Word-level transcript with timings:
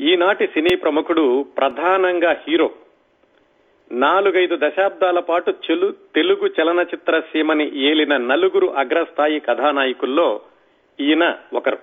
ఈనాటి 0.00 0.46
సినీ 0.46 0.76
ప్రముఖుడు 0.76 1.42
ప్రధానంగా 1.42 2.42
హీరో. 2.48 2.70
నాలుగైదు 3.92 4.58
దశాబ్దాల 4.62 5.20
పాటు 5.20 5.50
చెలు 5.50 5.94
తెలుగు 6.14 6.46
చలనచిత్ర 6.46 7.20
సీమని 7.20 7.78
ఏలిన 7.78 8.16
నలుగురు 8.16 8.66
అగ్రస్థాయి 8.66 9.40
కథానాయకుల్లో 9.40 10.40
ఈయన 11.00 11.38
ఒకరు. 11.52 11.78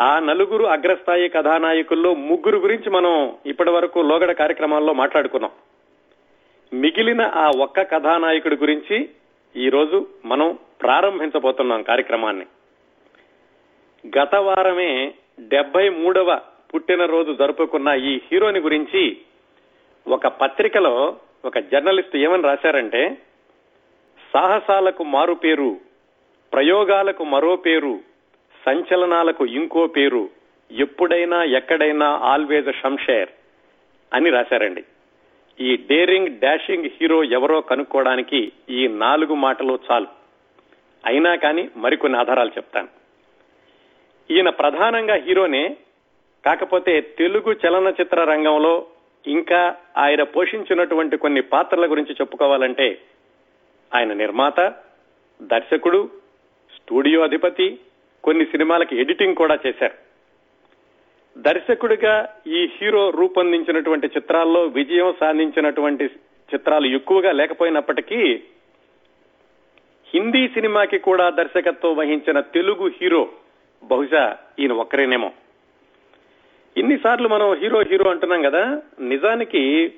ఆ 0.00 0.18
నలుగురు 0.18 0.64
అగ్రస్థాయి 0.64 1.28
కథానాయకుల్లో 1.28 2.14
ముగ్గురు 2.14 2.58
గురించి 2.58 2.90
మనం 2.90 3.34
ఇప్పటి 3.46 3.70
వరకు 3.70 3.98
లోగడ 3.98 4.32
కార్యక్రమాల్లో 4.32 4.92
మాట్లాడుకున్నాం. 4.92 5.50
మిగిలిన 6.72 7.22
ఆ 7.22 7.50
ఒక్క 7.58 7.82
కథానాయకుడి 7.82 8.56
గురించి 8.56 9.08
ఈ 9.56 9.68
రోజు 9.68 10.06
మనం 10.24 10.58
ప్రారంభించబోతున్నాం 10.82 11.82
కార్యక్రమాన్ని. 11.82 12.46
గత 14.18 14.34
వారమే 14.34 15.14
డెబ్బై 15.40 15.88
మూడవ 15.88 16.40
పుట్టినరోజు 16.76 17.32
జరుపుకున్న 17.32 17.88
ఈ 17.88 18.20
హీరోని 18.32 18.60
గురించి 18.60 19.16
ఒక 20.08 20.26
పత్రికలో 20.26 21.16
ఒక 21.44 21.58
జర్నలిస్ట్ 21.58 22.16
ఏమని 22.16 22.42
రాశారంటే 22.42 23.18
సాహసాలకు 24.32 25.04
మారు 25.04 25.34
పేరు 25.34 25.76
ప్రయోగాలకు 26.52 27.24
మరో 27.24 27.56
పేరు 27.56 28.00
సంచలనాలకు 28.66 29.46
ఇంకో 29.46 29.86
పేరు 29.86 30.28
ఎప్పుడైనా 30.70 31.44
ఎక్కడైనా 31.44 32.06
ఆల్వేజ్ 32.06 32.72
షంషేర్ 32.72 33.28
అని 34.14 34.30
రాశారండి. 34.30 34.84
ఈ 35.60 35.76
డేరింగ్ 35.76 36.38
డాషింగ్ 36.38 36.84
హీరో 36.84 37.24
ఎవరో 37.24 37.60
కనుక్కోవడానికి 37.60 38.52
ఈ 38.70 38.88
నాలుగు 38.88 39.34
మాటలు 39.34 39.78
చాలు. 39.92 40.06
అయినా 41.06 41.34
కానీ 41.34 41.68
మరికొన్ని 41.76 42.18
ఆధారాలు 42.18 42.48
చెప్తాను. 42.48 42.88
ఈయన 44.30 44.48
ప్రధానంగా 44.50 45.14
హీరోనే 45.14 45.76
కాకపోతే 46.46 47.00
తెలుగు 47.00 47.52
చలనచిత్ర 47.52 48.24
రంగంలో 48.24 48.86
ఇంకా 49.26 49.74
ఆయన 49.96 50.22
పోషించినటువంటి 50.22 51.16
కొన్ని 51.16 51.40
పాత్రల 51.40 51.90
గురించి 51.90 52.12
చెప్పుకోవాలంటే 52.12 52.98
ఆయన 53.94 54.12
నిర్మాత 54.12 54.74
దర్శకుడు 55.42 56.10
స్టూడియో 56.76 57.22
అధిపతి 57.22 57.78
కొన్ని 58.24 58.44
సినిమాలకి 58.44 59.00
ఎడిటింగ్ 59.00 59.34
కూడా 59.34 59.58
చేశారు. 59.66 59.94
దర్శకుడిగా 61.38 62.34
ఈ 62.46 62.68
హీరో 62.80 63.10
రూపొందించినటువంటి 63.10 64.06
చిత్రాల్లో 64.06 64.62
విజయం 64.62 65.14
సాధించినటువంటి 65.20 66.04
చిత్రాలు 66.54 66.86
ఎక్కువగా 66.86 67.32
లేకపోయినప్పటికీ 67.32 68.42
హిందీ 70.14 70.48
సినిమాకి 70.48 70.98
కూడా 70.98 71.30
దర్శకత్వం 71.30 71.96
వహించిన 71.96 72.40
తెలుగు 72.40 72.90
హీరో 73.02 73.28
బహుశా 73.84 74.36
ఈయన 74.58 74.72
ఒక్కరేనేమో. 74.72 75.32
ఇన్నిసార్లు 76.76 77.28
మనం 77.28 77.54
హీరో 77.54 77.80
హీరో 77.80 78.10
అంటున్నాం 78.10 78.42
కదా 78.42 78.82
నిజానికి 79.00 79.92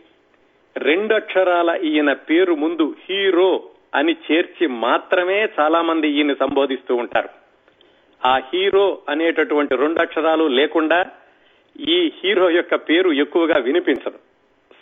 రెండు 0.77 1.15
అక్షరాల 1.15 1.81
ఈయన 1.85 2.13
పేరు 2.13 2.55
ముందు 2.55 2.95
హీరో 3.09 3.63
అని 3.95 4.17
చేర్చి 4.33 4.67
మాత్రమే 4.67 5.49
చాలా 5.61 5.83
మంది 5.83 6.09
ఈయన 6.09 6.33
సంబోధిస్తూ 6.33 6.95
ఉంటారు. 6.95 7.29
ఆ 8.27 8.37
హీరో 8.37 8.99
అనేటటువంటి 9.09 9.77
రెండు 9.77 10.01
అక్షరాలు 10.01 10.45
లేకుండా 10.45 11.07
ఈ 11.81 12.13
హీరో 12.25 12.51
యొక్క 12.51 12.75
పేరు 12.75 13.11
ఎక్కువగా 13.11 13.59
వినిపించదు. 13.59 14.19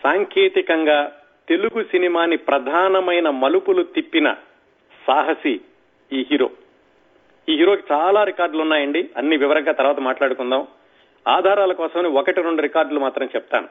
సాంకేతికంగా 0.03 1.13
తెలుగు 1.49 1.83
సినిమాని 1.83 2.37
ప్రధానమైన 2.37 3.31
మలుపులు 3.31 3.83
తిప్పిన 3.83 4.35
సాహసి 5.07 5.61
ఈ 6.13 6.27
హీరో. 6.31 6.51
ఈ 7.49 7.57
హీరోకి 7.57 7.83
చాలా 7.93 8.25
రికార్డులు 8.25 8.63
ఉన్నాయండి. 8.63 9.11
అన్ని 9.17 9.37
వివరంగా 9.37 9.73
తర్వాత 9.73 10.01
మాట్లాడుకుందాం. 10.01 10.67
ఆధారాల 11.29 11.73
కోసమని 11.73 12.09
ఒకటి 12.09 12.43
రెండు 12.43 12.63
రికార్డులు 12.63 13.01
మాత్రం 13.01 13.29
చెప్తాను. 13.35 13.69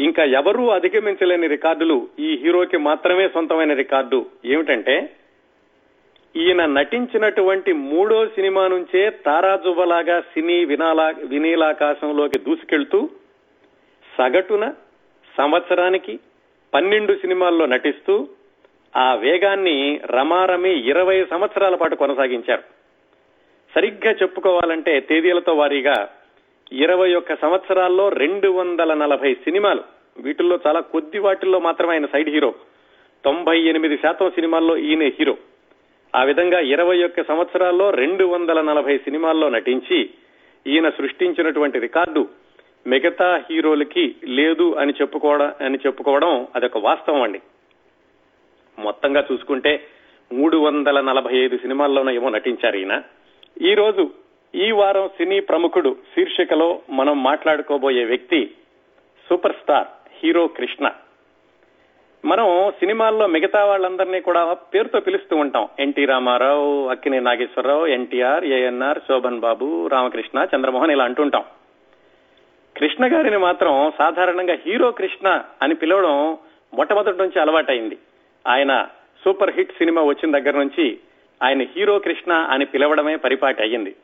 ఇంకా 0.00 0.24
ఎవరూ 0.24 0.68
అధిగమించలేని 0.68 1.46
రికార్డులు 1.46 2.08
ఈ 2.18 2.36
హీరోకి 2.36 2.76
మాత్రమే 2.76 3.28
సొంతమైన 3.28 3.72
రికార్డు 3.74 4.26
ఏమిటంటే 4.44 5.10
ఈయన 6.36 6.66
నటించినటువంటి 6.66 7.72
మూడో 7.72 8.26
సినిమా 8.26 8.68
నుంచే 8.68 9.10
తారాజువ్వలాగా 9.10 10.20
సినీ 10.20 10.64
వినాలా 10.64 11.14
వినీలాకాశంలోకి 11.24 12.38
దూసుకెళ్తూ 12.38 13.10
సగటున 14.18 14.72
సంవత్సరానికి 15.38 16.18
పన్నెండు 16.74 17.14
సినిమాల్లో 17.14 17.66
నటిస్తూ 17.66 18.28
ఆ 18.96 19.14
వేగాన్ని 19.14 20.00
రమారమి 20.06 20.88
ఇరవై 20.88 21.24
సంవత్సరాల 21.24 21.74
పాటు 21.74 21.94
కొనసాగించారు. 21.94 22.62
సరిగ్గా 23.74 24.12
చెప్పుకోవాలంటే 24.12 25.00
తేదీలతో 25.00 25.52
వారీగా 25.52 26.10
ఇరవై 26.72 27.14
ఒక్క 27.14 27.34
సంవత్సరాల్లో 27.34 28.08
రెండు 28.08 28.48
వందల 28.48 28.94
నలభై 28.94 29.34
సినిమాలు. 29.34 29.82
వీటిల్లో 30.18 30.58
చాలా 30.66 30.80
కొద్ది 30.80 31.18
వాటిల్లో 31.18 31.60
మాత్రమే 31.60 31.92
ఆయన 31.92 32.06
సైడ్ 32.06 32.28
హీరో. 32.28 32.54
తొంభై 33.24 33.60
ఎనిమిది 33.60 33.96
శాతం 33.96 34.30
సినిమాల్లో 34.30 34.76
ఈయనే 34.76 35.08
హీరో. 35.08 35.36
ఆ 36.16 36.22
విధంగా 36.24 36.60
ఇరవై 36.60 37.04
ఒక్క 37.04 37.28
సంవత్సరాల్లో 37.28 37.90
రెండు 37.90 38.24
వందల 38.24 38.60
నలభై 38.60 38.98
సినిమాల్లో 38.98 39.48
నటించి 39.48 40.10
ఈయన 40.66 40.88
సృష్టించినటువంటి 40.88 41.78
రికార్డు 41.78 42.28
మిగతా 42.86 43.44
హీరోలకి 43.50 44.14
లేదు 44.24 44.74
అని 44.74 44.92
చెప్పుకోవడం 45.00 45.52
అని 45.60 45.78
చెప్పుకోవడం 45.86 46.46
అదొక 46.56 46.78
వాస్తవం 46.78 47.22
అండి. 47.22 47.40
మొత్తంగా 48.78 49.24
చూసుకుంటే 49.32 49.84
మూడు 50.32 50.56
వందల 50.56 51.00
నలభై 51.00 51.36
ఐదు 51.36 51.56
సినిమాల్లోనూ 51.56 52.10
ఏమో 52.10 52.28
నటించారు 52.28 52.76
ఈయన. 52.76 53.02
ఈ 53.62 53.74
రోజు 53.74 54.21
ఈ 54.54 54.70
వారం 54.70 55.08
సినీ 55.08 55.40
ప్రముఖుడు 55.40 55.96
శీర్షికలో 56.14 56.80
మనం 56.90 57.22
మాట్లాడుకోబోయే 57.22 58.04
వ్యక్తి 58.04 58.50
సూపర్ 59.28 59.52
స్టార్ 59.52 59.86
హీరో 60.22 60.46
కృష్ణ. 60.46 60.90
మనం 62.24 62.70
సినిమాల్లో 62.70 63.26
మిగతా 63.26 63.64
వాళ్ళందరినీ 63.64 64.20
కూడా 64.20 64.52
పేరుతో 64.52 65.00
పిలుస్తూ 65.00 65.36
ఉంటాం. 65.36 65.68
N T 65.78 66.04
Rama Rao 66.04 66.88
Akkineni 66.88 67.20
Nageswara Rao 67.20 67.86
NTR 67.86 68.44
ANR 68.44 68.98
Shoban 68.98 69.40
Babu 69.40 69.88
Ramakrishna 69.92 70.46
Chandramohan 70.56 70.90
ఇలా 70.90 71.04
అంటుంటాం 71.04 71.44
కృష్ణ 72.76 73.16
గారిని 73.16 73.38
మాత్రం 73.38 73.92
సాధారణంగా 73.98 74.56
హీరో 74.66 74.90
కృష్ణ 74.90 75.42
అని 75.62 75.74
పిలవడం 75.74 76.38
మొట్టమొదటి 76.74 77.18
నుంచి 77.18 77.40
అలవాటైంది. 77.40 77.98
ఆయన 78.46 78.88
సూపర్ 79.24 79.54
హిట్ 79.56 79.72
సినిమా 79.72 80.02
వచ్చిన 80.02 80.38
దగ్గర 80.38 80.58
నుంచి 80.58 80.98
ఆయన 81.42 81.62
హీరో 81.62 81.98
కృష్ణ 81.98 82.32
అని 82.32 82.64
పిలవడమే 82.64 83.16
పరిపాటి 83.16 83.62
అయ్యింది. 83.62 83.96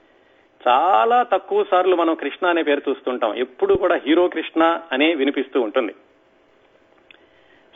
చాలా 0.67 1.23
తక్కువ 1.23 1.65
సార్లు 1.71 1.97
మనం 1.97 2.15
కృష్ణ 2.15 2.47
అనే 2.47 2.63
పేరు 2.63 2.83
చూస్తుంటాం. 2.89 3.35
ఎప్పుడు 3.35 3.75
కూడా 3.75 3.97
హీరో 4.07 4.29
కృష్ణ 4.29 4.81
అనే 4.93 5.15
వినిపిస్తూ 5.15 5.61
ఉంటుంది. 5.61 5.93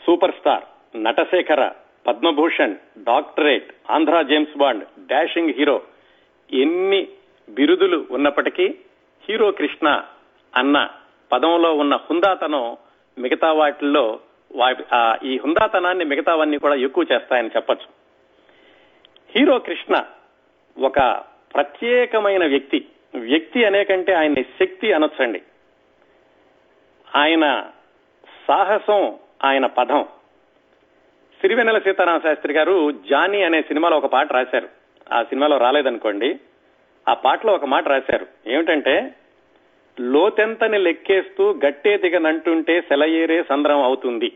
Super 0.06 0.34
star 0.38 0.64
Natasekhara 0.96 1.70
Padma Bhushan 2.06 2.74
doctorate 2.98 3.68
Andhra 3.90 4.22
James 4.22 4.58
Bond 4.58 4.84
dashing 5.06 5.54
hero 5.58 5.82
ఎన్ని 6.52 7.08
బిరుదులు 7.48 8.06
ఉన్నప్పటికీ 8.10 8.66
హీరో 9.28 9.50
కృష్ణ 9.50 9.88
అన్న 10.56 10.88
పదంలో 11.32 11.74
ఉన్న 11.74 11.94
హుందాతనం 11.96 12.76
మిగతా 13.18 13.52
వాటిల్లో 13.52 14.20
ఈ 15.24 15.38
హుందాతనాన్ని 15.38 16.04
మిగతావన్నీ 16.04 16.58
కూడా 16.58 16.74
ఎక్కువ 16.74 17.04
చేస్తాయని 17.12 17.50
చెప్పచ్చు. 17.56 17.88
హీరో 19.34 19.58
కృష్ణ 19.58 19.94
ఒక 20.78 21.31
ప్రత్యేకమైన 21.54 22.46
వ్యక్తి. 22.46 22.86
వ్యక్తి 23.14 23.64
అనేకంటే 23.64 24.12
ఆయన 24.12 24.34
శక్తి 24.34 24.92
అనొచ్చండి. 24.92 25.42
ఆయన 27.16 27.70
సాహసం 28.48 29.14
ఆయన 29.44 29.66
పదం. 29.66 30.06
సిరివెన్నెల 31.40 31.78
సీతారామ 31.78 32.18
శాస్త్రి 32.18 32.54
గారు 32.54 32.92
జానీ 32.92 33.42
అనే 33.42 33.62
సినిమాలో 33.62 33.96
ఒక 33.96 34.06
పాట 34.06 34.32
రాశారు. 34.32 34.68
ఆ 35.12 35.22
సినిమాలో 35.22 35.56
రాలేదనుకోండి 35.58 36.40
ఆ 37.08 37.14
పాటలో 37.14 37.52
ఒక 37.52 37.64
మాట 37.64 37.88
రాశారు. 37.88 38.26
ఏమిటంటే 38.46 39.14
లోతెంతని 40.00 40.78
లెక్కేస్తూ 40.78 41.60
గట్టే 41.66 41.96
దిగనంటుంటే 41.96 42.80
సెలయేరే 42.80 43.42
సంద్రం 43.42 43.82
అవుతుంది. 43.82 44.32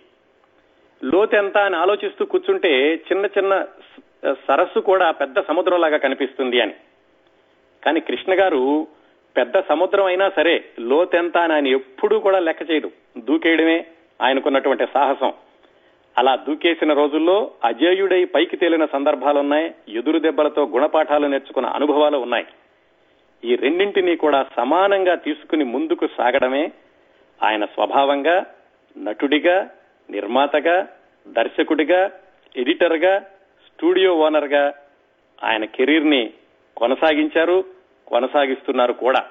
లోతెంత 1.04 1.58
అని 1.58 1.76
ఆలోచిస్తూ 1.76 2.24
కూర్చుంటే 2.24 2.94
చిన్న 2.94 3.26
చిన్న 3.26 3.66
సరస్సు 4.32 4.78
కూడా 4.78 5.10
పెద్ద 5.10 5.40
సముద్రంలాగా 5.40 5.96
కనిపిస్తుంది 5.96 6.60
అని. 6.60 6.74
కానీ 7.84 8.00
కృష్ణ 8.00 8.40
గారు 8.40 8.86
పెద్ద 9.36 9.60
సముద్రం 9.68 10.04
అయినా 10.04 10.30
సరే 10.36 10.64
లోతెంత 10.80 11.38
అని 11.38 11.52
ఆయన 11.52 11.66
ఎప్పుడూ 11.66 12.18
కూడా 12.18 12.38
లెక్క 12.38 12.70
చేయడు 12.70 12.90
దూకేయడమే 13.16 13.86
ఆయనకున్నటువంటి 14.22 14.84
సాహసం. 14.94 15.32
అలా 16.18 16.36
దూకేసిన 16.36 16.92
రోజుల్లో 16.92 17.50
అజేయుడై 17.64 18.24
పైకి 18.24 18.56
తేలిన 18.56 18.86
సందర్భాలున్నాయి 18.86 19.74
ఎదురు 19.88 20.18
దెబ్బలతో 20.18 20.62
గుణపాఠాలు 20.64 21.26
నేర్చుకున్న 21.26 21.68
అనుభవాలు 21.68 22.18
ఉన్నాయి. 22.18 22.46
ఈ 23.44 23.56
రెండింటినీ 23.56 24.16
కూడా 24.16 24.46
సమానంగా 24.56 25.14
తీసుకుని 25.14 25.64
ముందుకు 25.64 26.08
సాగడమే 26.18 26.72
ఆయన 27.42 27.64
స్వభావంగా 27.64 28.46
నటుడిగా 28.98 29.68
నిర్మాతగా 30.10 30.88
దర్శకుడిగా 31.28 32.10
ఎడిటర్గా 32.56 33.20
స్టూడియో 33.66 34.14
ఓనర్గా 34.14 34.74
ఆయన 35.44 35.64
కెరీర్ని 35.64 36.32
కొనసాగించారు 36.76 37.64
కొనసాగిస్తున్నారు 38.06 38.92
కూడా. 38.92 39.24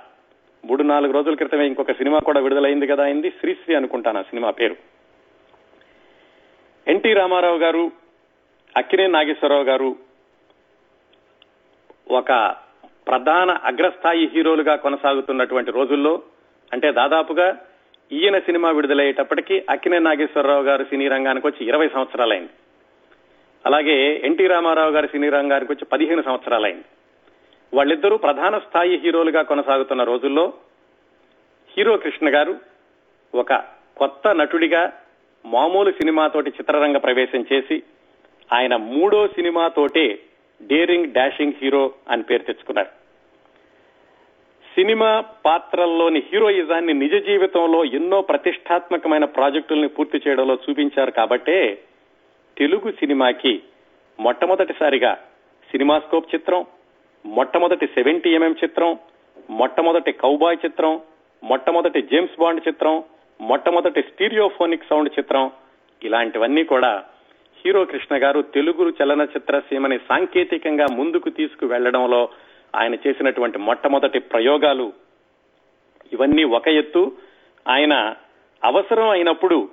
మూడు 0.66 0.84
నాలుగు 0.84 1.14
రోజుల 1.14 1.36
క్రితమే 1.36 1.68
ఇంకొక 1.68 1.92
సినిమా 1.92 2.20
కూడా 2.20 2.40
విడుదలైంది 2.40 2.88
కదా 2.88 3.04
అయింది 3.04 3.30
శ్రీశ్రీ 3.30 3.76
అనుకుంటాను 3.76 4.20
ఆ 4.20 4.22
సినిమా 4.22 4.50
పేరు. 4.50 4.76
ఎన్టీ 6.88 7.14
రామారావు 7.14 7.58
గారు 7.58 7.92
అక్కినే 8.78 9.08
నాగేశ్వరరావు 9.08 9.64
గారు 9.64 9.96
ఒక 12.12 12.56
ప్రధాన 13.08 13.52
అగ్రస్థాయి 13.52 14.28
హీరోలుగా 14.28 14.76
కొనసాగుతున్నటువంటి 14.76 15.72
రోజుల్లో 15.72 16.22
అంటే 16.74 16.92
దాదాపుగా 16.92 17.62
ఈయన 18.12 18.40
సినిమా 18.40 18.72
విడుదలయ్యేటప్పటికీ 18.72 19.64
అక్కినే 19.70 20.00
నాగేశ్వరరావు 20.00 20.64
గారు 20.64 20.84
సినీ 20.84 21.08
రంగానికి 21.08 21.48
వచ్చి 21.48 21.68
ఇరవై 21.68 21.90
సంవత్సరాలైంది. 21.90 22.50
అలాగే 23.66 24.22
ఎన్టీ 24.24 24.48
రామారావు 24.48 24.92
గారి 24.92 25.08
సినీ 25.08 25.30
రంగానికి 25.30 25.72
వచ్చి 25.72 25.86
పదిహేను 25.86 26.22
సంవత్సరాలైంది. 26.22 26.84
వాళ్ళిద్దరూ 27.74 28.18
ప్రధాన 28.18 28.58
స్థాయి 28.58 28.98
హీరోలుగా 28.98 29.42
కొనసాగుతున్న 29.42 30.04
రోజుల్లో 30.04 30.54
హీరో 31.78 31.98
కృష్ణ 31.98 32.36
గారు 32.36 32.56
ఒక 33.36 33.54
కొత్త 33.98 34.28
నటుడిగా 34.28 34.94
మామూలు 35.46 35.92
సినిమాతోటి 35.92 36.50
చిత్రరంగ 36.50 36.98
ప్రవేశం 36.98 37.46
చేసి 37.54 37.84
ఆయన 38.54 38.76
మూడో 38.76 39.28
సినిమాతోటే 39.28 40.20
డేరింగ్ 40.62 41.14
డాషింగ్ 41.14 41.54
హీరో 41.62 41.94
అని 42.10 42.24
పేరు 42.24 42.44
తెచ్చుకున్నారు. 42.44 43.06
సినిమా 44.76 45.24
పాత్రల్లోని 45.46 46.24
హీరోయిజాన్ని 46.32 46.94
నిజ 46.94 47.26
జీవితంలో 47.26 47.84
ఎన్నో 47.86 48.22
ప్రతిష్టాత్మకమైన 48.22 49.26
ప్రాజెక్టుల్ని 49.26 49.88
పూర్తి 49.88 50.22
చేయడంలో 50.28 50.58
చూపించారు 50.70 51.12
కాబట్టే 51.12 51.82
తెలుగు 52.58 52.92
సినిమాకి 52.92 53.62
మొట్టమొదటిసారిగా 54.20 55.14
సినిమాస్కోప్ 55.72 56.36
చిత్రం 56.36 56.66
మొట్టమొదటి 57.26 57.88
సెవెంటీ 57.88 58.30
ఎంఎం 58.30 58.56
చిత్రం 58.64 58.98
మొట్టమొదటి 59.50 60.12
కౌబాయ్ 60.12 60.66
చిత్రం 60.66 61.02
మొట్టమొదటి 61.44 62.02
జేమ్స్ 62.02 62.40
బాండ్ 62.40 62.68
చిత్రం 62.68 63.04
మొట్టమొదటి 63.42 64.02
స్టీరియోఫోనిక్ 64.02 64.84
సౌండ్ 64.90 65.10
చిత్రం. 65.20 65.52
ఇలాంటివన్నీ 66.04 66.64
కూడా 66.64 67.04
హీరో 67.66 67.86
కృష్ణ 67.86 68.24
గారు 68.24 68.42
తెలుగు 68.42 68.94
చలనచిత్ర 69.04 69.60
సీమని 69.60 69.98
సాంకేతికంగా 69.98 70.86
ముందుకు 70.94 71.30
తీసుకు 71.30 71.66
వెళ్ళడంలో 71.66 72.30
ఆయన 72.76 72.96
చేసినటువంటి 72.96 73.58
మొట్టమొదటి 73.58 74.20
ప్రయోగాలు. 74.20 74.94
ఇవన్నీ 76.14 76.44
ఒక 76.44 76.68
ఎత్తు. 76.68 77.12
ఆయన 77.68 78.16
అవసరం 78.64 79.10
అయినప్పుడు 79.10 79.70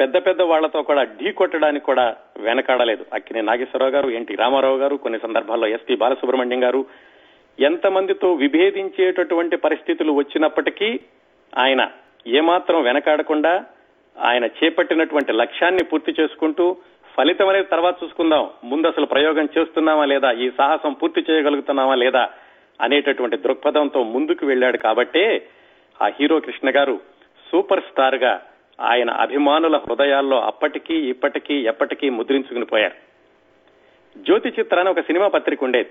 పెద్ద 0.00 0.16
పెద్ద 0.16 0.42
వాళ్ళతో 0.42 0.82
కూడా 0.82 1.02
ఢీ 1.02 1.32
కొట్టడానికి 1.32 1.84
కూడా 1.84 2.16
వెనకాడలేదు. 2.38 3.06
అక్కినే 3.14 3.40
నాగేశ్వరరావు 3.40 3.92
గారు 3.92 4.08
ఎన్టీ 4.08 4.34
రామారావు 4.34 4.76
గారు 4.76 4.96
కొన్ని 4.96 5.18
సందర్భాల్లో 5.18 5.66
ఎస్పీ 5.66 5.96
బాలసుబ్రహ్మణ్యం 5.96 6.64
గారు. 6.64 6.86
ఎంతమందితో 7.60 8.32
విభేదించేటటువంటి 8.32 9.56
పరిస్థితులు 9.56 10.12
వచ్చినప్పటికీ 10.12 11.00
ఆయన 11.58 11.90
ఏమాత్రం 12.26 12.82
వెనకాడకుండా 12.82 13.64
ఆయన 14.18 14.44
చేపట్టినటువంటి 14.44 15.32
లక్ష్యాన్ని 15.32 15.84
పూర్తి 15.84 16.14
చేసుకుంటూ 16.20 16.76
ఫలితం 17.16 17.48
అనేది 17.48 17.66
తర్వాత 17.66 17.96
చూసుకుందాం. 18.04 18.50
ముందు 18.64 18.86
అసలు 18.86 19.06
ప్రయోగం 19.06 19.48
చేస్తున్నామా 19.58 20.04
లేదా? 20.04 20.32
ఈ 20.32 20.50
సాహసం 20.58 20.92
పూర్తి 20.92 21.24
చేయగలుగుతున్నామా 21.30 21.94
లేదా? 21.94 22.30
అనేటటువంటి 22.80 23.36
దృక్పథంతో 23.36 24.02
ముందుకు 24.02 24.46
వెళ్ళాడు 24.46 24.76
కాబట్టే 24.76 25.48
ఆ 26.02 26.06
హీరో 26.06 26.40
కృష్ణ 26.40 26.70
గారు 26.76 27.00
సూపర్ 27.52 27.80
స్టార్గా 27.80 28.42
ఆయన 28.80 29.10
అభిమానుల 29.10 29.76
హృదయాల్లో 29.76 30.40
అప్పటికీ 30.40 30.94
ఇప్పటికీ 30.94 31.54
ఎప్పటికీ 31.54 32.08
ముద్రించుకుని 32.08 32.64
పోయారు 32.64 32.94
జ్యోతి 34.18 34.48
చిత్ర 34.48 34.80
అని 34.80 34.88
ఒక 34.88 35.00
సినిమా 35.00 35.28
పత్రిక 35.28 35.64
ఉండేది. 35.64 35.90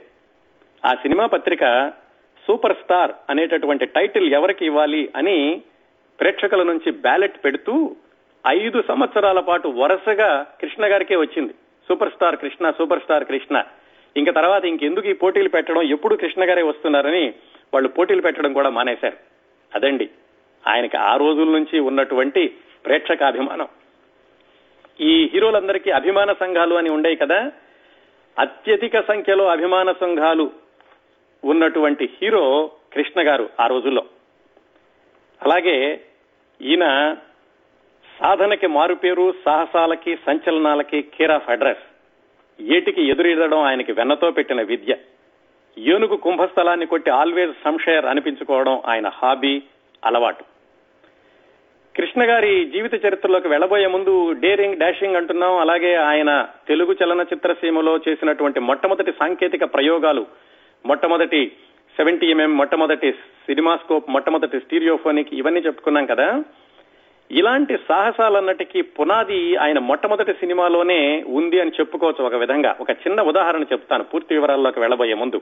ఆ 0.85 0.93
సినిమా 0.93 1.25
పత్రిక 1.25 1.91
సూపర్ 2.47 2.73
స్టార్ 2.73 3.11
అనేటటువంటి 3.29 3.85
టైటిల్ 3.85 4.33
ఎవరికి 4.33 4.65
ఇవ్వాలి 4.65 5.09
అని 5.15 5.61
ప్రేక్షకుల 6.19 6.63
నుంచి 6.63 6.91
బ్యాలెట్ 6.91 7.45
పెడుతూ 7.45 7.95
ఐదు 8.47 8.83
సంవత్సరాల 8.87 9.39
పాటు 9.39 9.67
వరుసగా 9.67 10.45
కృష్ణ 10.61 10.85
గారికే 10.85 11.15
వచ్చింది. 11.15 11.53
Super 11.87 12.09
star 12.09 12.35
Krishna 12.35 12.71
super 12.71 12.99
star 12.99 13.23
Krishna. 13.23 13.63
ఇంకా 14.17 14.31
తర్వాత 14.31 14.65
ఇంకెందుకు 14.65 15.07
ఈ 15.07 15.13
పోటీలు 15.13 15.49
పెట్టడం? 15.49 15.81
ఎప్పుడు 15.81 16.15
కృష్ణ 16.15 16.49
గారే 16.49 16.61
వస్తున్నారని 16.61 17.33
వాళ్ళు 17.73 17.89
పోటీలు 17.89 18.21
పెట్టడం 18.21 18.53
కూడా 18.53 18.69
మానేశారు. 18.69 19.17
అదండి. 19.75 20.09
ఆయనకి 20.67 20.97
ఆ 20.97 21.15
రోజుల 21.15 21.49
నుంచి 21.49 21.79
ఉన్నటువంటి 21.79 22.55
ప్రేక్షక 22.85 23.23
అభిమానం 23.23 23.67
ఈ 25.01 25.29
హీరోలందరికీ 25.33 25.91
అభిమాన 25.91 26.33
సంఘాలు 26.33 26.75
అని 26.75 26.89
ఉండేవి 26.89 27.15
కదా 27.15 27.51
అత్యధిక 28.39 28.99
సంఖ్యలో 28.99 29.47
అభిమాన 29.47 29.91
సంఘాలు 29.91 30.51
ఉన్నటువంటి 31.43 32.09
హీరో 32.21 32.71
కృష్ణ 32.93 33.27
గారు 33.27 33.49
ఆ 33.59 33.67
రోజుల్లో. 33.67 34.05
అలాగే 35.41 36.01
ఈయన 36.61 37.15
సాధనకి 38.19 38.67
మారుపేరు 38.67 39.33
సాహసాలకి 39.45 40.17
సంచలనాలకి 40.25 41.01
కేర్ 41.01 41.31
ఆఫ్ 41.31 41.49
అడ్రస్ 41.49 41.85
ఏటికి 42.61 43.01
ఎదురీదడం 43.03 43.59
ఆయనకి 43.59 43.91
వెన్నతో 43.91 44.31
పెట్టిన 44.31 44.61
విద్య. 44.61 44.97
ఏనుగు 45.77 46.15
కుంభస్థలాన్ని 46.15 46.85
కొట్టి 46.85 47.09
ఆల్వేజ్ 47.09 47.53
సంషయర్ 47.63 48.05
అనిపించుకోవడం 48.05 48.81
ఆయన 48.85 49.07
హాబీ 49.07 49.63
అలవాటు. 50.05 50.54
కృష్ణ 51.97 52.29
గారి 52.29 52.65
జీవిత 52.65 53.05
చరిత్రలోకి 53.05 53.47
వెళ్ళబోయే 53.47 53.87
ముందు 53.87 54.31
డేరింగ్ 54.31 54.77
డాషింగ్ 54.77 55.15
అంటున్నాం. 55.15 55.57
అలాగే 55.57 55.95
ఆయన 55.95 56.47
తెలుగు 56.67 56.95
చలనచిత్ర 57.03 57.53
సీమలో 57.53 57.99
చేసినటువంటి 58.09 58.59
మొట్టమొదటి 58.59 59.11
సాంకేతిక 59.11 59.63
ప్రయోగాలు 59.63 60.25
మొట్టమొదటి 60.85 61.51
సెవెంటీ 61.97 62.27
ఎంఎం 62.27 62.57
మొట్టమొదటి 62.57 63.11
సినిమాస్కోప్ 63.11 64.09
మొట్టమొదటి 64.09 64.59
స్టీరియోఫోనిక్ 64.59 65.33
ఇవన్నీ 65.33 65.59
చెప్పుకున్నాం 65.59 66.05
కదా. 66.05 66.43
ఇలాంటి 67.31 67.77
సాహసాలన్నటికీ 67.77 68.81
పునాది 68.81 69.55
ఆయన 69.55 69.79
మొట్టమొదటి 69.79 70.33
సినిమాలోనే 70.33 71.23
ఉంది 71.27 71.61
అని 71.61 71.71
చెప్పుకోవచ్చు 71.79 72.25
ఒక 72.25 72.35
విధంగా. 72.35 72.75
ఒక 72.81 72.89
చిన్న 72.89 73.21
ఉదాహరణ 73.21 73.63
చెప్తాను 73.63 74.03
పూర్తి 74.03 74.33
వివరాల్లోకి 74.33 74.79
వెళ్ళబోయే 74.79 75.13
ముందు. 75.13 75.41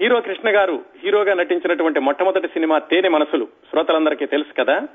హీరో 0.00 0.20
కృష్ణ 0.20 0.56
గారు 0.56 0.84
హీరోగా 1.04 1.34
నటించినటువంటి 1.34 2.00
మొట్టమొదటి 2.00 2.48
సినిమా 2.48 2.78
తేనె 2.78 3.08
మనసులు. 3.08 3.44
శ్రోతలందరికీ 3.44 4.26
తెలుసు 4.26 4.62
కదా? 4.62 4.88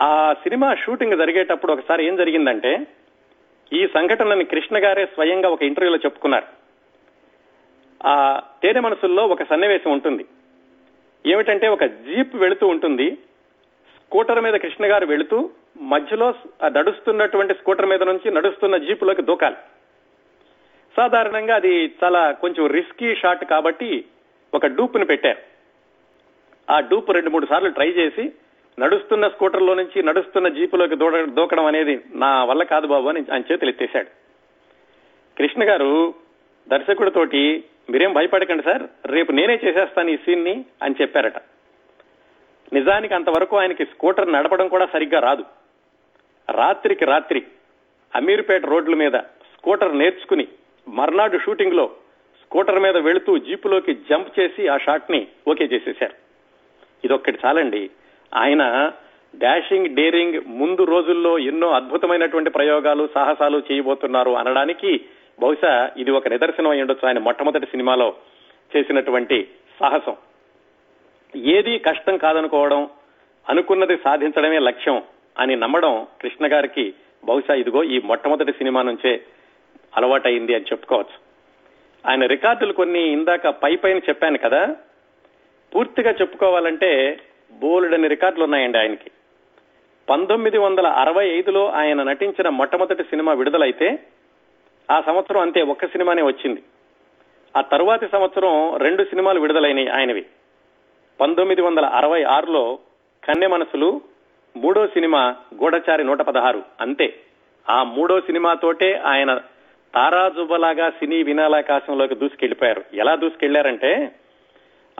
ఆ 0.00 0.32
సినిమా 0.32 0.74
షూటింగ్ 0.74 1.18
జరిగేటప్పుడు 1.18 1.72
ఒకసారి 1.72 2.06
ఏం 2.06 2.16
జరిగిందంటే 2.16 2.86
ఈ 3.72 3.86
సంఘటనని 3.86 4.44
కృష్ణ 4.44 4.84
గారే 4.84 5.06
స్వయంగా 5.06 5.48
ఒక 5.48 5.62
ఇంటర్వ్యూలో 5.62 5.98
చెప్పుకున్నారు. 6.04 6.46
ఆ 8.06 8.40
తేనె 8.62 8.80
మనసుల్లో 8.80 9.26
ఒక 9.26 9.42
సన్నివేశం 9.42 9.92
ఉంటుంది. 9.92 10.24
ఏమిటంటే 11.26 11.68
ఒక 11.68 11.84
జీప్ 11.84 12.36
వెళుతూ 12.36 12.66
ఉంటుంది. 12.66 13.18
స్కూటర్ 13.96 14.40
మీద 14.40 14.54
కృష్ణ 14.54 14.84
గారు 14.84 15.06
వెళుతూ 15.06 15.50
మధ్యలో 15.80 16.34
నడుస్తున్నటువంటి 16.66 17.54
స్కూటర్ 17.54 17.86
మీద 17.86 18.02
నుంచి 18.02 18.30
నడుస్తున్న 18.30 18.76
జీపులోకి 18.76 19.22
దూకాలి. 19.22 19.56
సాధారణంగా 20.96 21.54
అది 21.54 21.94
చాలా 22.04 22.32
కొంచెం 22.32 22.66
రిస్కీ 22.66 23.14
షాట్ 23.14 23.44
కాబట్టి 23.44 24.04
ఒక 24.54 24.66
డూప్ని 24.66 25.04
పెట్టారు. 25.04 25.38
ఆ 26.70 26.80
డూప్ 26.80 27.10
రెండు 27.10 27.30
మూడు 27.30 27.46
సార్లు 27.46 27.68
ట్రై 27.68 27.90
చేసి 27.90 28.32
నడుస్తున్న 28.78 29.28
స్కూటర్లో 29.28 29.74
నుంచి 29.74 30.02
నడుస్తున్న 30.02 30.48
జీపులోకి 30.48 30.96
దూడ 30.96 31.24
దూకడం 31.24 31.66
అనేది 31.66 32.04
నా 32.14 32.44
వల్ల 32.44 32.62
కాదు 32.62 32.86
బాబు 32.86 33.08
అని 33.08 33.24
ఆయన 33.32 33.42
చేతులు 33.52 33.70
ఎత్తేశాడు. 33.70 34.06
కృష్ణ 35.38 35.68
గారు 35.68 36.14
దర్శకుడితోటి 36.68 37.64
మీరేం 37.90 38.12
భయపడకండి 38.12 38.62
సార్ 38.62 38.82
రేపు 39.06 39.32
నేనే 39.32 39.60
చేసేస్తాను 39.64 40.10
ఈ 40.10 40.16
సీన్ని 40.16 40.64
అని 40.82 40.94
చెప్పారట. 41.00 41.36
నిజానికి 42.72 43.14
అంతవరకు 43.14 43.56
ఆయనకి 43.56 43.84
స్కూటర్ 43.84 44.32
నడపడం 44.32 44.68
కూడా 44.68 44.86
సరిగ్గా 44.92 45.20
రాదు. 45.20 45.44
రాత్రికి 46.50 47.04
రాత్రి 47.04 47.42
అమీర్పేట 48.14 48.66
రోడ్ల 48.66 48.94
మీద 48.94 49.12
స్కూటర్ 49.56 49.98
నేర్చుకుని 49.98 50.48
మర్నాడు 50.88 51.38
షూటింగ్లో 51.38 51.90
స్కూటర్ 52.42 52.78
మీద 52.78 52.96
వెళుతూ 52.96 53.38
జీపులోకి 53.38 53.94
జంప్ 53.94 54.40
చేసి 54.40 54.68
ఆ 54.68 54.78
షాట్ని 54.78 55.26
ఓకే 55.48 55.64
చేసేశారు. 55.64 56.14
ఇదొక్కటి 57.04 57.38
చాలండి. 57.44 57.90
ఆయన 58.34 58.92
డాషింగ్ 59.36 59.96
డేరింగ్ 59.96 60.40
ముందు 60.46 60.84
రోజుల్లో 60.84 61.38
ఎన్నో 61.38 61.70
అద్భుతమైనటువంటి 61.70 62.50
ప్రయోగాలు 62.50 63.08
సాహసాలు 63.14 63.62
చేయబోతున్నారు 63.72 64.30
అనడానికి 64.30 65.00
బహుశా 65.40 65.90
ఇది 65.96 66.10
ఒక 66.10 66.28
నిదర్శనం 66.28 66.70
అయి 66.70 66.80
ఉండొచ్చు. 66.80 67.06
ఆయన 67.06 67.18
మొట్టమొదటి 67.18 67.66
సినిమాలో 67.66 68.14
చేసినటువంటి 68.76 69.48
సాహసం. 69.80 70.16
ఏది 71.36 71.78
కష్టం 71.78 72.16
కాదనుకోవడం 72.16 72.88
అనుకున్నది 73.48 73.96
సాధించడమే 73.96 74.58
లక్ష్యం 74.58 75.02
అని 75.38 75.56
నమ్మడం 75.56 76.06
కృష్ణ 76.22 76.52
గారికి 76.52 76.94
బహుశా 77.24 77.54
ఇదిగో 77.54 77.84
ఈ 77.84 78.00
మొట్టమొదటి 78.04 78.52
సినిమా 78.52 78.82
నుంచే 78.82 79.20
అలవాటైంది 79.96 80.54
అని 80.54 80.64
చెప్పుకోవచ్చు. 80.64 81.24
ఆయన 82.10 82.26
రికార్డులు 82.26 82.72
కొన్ని 82.72 83.00
ఇందాక 83.00 83.48
పై 83.48 83.76
పైన 83.76 83.98
చెప్పాను 83.98 84.38
కదా 84.38 84.76
పూర్తిగా 85.74 86.10
చెప్పుకోవాలంటే 86.10 87.20
బోలెడని 87.52 88.08
రికార్డులు 88.08 88.44
ఉన్నాయండి 88.44 88.78
ఆయనకి. 88.78 89.10
పంతొమ్మిది 90.10 90.58
వందల 90.58 90.86
అరవై 90.86 91.28
ఐదులో 91.28 91.68
ఆయన 91.68 92.02
నటించిన 92.02 92.48
మొట్టమొదటి 92.48 93.02
సినిమా 93.02 93.32
విడుదలైతే 93.32 93.98
ఆ 94.90 95.00
సంవత్సరం 95.00 95.40
అంతే 95.40 95.62
ఒక్క 95.62 95.86
సినిమానే 95.86 96.22
వచ్చింది. 96.22 96.62
ఆ 97.56 97.60
తరువాతి 97.60 98.06
సంవత్సరం 98.12 98.76
రెండు 98.76 99.04
సినిమాలు 99.04 99.40
విడుదలైనవి 99.40 99.88
ఆయనవి. 99.88 100.26
పంతొమ్మిది 101.20 101.62
వందల 101.62 101.86
అరవై 101.86 102.22
ఆరులో 102.22 102.78
కన్నె 103.24 103.46
మనసులు 103.46 104.00
మూడో 104.56 104.86
సినిమా 104.86 105.36
గూఢచారి 105.54 106.04
నూట 106.04 106.18
పదహారు 106.18 106.62
అంతే. 106.80 107.14
ఆ 107.70 107.82
మూడో 107.82 108.20
సినిమాతోటే 108.20 108.94
ఆయన 108.94 109.40
తారాజుబలాగా 109.94 110.90
సినీ 110.90 111.22
వినాలాకాశంలోకి 111.22 112.14
దూసుకెళ్ళిపోయారు 112.14 112.84
ఎలా 112.94 113.14
దూసుకెళ్ళారంటే 113.14 114.12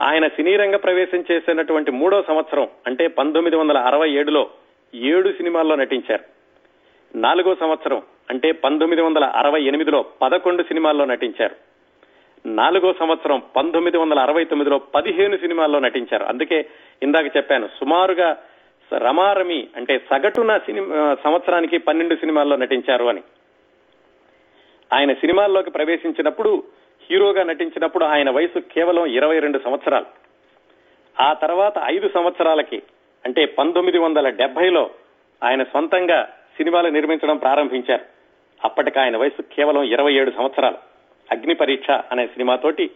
ఆయన 0.01 0.27
సినీ 0.27 0.55
రంగ 0.55 0.75
ప్రవేశం 0.75 1.23
చేసినటువంటి 1.31 1.91
మూడో 1.91 2.23
సంవత్సరం 2.27 2.67
అంటే 2.87 3.07
పంతొమ్మిది 3.07 3.55
వందల 3.55 3.77
అరవై 3.77 4.11
ఏడులో 4.11 4.49
ఏడు 4.95 5.29
సినిమాల్లో 5.29 5.75
నటించారు. 5.75 6.23
నాలుగో 7.17 7.55
సంవత్సరం 7.55 8.01
అంటే 8.29 8.51
పంతొమ్మిది 8.51 9.01
వందల 9.01 9.23
అరవై 9.23 9.63
ఎనిమిదిలో 9.63 10.05
పదకొండు 10.21 10.63
సినిమాల్లో 10.63 11.05
నటించారు. 11.05 11.55
నాలుగో 12.45 12.93
సంవత్సరం 12.99 13.41
పంతొమ్మిది 13.55 13.97
వందల 13.97 14.19
అరవై 14.19 14.45
తొమ్మిదిలో 14.45 14.77
పదిహేను 14.77 15.37
సినిమాల్లో 15.37 15.79
నటించారు. 15.79 16.23
అందుకే 16.23 16.65
ఇందాక 17.03 17.37
చెప్పాను 17.37 17.67
సుమారుగా 17.67 18.37
రమారమి 18.97 19.67
అంటే 19.75 19.97
సగటున 19.97 20.57
సినిమా 20.57 21.17
సంవత్సరానికి 21.23 21.77
పన్నెండు 21.77 22.15
సినిమాల్లో 22.15 22.55
నటించారు 22.55 23.05
అని. 23.05 23.21
ఆయన 24.93 25.13
సినిమాల్లోకి 25.13 25.71
ప్రవేశించినప్పుడు 25.71 26.63
హీరోగా 27.11 27.43
నటించినప్పుడు 27.43 28.05
ఆయన 28.05 28.29
వయసు 28.29 28.59
కేవలం 28.59 29.05
ఇరవై 29.05 29.39
రెండు 29.39 29.59
సంవత్సరాలు. 29.59 30.05
ఆ 31.21 31.33
తర్వాత 31.33 31.73
ఐదు 31.85 32.09
సంవత్సరాలకి 32.13 32.83
అంటే 33.25 33.45
పంతొమ్మిది 33.45 33.97
వందల 33.97 34.29
డెబ్బైలో 34.29 34.89
ఆయన 35.43 35.63
సొంతంగా 35.63 36.33
సినిమాలు 36.57 36.87
నిర్మించడం 36.87 37.37
ప్రారంభించారు. 37.37 38.05
అప్పటికి 38.63 38.99
ఆయన 38.99 39.17
వయసు 39.17 39.41
కేవలం 39.41 39.83
ఇరవై 39.83 40.13
ఏడు 40.13 40.31
సంవత్సరాలు. 40.31 40.77
అగ్ని 41.31 41.55
పరీక్ష 41.55 41.91
అనే 41.91 42.27
సినిమాతోటి 42.27 42.91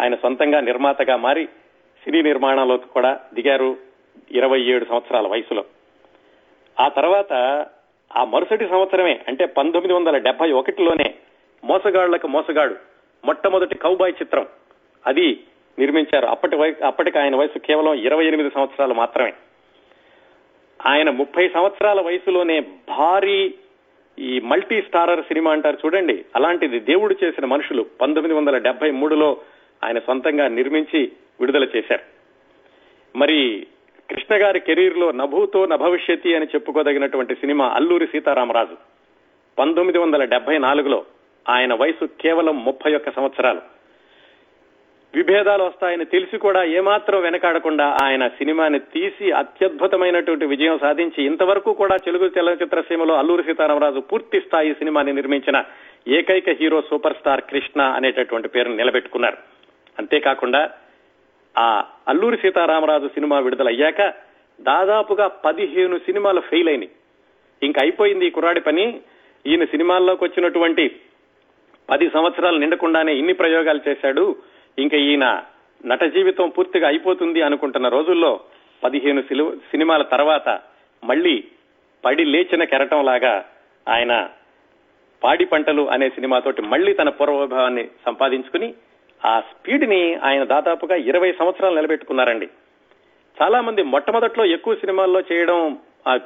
ఆయన 0.00 0.14
సొంతంగా 0.14 0.60
నిర్మాతగా 0.60 1.16
మారి 1.16 1.46
సినీ 2.04 2.22
నిర్మాణంలోకి 2.22 2.86
కూడా 2.86 3.20
దిగారు 3.34 3.76
ఇరవై 4.30 4.60
ఏడు 4.60 4.84
సంవత్సరాల 4.84 5.26
వయసులో. 5.26 5.64
ఆ 6.80 6.88
తర్వాత 6.88 7.32
ఆ 8.16 8.24
మరుసటి 8.24 8.68
సంవత్సరమే 8.68 9.20
అంటే 9.28 9.46
పంతొమ్మిది 9.46 9.92
వందల 9.92 10.18
డెబ్బై 10.18 10.52
ఒకటిలోనే 10.52 11.14
మోసగాళ్ళకు 11.64 12.28
మోసగాడు. 12.28 12.74
మొట్టమొదటి 13.24 13.74
కౌబాయ్ 13.74 14.12
చిత్రం. 14.22 14.46
అది 15.06 15.40
నిర్మించారు. 15.78 16.26
అప్పటి 16.26 16.56
అప్పటికి 16.84 17.18
ఆయన 17.18 17.36
వయసు 17.36 17.58
కేవలం 17.58 17.94
ఇరవై 17.94 18.26
ఎనిమిది 18.26 18.50
సంవత్సరాలు 18.54 18.94
మాత్రమే. 18.94 19.32
ఆయన 20.86 21.10
ముప్పై 21.10 21.48
సంవత్సరాల 21.48 22.00
వయసులోనే 22.00 22.60
భారీ 22.88 23.54
ఈ 24.18 24.40
మల్టీ 24.40 24.82
స్టారర్ 24.82 25.20
సినిమా 25.20 25.52
అంటారు 25.52 25.78
చూడండి. 25.86 26.24
అలాంటిది 26.36 26.80
దేవుడు 26.80 27.16
చేసిన 27.24 27.44
మనుషులు 27.44 27.86
పంతొమ్మిది 28.00 28.34
వందల 28.38 28.58
డెబ్బై 28.58 28.90
మూడులో 28.90 29.36
ఆయన 29.84 29.98
సొంతంగా 29.98 30.48
నిర్మించి 30.48 31.12
విడుదల 31.40 31.64
చేశారు. 31.64 32.02
మరి 33.18 33.66
కృష్ణ 34.10 34.42
గారి 34.42 34.60
కెరీర్లో 34.60 35.12
నభూతో 35.12 35.66
నభవిష్యతి 35.66 36.36
అని 36.36 36.46
చెప్పుకోదగినటువంటి 36.46 37.34
సినిమా 37.34 37.68
అల్లూరి 37.68 38.06
సీతారామరాజు. 38.06 38.76
పంతొమ్మిది 39.58 39.98
వందల 39.98 40.24
డెబ్బై 40.24 40.58
నాలుగులో 40.58 41.04
ఆయన 41.48 41.74
వయసు 41.74 42.04
కేవలం 42.04 42.64
ముప్పై 42.64 42.94
ఒక్క 42.94 43.10
సంవత్సరాలు. 43.10 43.60
విభేదాలు 45.14 45.64
వస్తాయని 45.64 46.04
తెలిసి 46.04 46.38
కూడా 46.38 46.64
ఏమాత్రం 46.64 47.22
వెనకాడకుండా 47.22 47.96
ఆయన 48.02 48.28
సినిమాని 48.28 48.78
తీసి 48.78 49.30
అత్యద్భుతమైనటువంటి 49.30 50.46
విజయం 50.46 50.78
సాధించి 50.78 51.24
ఇంతవరకు 51.24 51.72
కూడా 51.72 51.96
తెలుగు 51.96 52.30
చలనచిత్ర 52.38 52.80
సీమలో 52.80 53.14
అల్లూరి 53.14 53.42
సీతారామరాజు 53.42 54.00
పూర్తి 54.00 54.40
స్థాయి 54.40 54.74
సినిమాని 54.74 55.12
నిర్మించిన 55.12 55.64
ఏకైక 56.08 56.50
హీరో 56.50 56.82
సూపర్ 56.82 57.16
స్టార్ 57.16 57.40
కృష్ణ 57.40 57.82
అనేటటువంటి 57.82 58.48
పేరును 58.48 58.76
నిలబెట్టుకున్నారు. 58.76 59.36
అంతేకాకుండా 59.98 60.70
ఆ 61.58 61.84
అల్లూరి 62.08 62.36
సీతారామరాజు 62.36 63.08
సినిమా 63.08 63.38
విడుదలయ్యాక 63.38 64.14
దాదాపుగా 64.60 65.26
పదిహేను 65.26 65.98
సినిమాలు 65.98 66.40
ఫెయిల్ 66.40 66.68
అయినాయి 66.68 66.90
ఇంక 67.62 67.78
అయిపోయింది 67.78 68.26
ఈ 68.26 68.30
కుర్రాడి 68.30 68.60
పని. 68.60 69.00
ఈయన 69.46 69.64
సినిమాల్లోకి 69.64 70.24
వచ్చినటువంటి 70.24 71.00
పది 71.90 72.10
సంవత్సరాలు 72.10 72.58
నిండకుండానే 72.58 73.14
ఇన్ని 73.14 73.32
ప్రయోగాలు 73.32 73.80
చేశాడు. 73.88 74.36
ఇంకా 74.78 74.96
ఈయన 74.96 75.42
నట 75.86 76.04
జీవితం 76.04 76.48
పూర్తిగా 76.48 76.88
అయిపోతుంది 76.88 77.42
అనుకుంటున్న 77.42 77.88
రోజుల్లో 77.88 78.40
పదిహేను 78.84 79.22
సినిమాల 79.70 80.02
తర్వాత 80.02 80.60
మళ్ళీ 81.04 81.44
పడి 82.04 82.24
లేచిన 82.24 82.64
కెరటం 82.64 83.04
లాగా 83.04 83.44
ఆయన 83.88 84.30
పాడి 85.24 85.44
పంటలు 85.44 85.90
అనే 85.90 86.08
సినిమాతోటి 86.08 86.62
మళ్ళీ 86.62 86.92
తన 86.92 87.08
పూర్వభావాన్ని 87.08 87.88
సంపాదించుకుని 88.06 88.74
ఆ 89.24 89.40
స్పీడ్ని 89.40 90.14
ఆయన 90.14 90.44
దాదాపుగా 90.44 90.96
ఇరవై 90.96 91.32
సంవత్సరాలు 91.32 91.74
నిలబెట్టుకున్నారండి. 91.74 92.48
చాలా 93.42 93.60
మంది 93.60 93.82
మొట్టమొదట్లో 93.82 94.44
ఎక్కువ 94.44 94.74
సినిమాల్లో 94.74 95.20
చేయడం 95.20 95.78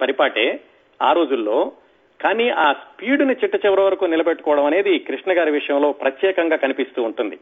పరిపాటే. 0.02 0.60
ఆ 1.02 1.12
రోజుల్లో 1.12 1.72
కానీ 2.20 2.48
ఆ 2.48 2.72
స్పీడ్ని 2.72 3.34
చిట్ట 3.34 3.66
చివరి 3.66 3.80
వరకు 3.80 4.04
నిలబెట్టుకోవడం 4.04 4.64
అనేది 4.64 4.98
కృష్ణ 4.98 5.38
గారి 5.38 5.50
విషయంలో 5.50 5.92
ప్రత్యేకంగా 5.92 6.56
కనిపిస్తూ 6.56 7.02
ఉంటుంది. 7.02 7.38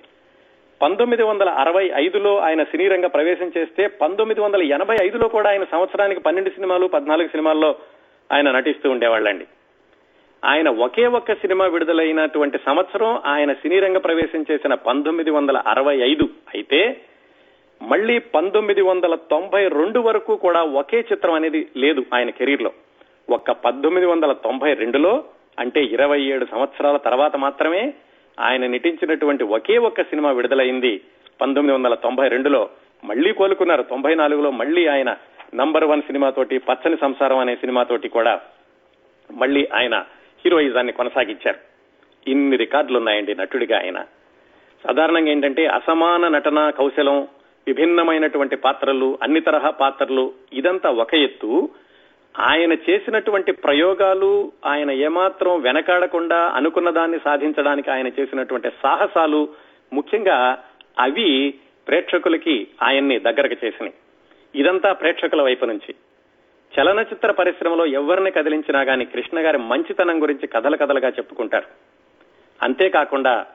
పంతొమ్మిది 0.82 1.22
వందల 1.22 1.48
అరవై 1.48 1.90
ఐదులో 1.94 2.38
ఆయన 2.38 2.62
సినీ 2.62 2.88
రంగ 2.88 3.06
ప్రవేశం 3.06 3.52
చేస్తే 3.58 3.86
పంతొమ్మిది 3.86 4.40
వందల 4.40 4.62
ఎనభై 4.62 4.96
ఐదులో 5.02 5.28
కూడా 5.28 5.50
ఆయన 5.50 5.64
సంవత్సరానికి 5.64 6.20
పన్నెండు 6.20 6.50
సినిమాలు 6.50 6.86
పద్నాలుగు 6.86 7.28
సినిమాల్లో 7.28 7.74
ఆయన 8.32 8.50
నటిస్తూ 8.50 8.90
ఉండేవాళ్ళండి. 8.90 9.46
ఆయన 10.44 10.68
ఒకే 10.68 11.06
ఒక్క 11.06 11.34
సినిమా 11.34 11.66
విడుదలైనటువంటి 11.66 12.58
సంవత్సరం 12.66 13.20
ఆయన 13.26 13.52
సినీ 13.52 13.78
రంగ 13.80 13.96
ప్రవేశం 13.96 14.44
చేసిన 14.50 14.74
పంతొమ్మిది 14.74 15.30
వందల 15.30 15.56
అరవై 15.56 15.96
ఐదు. 15.96 16.24
అయితే 16.54 17.00
మళ్ళీ 17.82 18.18
పంతొమ్మిది 18.18 18.82
వందల 18.82 19.14
తొంభై 19.14 19.68
రెండు 19.68 20.00
వరకు 20.00 20.36
కూడా 20.36 20.62
ఒకే 20.62 20.98
చిత్రం 21.12 21.34
అనేది 21.34 21.68
లేదు 21.76 22.04
ఆయన 22.14 22.30
కెరీర్లో 22.30 22.72
ఒక్క 23.30 23.50
పద్దెనిమిది 23.50 24.06
వందల 24.06 24.32
తొంభై 24.32 24.74
రెండులో 24.74 25.24
అంటే 25.58 25.84
ఇరవై 25.84 26.22
ఏడు 26.22 26.46
సంవత్సరాల 26.50 26.96
తర్వాత 26.96 27.36
మాత్రమే 27.36 27.94
ఆయన 28.40 28.66
నటించినటువంటి 28.66 29.44
ఒకే 29.44 29.78
ఒక్క 29.78 30.02
సినిమా 30.02 30.30
విడుదలైంది. 30.30 31.00
పంతొమ్మిది 31.40 31.78
వందల 31.78 31.94
తొంభై 31.94 32.28
రెండులో 32.28 32.68
మళ్ళీ 33.04 33.32
కోలుకున్నారు. 33.32 33.82
తొంభై 33.82 34.14
నాలుగులో 34.14 34.50
మళ్ళీ 34.50 34.86
ఆయన 34.86 35.16
నంబర్ 35.54 35.84
వన్ 35.84 36.02
సినిమాతోటి 36.02 36.58
పచ్చని 36.58 36.96
సంసారం 36.96 37.38
అనే 37.38 37.56
సినిమాతోటి 37.56 38.08
కూడా 38.08 38.40
మళ్ళీ 39.30 39.68
ఆయన 39.74 40.04
హీరోయిజాన్ని 40.44 40.92
కొనసాగించారు. 40.92 41.58
ఇన్ని 42.30 42.56
రికార్డులు 42.56 42.98
ఉన్నాయండి 42.98 43.34
నటుడిగా 43.34 43.78
ఆయన. 43.78 44.04
సాధారణంగా 44.86 45.28
ఏంటంటే 45.28 45.66
అసమాన 45.66 46.28
నటన 46.28 46.70
కౌశలం 46.70 47.28
విభిన్నమైనటువంటి 47.66 48.56
పాత్రలు 48.56 49.18
అన్ని 49.22 49.40
తరహా 49.40 49.70
పాత్రలు 49.70 50.32
ఇదంతా 50.52 50.90
ఒక 50.90 51.14
ఎత్తు. 51.14 51.68
ఆయన 52.38 52.72
చేసినటువంటి 52.72 53.52
ప్రయోగాలు 53.52 54.52
ఆయన 54.66 54.90
ఏమాత్రం 54.90 55.60
వెనకాడకుండా 55.60 56.36
అనుకున్న 56.36 56.90
దాన్ని 56.90 57.18
సాధించడానికి 57.24 57.90
ఆయన 57.90 58.08
చేసినటువంటి 58.08 58.70
సాహసాలు 58.82 59.48
ముఖ్యంగా 59.92 60.64
అవి 60.98 61.54
ప్రేక్షకులకి 61.88 62.68
ఆయన్ని 62.82 63.18
దగ్గరకు 63.18 63.66
చేసినాయి. 63.66 63.94
ఇదంతా 64.54 64.92
ప్రేక్షకుల 64.92 65.42
వైపు 65.42 65.64
నుంచి. 65.64 65.94
చలనచిత్ర 66.80 67.30
పరిశ్రమలో 67.30 67.86
ఎవరిని 67.86 68.30
కదిలించినా 68.30 68.80
గాని 68.80 69.04
కృష్ణ 69.04 69.38
గారి 69.38 69.58
మంచితనం 69.58 70.22
గురించి 70.22 70.46
కథల 70.46 70.76
కథలుగా 70.76 71.08
చెప్పుకుంటారు. 71.08 71.66
అంతేకాకుండా 72.62 73.46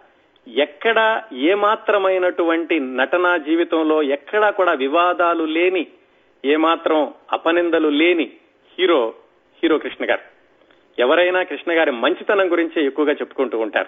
ఎక్కడ 0.47 1.21
ఏమాత్రమైనటువంటి 1.33 2.79
నటనా 2.79 3.37
జీవితంలో 3.37 4.03
ఎక్కడా 4.03 4.49
కూడా 4.49 4.73
వివాదాలు 4.73 5.43
లేని 5.43 5.87
ఏమాత్రం 6.45 7.13
అపనిందలు 7.31 7.89
లేని 7.89 8.31
హీరో 8.79 9.13
హీరో 9.63 9.77
కృష్ణ 9.77 10.09
గారు. 10.09 10.21
ఎవరైనా 10.99 11.43
కృష్ణ 11.43 11.71
గారి 11.71 11.91
మంచితనం 11.91 12.51
గురించే 12.51 12.85
ఎక్కువగా 12.85 13.11
చెప్పుకుంటూ 13.11 13.59
ఉంటారు. 13.59 13.87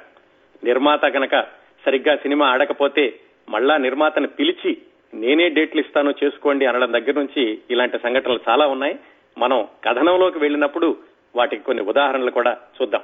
నిర్మాత 0.63 1.05
గనక 1.05 1.41
సరిగ్గా 1.85 2.15
సినిమా 2.15 2.47
ఆడకపోతే 2.47 3.19
మళ్ళా 3.49 3.77
నిర్మాతను 3.77 4.27
పిలిచి 4.27 4.77
నేనే 5.13 5.49
డేట్లు 5.49 5.81
ఇస్తాను 5.81 6.13
చేసుకోండి 6.23 6.65
అనడం 6.65 6.93
దగ్గర 6.93 7.11
నుంచి 7.11 7.59
ఇలాంటి 7.71 7.99
సంఘటనలు 7.99 8.39
చాలా 8.49 8.67
ఉన్నాయి. 8.67 8.99
మనం 9.37 9.67
కథనంలోకి 9.83 10.39
వెళ్ళినప్పుడు 10.39 10.97
వాటికి 11.35 11.63
కొన్ని 11.63 11.83
ఉదాహరణలు 11.83 12.31
కూడా 12.31 12.57
చూద్దాం. 12.81 13.01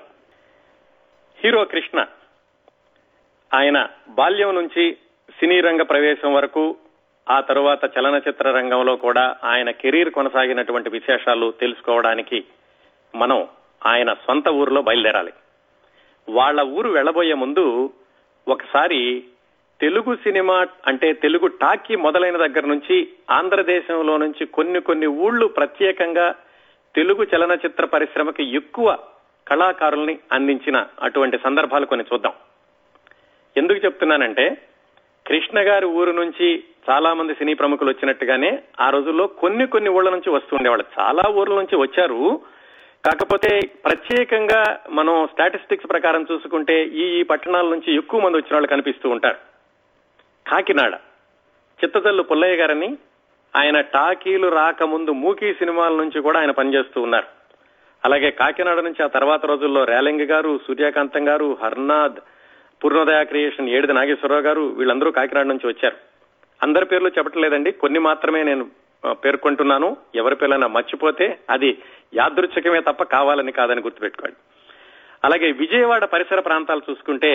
హీరో 1.43 1.65
కృష్ణ. 1.65 2.05
ఆయన 3.53 3.89
బాల్యం 4.09 4.55
నుంచి 4.55 4.97
సినీ 5.39 5.61
రంగ 5.61 5.81
ప్రవేశం 5.81 6.33
వరకు 6.33 6.75
ఆ 7.29 7.39
తరువాత 7.41 7.97
చలనచిత్ర 7.97 8.51
రంగంలో 8.51 8.95
కూడా 8.95 9.35
ఆయన 9.43 9.71
కెరీర్ 9.71 10.09
కొనసాగినటువంటి 10.09 10.89
విశేషాలు 10.89 11.53
తెలుసుకోవడానికి 11.59 12.43
మనం 13.15 13.47
ఆయన 13.85 14.13
సొంత 14.13 14.47
ఊరిలో 14.47 14.81
బయలుదేరాలి. 14.81 15.33
వాళ్ళ 16.29 16.61
ఊరు 16.61 16.89
వెళ్ళబోయే 16.89 17.33
ముందు 17.33 17.93
ఒకసారి 18.47 19.23
తెలుగు 19.81 20.15
సినిమా 20.15 20.67
అంటే 20.87 21.13
తెలుగు 21.13 21.47
టాకీ 21.47 21.95
మొదలైన 21.95 22.37
దగ్గర 22.37 22.65
నుంచి 22.65 23.07
ఆంధ్రదేశంలో 23.29 24.17
నుంచి 24.17 24.45
కొన్ని 24.45 24.81
కొన్ని 24.81 25.07
ఊళ్ళు 25.07 25.47
ప్రత్యేకంగా 25.47 26.35
తెలుగు 26.95 27.27
చలనచిత్ర 27.35 27.85
పరిశ్రమకి 27.85 28.55
ఎక్కువ 28.55 28.97
కళాకారుల్ని 29.47 30.19
అందించిన 30.31 30.85
అటువంటి 31.01 31.37
సందర్భాలు 31.37 31.85
కొన్ని 31.85 32.05
చూద్దాం. 32.13 32.33
ఎందుకు 33.57 33.85
చెప్తున్నానంటే 33.85 34.57
కృష్ణ 35.27 35.59
గారి 35.59 35.85
ఊరు 35.85 36.11
నుంచి 36.11 36.63
చాలా 36.89 37.13
మంది 37.13 37.33
సినీ 37.33 37.53
ప్రముఖులు 37.53 37.89
వచ్చినట్టుగానే 37.89 38.63
ఆ 38.81 38.89
రోజుల్లో 38.89 39.27
కొన్ని 39.27 39.67
కొన్ని 39.67 39.89
ఊళ్ళ 39.89 40.09
నుంచి 40.09 40.29
వస్తూ 40.29 40.55
ఉండేవాళ్ళు. 40.55 40.85
చాలా 40.99 41.23
ఊర్ల 41.29 41.55
నుంచి 41.55 41.75
వచ్చారు. 41.75 42.41
కాకపోతే 43.05 43.59
ప్రత్యేకంగా 43.85 44.79
మనం 44.89 45.27
స్టాటిస్టిక్స్ 45.27 45.89
ప్రకారం 45.89 46.25
చూసుకుంటే 46.31 46.83
ఈ 46.83 47.19
ఈ 47.19 47.23
పట్టణాల 47.23 47.65
నుంచి 47.65 47.95
ఎక్కువ 47.95 48.19
మంది 48.19 48.37
వచ్చిన 48.37 48.53
వాళ్ళు 48.53 48.67
కనిపిస్తూ 48.67 49.09
ఉంటారు. 49.09 49.37
కాకినాడ. 50.51 50.93
చిత్తతల్లు 51.83 52.23
పుల్లయ్య 52.23 52.55
గారని 52.55 52.97
ఆయన 53.55 53.81
టాకీలు 53.81 54.47
రాకముందు 54.47 55.11
మూకీ 55.11 55.53
సినిమాల 55.53 55.93
నుంచి 55.93 56.21
కూడా 56.21 56.39
ఆయన 56.39 56.51
పనిచేస్తూ 56.51 57.01
ఉన్నారు. 57.01 57.25
అలాగే 58.05 58.31
కాకినాడ 58.31 58.79
నుంచి 58.79 59.03
ఆ 59.03 59.07
తర్వాత 59.07 59.45
రోజుల్లో 59.45 59.83
రేలంగి 59.83 60.25
గారు 60.25 60.59
సూర్యకాంతం 60.67 61.27
గారు 61.27 61.57
హర్నాథ్ 61.63 62.19
పూర్ణోదయ 62.83 63.23
క్రియేషన్ 63.23 63.69
ఏడిది 63.69 63.93
నాగేశ్వరరావు 63.93 64.41
గారు 64.41 64.61
వీళ్ళందరూ 64.61 65.11
కాకినాడ 65.11 65.45
నుంచి 65.45 65.67
వచ్చారు. 65.67 66.06
అందరి 66.63 66.85
పేర్లు 66.85 67.09
చెప్పట్లేదండి. 67.09 67.71
కొన్ని 67.71 67.99
మాత్రమే 67.99 68.43
నేను 68.43 68.71
పేర్కొంటున్నాను. 69.11 69.97
ఎవరి 70.15 70.35
పేర్లైనా 70.35 70.67
మర్చిపోతే 70.67 71.39
అది 71.49 71.77
యాదృచ్ఛికమే 72.15 72.81
తప్ప 72.81 73.03
కావాలని 73.03 73.51
కాదని 73.51 73.81
గుర్తుపెట్టుకోండి. 73.81 74.35
అలాగే 75.23 75.51
విజయవాడ 75.51 76.05
పరిసర 76.05 76.39
ప్రాంతాలు 76.39 76.81
చూసుకుంటే 76.91 77.31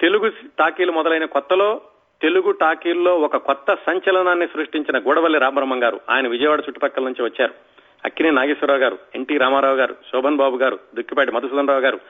తెలుగు 0.00 0.28
టాకీలు 0.58 0.92
మొదలైన 0.92 1.24
కొత్తలో 1.24 1.80
తెలుగు 2.22 2.50
టాకీల్లో 2.50 3.14
ఒక 3.14 3.36
కొత్త 3.36 3.74
సంచలనాన్ని 3.74 4.46
సృష్టించిన 4.46 4.98
గూడవల్లి 4.98 5.38
రామబ్రహ్మం 5.38 5.82
గారు 5.82 6.00
ఆయన 6.10 6.28
విజయవాడ 6.28 6.62
చుట్టుపక్కల 6.68 7.04
నుంచి 7.04 7.22
వచ్చారు. 7.22 7.54
అక్కినే 8.04 8.30
నాగేశ్వరరావు 8.30 8.80
గారు 8.80 8.98
ఎన్టీ 9.14 9.38
రామారావు 9.38 9.76
గారు 9.76 9.96
శోభన్ 10.12 10.36
బాబు 10.36 10.56
గారు 10.56 10.78
దుక్కిపాటి 10.94 11.32
మధుసూదన్ 11.32 11.68
రావు 11.68 11.80
గారు 11.80 12.00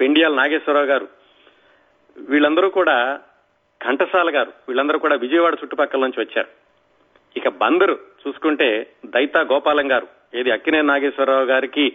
పెండియాల 0.00 0.34
నాగేశ్వరరావు 0.34 0.86
గారు. 0.86 1.08
వీళ్ళందరూ 2.18 2.68
కూడా 2.68 3.20
ఘంటసాల 3.84 4.34
గారు 4.34 4.52
వీళ్ళందరూ 4.68 4.98
కూడా 4.98 5.16
విజయవాడ 5.16 5.52
చుట్టుపక్కల 5.62 6.00
నుంచి 6.00 6.20
వచ్చారు. 6.20 6.48
ఇక 7.36 7.48
బందరు 7.48 7.98
చూసుకుంటే 8.28 8.86
దైతా 9.06 9.40
గోపాలం 9.40 9.92
గారు 9.92 10.06
ఏది 10.34 10.50
అక్కినే 10.50 10.82
నాగేశ్వరరావు 10.82 11.44
గారికి 11.44 11.92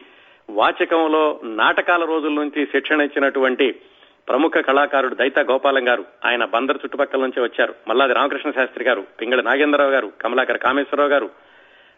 వాచకంలో 0.50 1.39
నాటకాల 1.43 2.05
రోజుల 2.05 2.31
నుంచి 2.31 2.65
శిక్షణ 2.65 3.01
ఇచ్చినటువంటి 3.01 3.75
ప్రముఖ 4.29 4.51
కళాకారుడు 4.51 5.15
దైతా 5.15 5.41
గోపాలం 5.41 5.88
గారు 5.88 6.05
ఆయన 6.25 6.45
బందర్ 6.45 6.77
చుట్టుపక్కల 6.77 7.19
నుంచి 7.19 7.41
వచ్చారు. 7.41 7.75
మల్లాది 7.88 8.13
రామకృష్ణ 8.13 8.51
శాస్త్రి 8.51 8.83
గారు 8.83 9.03
పింగళి 9.21 9.43
నాగేంద్రరావు 9.43 9.91
గారు 9.91 10.11
కమలాకర 10.21 10.57
కామేశ్వరరావు 10.57 11.09
గారు. 11.09 11.29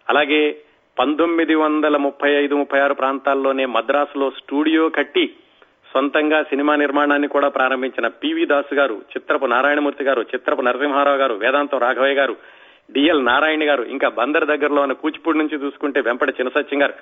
అలాగే 0.09 0.57
పంతొమ్మిది 0.99 1.55
వందల 1.55 1.97
ముప్పై 1.97 2.31
ఐదు 2.31 2.55
ముప్పై 2.55 2.79
ఆరు 2.79 2.93
ప్రాంతాల్లోనే 2.93 3.65
మద్రాసులో 3.65 4.29
స్టూడియో 4.29 4.89
కట్టి 4.89 5.35
సొంతంగా 5.93 6.43
సినిమా 6.43 6.75
నిర్మాణాన్ని 6.75 7.27
కూడా 7.27 7.47
ప్రారంభించిన 7.47 8.07
పివి 8.07 8.45
దాసు 8.45 8.75
గారు 8.75 8.93
చిత్రపు 8.93 9.45
నారాయణమూర్తి 9.45 10.03
గారు 10.03 10.21
చిత్రపు 10.21 10.61
నరసింహారావు 10.61 11.17
గారు 11.17 11.33
వేదాంతం 11.33 11.77
రాఘవయ్య 11.77 12.15
గారు 12.15 12.37
డిఎల్ 12.91 13.25
నారాయణ 13.25 13.69
గారు 13.69 13.83
ఇంకా 13.83 14.09
బందర్ 14.09 14.45
దగ్గరలో 14.45 14.81
ఉన్న 14.81 14.93
కూచిపూడి 14.93 15.37
నుంచి 15.37 15.65
చూసుకుంటే 15.65 16.01
వెంపటి 16.01 16.31
చినసత్యం 16.31 16.81
గారు. 16.81 16.93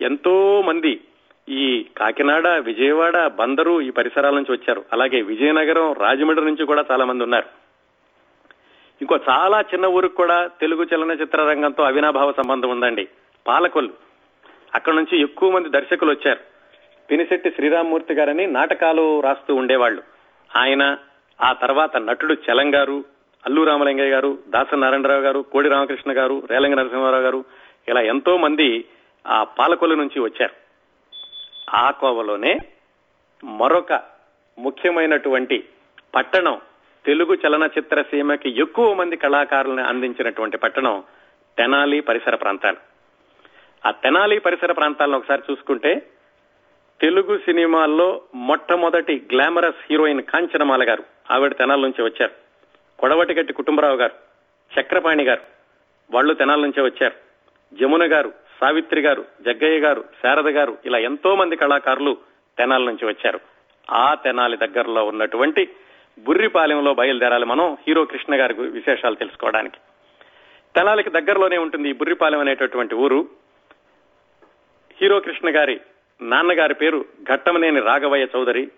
ఎంతో 0.00 0.62
మంది 0.62 1.00
ఈ 1.48 1.86
కాకినాడ 1.96 2.48
విజయవాడ 2.48 3.26
బందరు 3.26 3.80
ఈ 3.80 3.90
పరిసరాల 3.90 4.34
నుంచి 4.34 4.52
వచ్చారు. 4.52 4.84
అలాగే 4.92 5.22
విజయనగరం 5.22 5.92
రాజమండ్రి 5.92 6.44
నుంచి 6.44 6.66
కూడా 6.66 6.84
చాలా 6.92 7.04
మంది 7.04 7.22
ఉన్నారు. 7.22 7.46
ఇంకో 9.00 9.18
చాలా 9.30 9.60
చిన్న 9.60 9.86
ఊరికి 9.86 10.14
కూడా 10.14 10.50
తెలుగు 10.60 10.86
చలనచిత్ర 10.94 11.42
రంగంతో 11.42 11.82
అవినాభావ 11.82 12.32
సంబంధం 12.32 12.68
ఉందండి. 12.68 13.08
పాలకొల్లు. 13.46 13.92
అక్కడ 14.74 14.94
నుంచి 14.94 15.20
ఎక్కువ 15.20 15.50
మంది 15.50 15.68
దర్శకులు 15.68 16.10
వచ్చారు. 16.10 16.53
పినిశెట్టి 17.10 17.50
శ్రీరామ్మూర్తి 17.50 18.14
గారని 18.14 18.46
నాటకాలు 18.46 19.20
రాస్తూ 19.20 19.54
ఉండేవాళ్ళు. 19.54 20.02
ఆయన 20.56 20.96
ఆ 21.42 21.52
తర్వాత 21.52 21.96
నటుడు 21.96 22.34
చలం 22.34 22.74
గారు 22.74 23.04
అల్లు 23.46 23.64
రామలింగయ్య 23.64 24.10
గారు 24.10 24.38
దాస 24.48 24.74
నారాయణరావు 24.74 25.20
గారు 25.20 25.40
కోడి 25.40 25.68
రామకృష్ణ 25.68 26.12
గారు 26.12 26.42
రేలంగ 26.50 26.74
నరసింహారావు 26.74 27.22
గారు 27.22 27.44
ఇలా 27.88 28.00
ఎంతో 28.00 28.36
మంది 28.36 28.84
ఆ 29.26 29.44
పాలకొల్లు 29.44 29.96
నుంచి 29.96 30.20
వచ్చారు. 30.20 30.54
ఆ 31.76 31.90
కోవలోనే 31.90 32.58
మరొక 33.44 33.92
ముఖ్యమైనటువంటి 34.58 35.64
పట్టణం 36.14 36.60
తెలుగు 37.06 37.34
చలనచిత్ర 37.34 38.02
సీమకి 38.02 38.60
ఎక్కువ 38.60 38.94
మంది 38.94 39.16
కళాకారులను 39.16 39.84
అందించినటువంటి 39.84 40.56
పట్టణం 40.56 41.04
తెనాలి 41.58 42.00
పరిసర 42.00 42.34
ప్రాంతాలు. 42.34 42.76
ఆ 43.88 43.90
తెనాలి 43.90 44.38
పరిసర 44.38 44.72
ప్రాంతాలను 44.72 45.16
ఒకసారి 45.16 45.42
చూసుకుంటే 45.50 46.06
తెలుగు 47.04 47.38
సినిమాల్లో 47.38 48.22
మొట్టమొదటి 48.34 49.28
గ్లామరస్ 49.32 49.76
హీరోయిన్ 49.90 50.22
కాంచనమాల 50.22 50.88
గారు 50.88 51.04
ఆవిడ 51.30 51.52
తెనాల 51.52 51.80
నుంచి 51.80 52.02
వచ్చారు. 52.02 52.32
కొడవటిగట్టి 52.98 53.52
కుటుంబరావు 53.52 53.96
గారు 53.96 54.12
చక్రపాణి 54.80 55.24
గారు 55.24 55.40
వాళ్ళు 56.10 56.34
తెనాల 56.34 56.60
నుంచే 56.60 56.82
వచ్చారు. 56.82 57.14
జమున 57.74 58.12
గారు 58.12 58.32
సావిత్రి 58.60 59.00
గారు 59.00 59.24
జగ్గయ్య 59.40 59.80
గారు 59.80 60.04
శారద 60.22 60.48
గారు 60.48 60.78
ఇలా 60.86 60.98
ఎంతో 60.98 61.34
మంది 61.34 61.56
కళాకారులు 61.56 62.16
తెనాల 62.58 62.84
నుంచి 62.84 63.06
వచ్చారు. 63.06 63.40
ఆ 63.90 64.14
తెనాలి 64.14 64.56
దగ్గరలో 64.56 65.04
ఉన్నటువంటి 65.04 65.68
బుర్రిపాలెంలో 66.18 66.94
బయలుదేరాలి 66.94 67.44
మనం 67.44 67.76
హీరో 67.88 68.04
కృష్ణ 68.04 68.40
గారి 68.40 68.54
విశేషాలు 68.54 69.14
తెలుసుకోవడానికి. 69.14 69.76
తెనాలికి 70.76 71.10
దగ్గరలోనే 71.10 71.58
ఉంటుంది 71.58 71.88
ఈ 71.88 71.92
బుర్రిపాలెం 71.92 72.40
అనేటటువంటి 72.40 72.94
ఊరు. 72.94 73.28
హీరో 75.00 75.20
కృష్ణ 75.20 75.56
గారి 75.56 75.80
నాన్నగారి 76.22 76.74
పేరు 76.74 77.04
ఘట్టమనేని 77.22 77.80
రాఘవయ్య 77.80 78.26
చౌదరి 78.36 78.70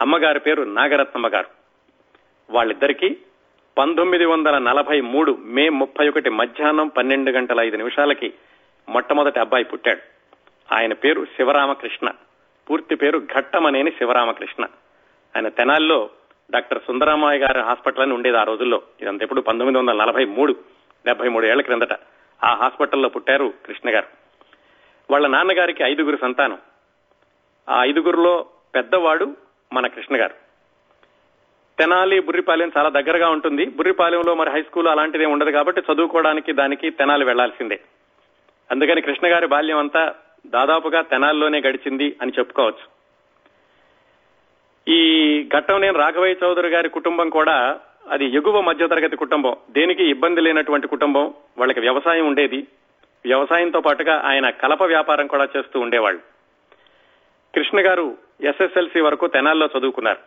అమ్మగారి 0.00 0.40
పేరు 0.40 0.62
నాగరత్నమ్మ 0.62 1.28
గారు. 1.28 1.46
వాళ్ళిద్దరికీ 2.50 3.16
పంతొమ్మిది 3.78 4.24
వందల 4.24 4.58
నలభై 4.58 5.00
మూడు 5.00 5.38
మే 5.44 5.68
ముప్పై 5.68 6.08
ఒకటి 6.08 6.30
మధ్యాహ్నం 6.30 6.88
పన్నెండు 6.88 7.30
గంటల 7.30 7.60
ఐదు 7.60 7.76
నిమిషాలకి 7.76 8.34
మొట్టమొదటి 8.88 9.40
అబ్బాయి 9.40 9.64
పుట్టాడు. 9.64 10.00
ఆయన 10.74 10.92
పేరు 10.92 11.24
శివరామకృష్ణ. 11.24 12.10
పూర్తి 12.70 12.94
పేరు 12.94 13.18
ఘట్టమనేని 13.18 13.90
శివరామకృష్ణ. 13.90 14.64
ఆయన 15.36 15.48
తెనాల్లో 15.48 16.10
డాక్టర్ 16.50 16.82
సుందరామయ్య 16.86 17.40
గారి 17.40 17.60
హాస్పిటల్ 17.60 18.02
అని 18.02 18.12
ఉండేది 18.12 18.36
ఆ 18.36 18.42
రోజుల్లో. 18.42 18.82
ఇదంతా 19.02 19.24
ఎప్పుడు 19.24 19.40
పంతొమ్మిది 19.40 19.78
వందల 19.78 19.96
నలభై 19.96 20.24
మూడు 20.24 20.56
డెబ్బై 21.06 21.28
మూడు 21.28 21.46
ఏళ్ళ 21.46 21.62
క్రిందట 21.62 21.92
ఆ 22.44 22.54
హాస్పిటల్లో 22.54 23.08
పుట్టారు 23.08 23.52
కృష్ణ 23.66 23.94
గారు. 23.94 24.06
వాళ్ళ 25.10 25.26
నాన్నగారికి 25.26 25.82
ఐదుగురు 25.82 26.18
సంతానం. 26.20 26.58
ఆ 27.68 27.84
ఐదుగురులో 27.84 28.46
పెద్దవాడు 28.74 29.36
మన 29.72 29.86
కృష్ణ 29.86 30.20
గారు. 30.20 30.34
తెనాలి 31.78 32.20
బుర్రిపాలెం 32.20 32.72
చాలా 32.78 32.88
దగ్గరగా 32.88 33.28
ఉంటుంది. 33.28 33.66
బుర్రిపాలెంలో 33.66 34.34
మరి 34.34 34.50
హై 34.50 34.62
స్కూల్ 34.62 34.88
అలాంటిదే 34.88 35.24
ఉండదు 35.24 35.50
కాబట్టి 35.50 35.82
చదువుకోవడానికి 35.92 36.52
దానికి 36.52 36.90
తెనాలి 36.90 37.24
వెళ్ళాల్సిందే. 37.24 37.80
అందుకని 38.70 39.00
కృష్ణ 39.00 39.26
గారి 39.26 39.46
బాల్యం 39.46 39.78
అంతా 39.78 40.14
దాదాపుగా 40.46 41.00
తెనాల్లోనే 41.00 41.60
గడిచింది 41.60 42.16
అని 42.22 42.32
చెప్పుకోవచ్చు. 42.38 43.02
ఈ 44.88 45.42
ఘట్టం 45.56 45.80
నేను 45.80 45.98
రాఘవయ్య 45.98 46.46
చౌదరి 46.46 46.68
గారి 46.68 46.88
కుటుంబం 46.88 47.30
కూడా 47.30 47.80
అది 48.10 48.24
ఎగువ 48.24 48.60
మధ్యతరగతి 48.60 49.16
కుటుంబం. 49.16 49.56
దేనికి 49.70 50.10
ఇబ్బంది 50.10 50.40
లేనటువంటి 50.40 50.88
కుటుంబం. 50.88 51.34
వాళ్ళకి 51.58 51.80
వ్యవసాయం 51.80 52.26
ఉండేది. 52.26 52.66
వ్యవసాయంతో 53.24 53.80
పాటుగా 53.80 54.22
ఆయన 54.24 54.50
కలప 54.50 54.82
వ్యాపారం 54.82 55.26
కూడా 55.26 55.48
చేస్తూ 55.56 55.80
ఉండేవాళ్ళు. 55.80 56.31
కృష్ణ 57.54 57.86
గారు 57.86 58.16
ఎస్ఎస్ఎల్సి 58.40 59.00
వరకు 59.00 59.26
తెనాల్లో 59.26 59.68
చదువుకున్నారు. 59.78 60.18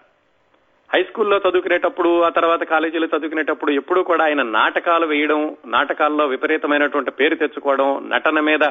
హై 0.93 1.03
స్కూల్లో 1.03 1.38
చదువుకునేటప్పుడు 1.38 2.21
ఆ 2.21 2.29
తర్వాత 2.29 2.63
కాలేజీలో 2.63 3.07
చదువుకునేటప్పుడు 3.17 3.71
ఎప్పుడూ 3.71 4.03
కూడా 4.03 4.25
ఆయన 4.25 4.41
నాటకాలు 4.41 5.05
వేయడం 5.05 5.55
నాటకాల్లో 5.65 6.25
విపరీతమైనటువంటి 6.25 7.11
పేరు 7.11 7.35
తెచ్చుకోవడం 7.35 8.09
నటన 8.09 8.39
మీద 8.39 8.63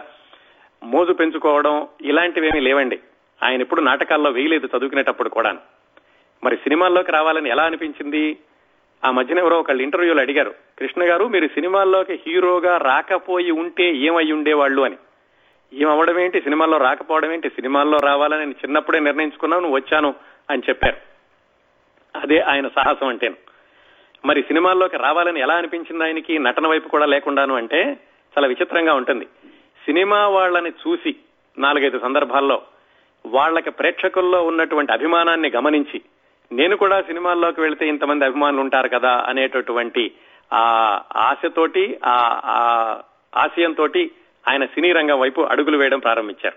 మోజు 0.84 1.12
పెంచుకోవడం 1.12 1.88
ఇలాంటివేమీ 2.00 2.60
లేవండి. 2.60 3.00
ఆయన 3.42 3.60
ఎప్పుడు 3.60 3.80
నాటకాల్లో 3.80 4.30
వేయలేదు 4.30 4.66
చదువుకునేటప్పుడు 4.66 5.28
కూడా 5.28 5.56
మరి 6.44 6.56
సినిమాల్లోకి 6.56 7.12
రావాలని 7.12 7.50
ఎలా 7.50 7.62
అనిపించింది? 7.62 8.36
ఆ 9.06 9.10
మధ్యన 9.10 9.38
ఎవరో 9.38 9.58
ఒకళ్ళు 9.58 9.82
ఇంటర్వ్యూలో 9.82 10.20
అడిగారు 10.20 10.54
కృష్ణ 10.78 11.10
గారు 11.10 11.24
మీరు 11.24 11.46
సినిమాల్లోకి 11.46 12.20
హీరోగా 12.26 12.76
రాకపోయి 12.76 13.50
ఉంటే 13.50 13.94
ఏమై 13.94 14.32
ఉండేవాళ్ళు? 14.32 14.82
అని. 14.82 14.96
ఏమవ్వడం 15.72 16.18
ఏంటి? 16.18 16.40
సినిమాల్లో 16.40 16.78
రాకపోవడం 16.78 17.32
ఏంటి? 17.32 17.48
సినిమాల్లో 17.48 17.98
రావాలని 17.98 18.40
నేను 18.40 18.54
చిన్నప్పుడే 18.64 19.00
నిర్ణయించుకున్నాను 19.00 19.72
వచ్చాను 19.72 20.14
అని 20.50 20.62
చెప్పారు. 20.68 20.96
అదే 22.18 22.40
ఆయన 22.40 22.68
సాహసం 22.68 23.08
అంటేను 23.08 23.36
మరి 24.24 24.42
సినిమాల్లోకి 24.42 24.96
రావాలని 24.96 25.40
ఎలా 25.40 25.54
అనిపించింది 25.54 26.04
ఆయనకి? 26.04 26.38
నటన 26.38 26.66
వైపు 26.66 26.88
కూడా 26.88 27.06
లేకుండాను 27.06 27.54
అంటే 27.54 27.96
చాలా 28.34 28.46
విచిత్రంగా 28.46 28.94
ఉంటుంది. 28.94 29.24
సినిమా 29.84 30.28
వాళ్ళని 30.28 30.70
చూసి 30.70 31.14
నాలుగైదు 31.58 31.98
సందర్భాల్లో 31.98 32.62
వాళ్ళకి 33.26 33.70
ప్రేక్షకుల్లో 33.70 34.42
ఉన్నటువంటి 34.46 34.92
అభిమానాన్ని 34.92 35.50
గమనించి 35.50 36.00
నేను 36.52 36.76
కూడా 36.76 37.02
సినిమాల్లోకి 37.02 37.60
వెళితే 37.60 37.88
ఇంతమంది 37.88 38.24
అభిమానులు 38.24 38.60
ఉంటారు 38.60 38.88
కదా 38.88 39.24
అనేటటువంటి 39.28 40.10
ఆ 40.52 40.62
ఆశతోటి 41.16 42.00
ఆ 42.04 42.40
ఆ 42.44 42.58
ఆశయంతో 43.36 43.88
ఆయన 44.48 44.64
సినీ 44.64 44.92
రంగం 44.92 45.20
వైపు 45.20 45.40
అడుగులు 45.40 45.78
వేయడం 45.78 45.98
ప్రారంభించారు. 45.98 46.56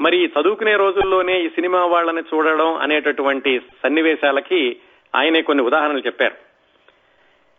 మరి 0.00 0.32
చదువుకునే 0.40 0.76
రోజుల్లోనే 0.76 1.40
ఈ 1.40 1.48
సినిమా 1.48 1.84
వాళ్ళని 1.84 2.20
చూడడం 2.20 2.74
అనేటటువంటి 2.74 3.58
సన్నివేశాలకి 3.58 4.76
ఆయనే 5.16 5.42
కొన్ని 5.42 5.64
ఉదాహరణలు 5.64 5.98
చెప్పారు. 5.98 6.34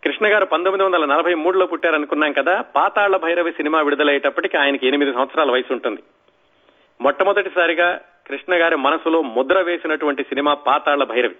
కృష్ణ 0.04 0.26
గారు 0.26 0.46
పంతొమ్మిది 0.46 0.84
వందల 0.84 1.04
నలభై 1.04 1.34
మూడులో 1.34 1.66
పుట్టారనుకున్నాం 1.66 2.32
కదా 2.32 2.60
పాతాళ్ళ 2.60 3.16
భైరవి 3.16 3.52
సినిమా 3.52 3.80
విడుదలయ్యేటప్పటికి 3.80 4.56
ఆయనకి 4.56 4.88
ఎనిమిది 4.88 5.12
సంవత్సరాల 5.12 5.50
వయసు 5.50 5.72
ఉంటుంది. 5.72 6.02
మొట్టమొదటిసారిగా 7.00 8.00
కృష్ణ 8.26 8.54
గారి 8.54 8.76
మనసులో 8.76 9.22
ముద్ర 9.22 9.60
వేసినటువంటి 9.60 10.22
సినిమా 10.22 10.54
పాతాళ్ళ 10.54 11.04
భైరవి. 11.04 11.36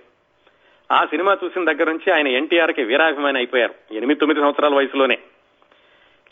ఆ 0.93 1.05
సినిమా 1.05 1.39
చూసిన 1.45 1.73
దగ్గర 1.73 1.91
నుంచి 1.91 2.13
ఆయన 2.13 2.29
ఎన్టీఆర్కి 2.29 2.83
వీరాభిమాని 2.83 3.39
అయిపోయారు. 3.39 3.75
ఎనిమిది 3.95 4.21
తొమ్మిది 4.21 4.41
సంవత్సరాల 4.41 4.75
వయసులోనే. 4.75 5.19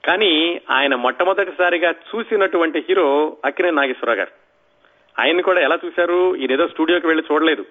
కానీ 0.06 0.60
ఆయన 0.70 0.94
మొట్టమొదటిసారిగా 0.94 1.90
చూసినటువంటి 1.90 2.84
హీరో 2.88 3.36
అక్కినే 3.44 3.70
నాగేశ్వరరావు 3.70 4.18
గారు. 4.18 4.30
ఆయన్ని 5.20 5.42
కూడా 5.42 5.60
ఎలా 5.60 5.78
చూశారు? 5.86 6.36
ఈయనేదో 6.36 6.68
స్టూడియోకి 6.68 7.06
వెళ్ళి 7.06 7.24
చూడలేదు. 7.32 7.64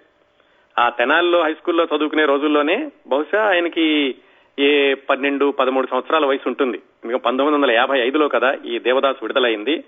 ఆ 0.79 0.89
తెనాల్లో 0.89 1.43
హై 1.43 1.53
స్కూల్లో 1.53 1.87
చదువుకునే 1.95 2.25
రోజుల్లోనే 2.25 2.91
బహుశా 3.07 3.47
ఆయనకి 3.47 4.15
ఏ 4.59 4.93
పన్నెండు 4.93 5.51
పదమూడు 5.51 5.87
సంవత్సరాల 5.87 6.25
వయసు 6.25 6.49
ఉంటుంది. 6.49 6.81
ఇంకా 7.03 7.17
పంతొమ్మిది 7.17 7.55
వందల 7.55 7.71
యాభై 7.71 7.99
ఐదులో 7.99 8.27
కదా 8.27 8.57
ఈ 8.65 8.79
దేవదాసు 8.79 9.17
విడుదలైంది. 9.21 9.83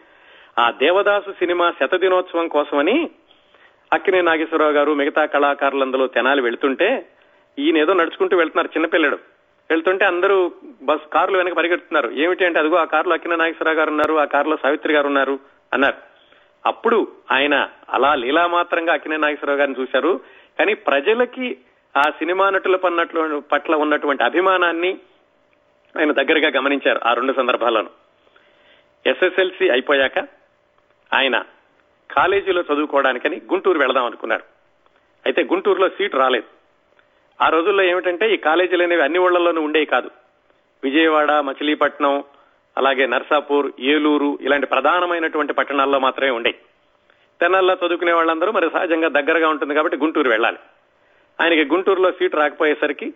ఆ 0.60 0.72
దేవదాసు 0.72 1.32
సినిమా 1.32 1.74
శత 1.84 1.96
దినోత్సవం 1.96 2.48
కోసమని 2.48 3.10
అక్కినే 3.94 4.22
నాగేశ్వరరావు 4.22 4.72
గారు 4.72 4.94
మిగతా 4.94 5.26
కళాకారులందరూ 5.26 6.08
తెనాలి 6.08 6.42
వెళ్తుంటే 6.42 7.06
ఈయన 7.60 7.78
ఏదో 7.78 7.94
నడుచుకుంటూ 7.94 8.38
వెళ్తున్నారు 8.38 8.78
చిన్నపిల్లడు. 8.78 9.37
వెళ్తుంటే 9.72 10.06
అందరూ 10.06 10.54
బస్ 10.82 11.10
కార్లు 11.14 11.38
వెనక 11.38 11.54
పరిగెడుతున్నారు. 11.54 12.10
ఏమిటి 12.10 12.46
అంటే 12.46 12.60
అదిగో 12.60 12.76
ఆ 12.76 12.84
కారులో 12.84 13.14
అక్కినే 13.14 13.36
నాగేశ్వరరావు 13.36 13.78
గారు 13.78 13.90
ఉన్నారు 13.90 14.14
ఆ 14.14 14.26
కారులో 14.26 14.58
సావిత్రి 14.64 14.94
గారు 14.94 15.08
ఉన్నారు 15.08 15.40
అన్నారు. 15.74 15.96
అప్పుడు 16.66 17.08
ఆయన 17.32 17.70
అలా 17.90 18.16
లీలామాత్రంగా 18.16 18.94
అక్కినే 18.94 19.18
నాగేశ్వరరావు 19.18 19.60
గారిని 19.60 19.82
చూశారు. 19.82 20.20
కానీ 20.60 20.74
ప్రజలకి 20.74 21.58
ఆ 21.98 22.02
సినిమా 22.02 22.50
నటుల 22.50 22.76
పన్నట్లు 22.76 23.44
పట్ల 23.52 23.76
ఉన్నటువంటి 23.76 24.24
అభిమానాన్ని 24.24 25.00
ఆయన 26.00 26.12
దగ్గరగా 26.12 26.52
గమనించారు 26.56 27.00
ఆ 27.06 27.14
రెండు 27.14 27.34
సందర్భాలను 27.34 27.90
ఎస్ఎస్ఎల్సి 29.06 29.70
అయిపోయాక 29.70 30.20
ఆయన 31.14 31.46
కాలేజీలో 32.12 32.62
చదువుకోవడానికని 32.62 33.42
గుంటూరు 33.54 33.80
వెళదాం 33.80 34.06
అనుకున్నారు. 34.06 34.44
అయితే 35.26 35.44
గుంటూరులో 35.44 35.90
సీటు 35.90 36.18
రాలేదు. 36.18 36.57
ఆ 37.42 37.50
రోజుల్లో 37.50 37.84
ఏమిటంటే 37.84 38.34
ఈ 38.34 38.38
కాలేజీలు 38.38 38.84
అనేవి 38.84 39.04
అన్ని 39.04 39.20
ఊళ్ళల్లోనూ 39.20 39.62
ఉండేవి 39.62 39.86
కాదు. 39.86 40.10
విజయవాడ 40.84 41.32
మచిలీపట్నం 41.32 42.24
అలాగే 42.78 43.06
నర్సాపూర్ 43.06 43.72
ఏలూరు 43.80 44.40
ఇలాంటి 44.42 44.68
ప్రధానమైనటువంటి 44.68 45.54
పట్టణాల్లో 45.54 46.00
మాత్రమే 46.00 46.30
ఉండేవి. 46.30 46.58
తెనాల్లో 47.42 47.74
చదువుకునే 47.74 48.14
వాళ్ళందరూ 48.14 48.52
మరి 48.52 48.70
సహజంగా 48.74 49.08
దగ్గరగా 49.08 49.50
ఉంటుంది 49.50 49.74
కాబట్టి 49.74 49.98
గుంటూరు 49.98 50.30
వెళ్ళాలి. 50.30 50.58
ఆయనకి 51.42 51.74
గుంటూరులో 51.74 52.12
సీటు 52.12 52.38
రాకపోయేసరికి 52.38 53.14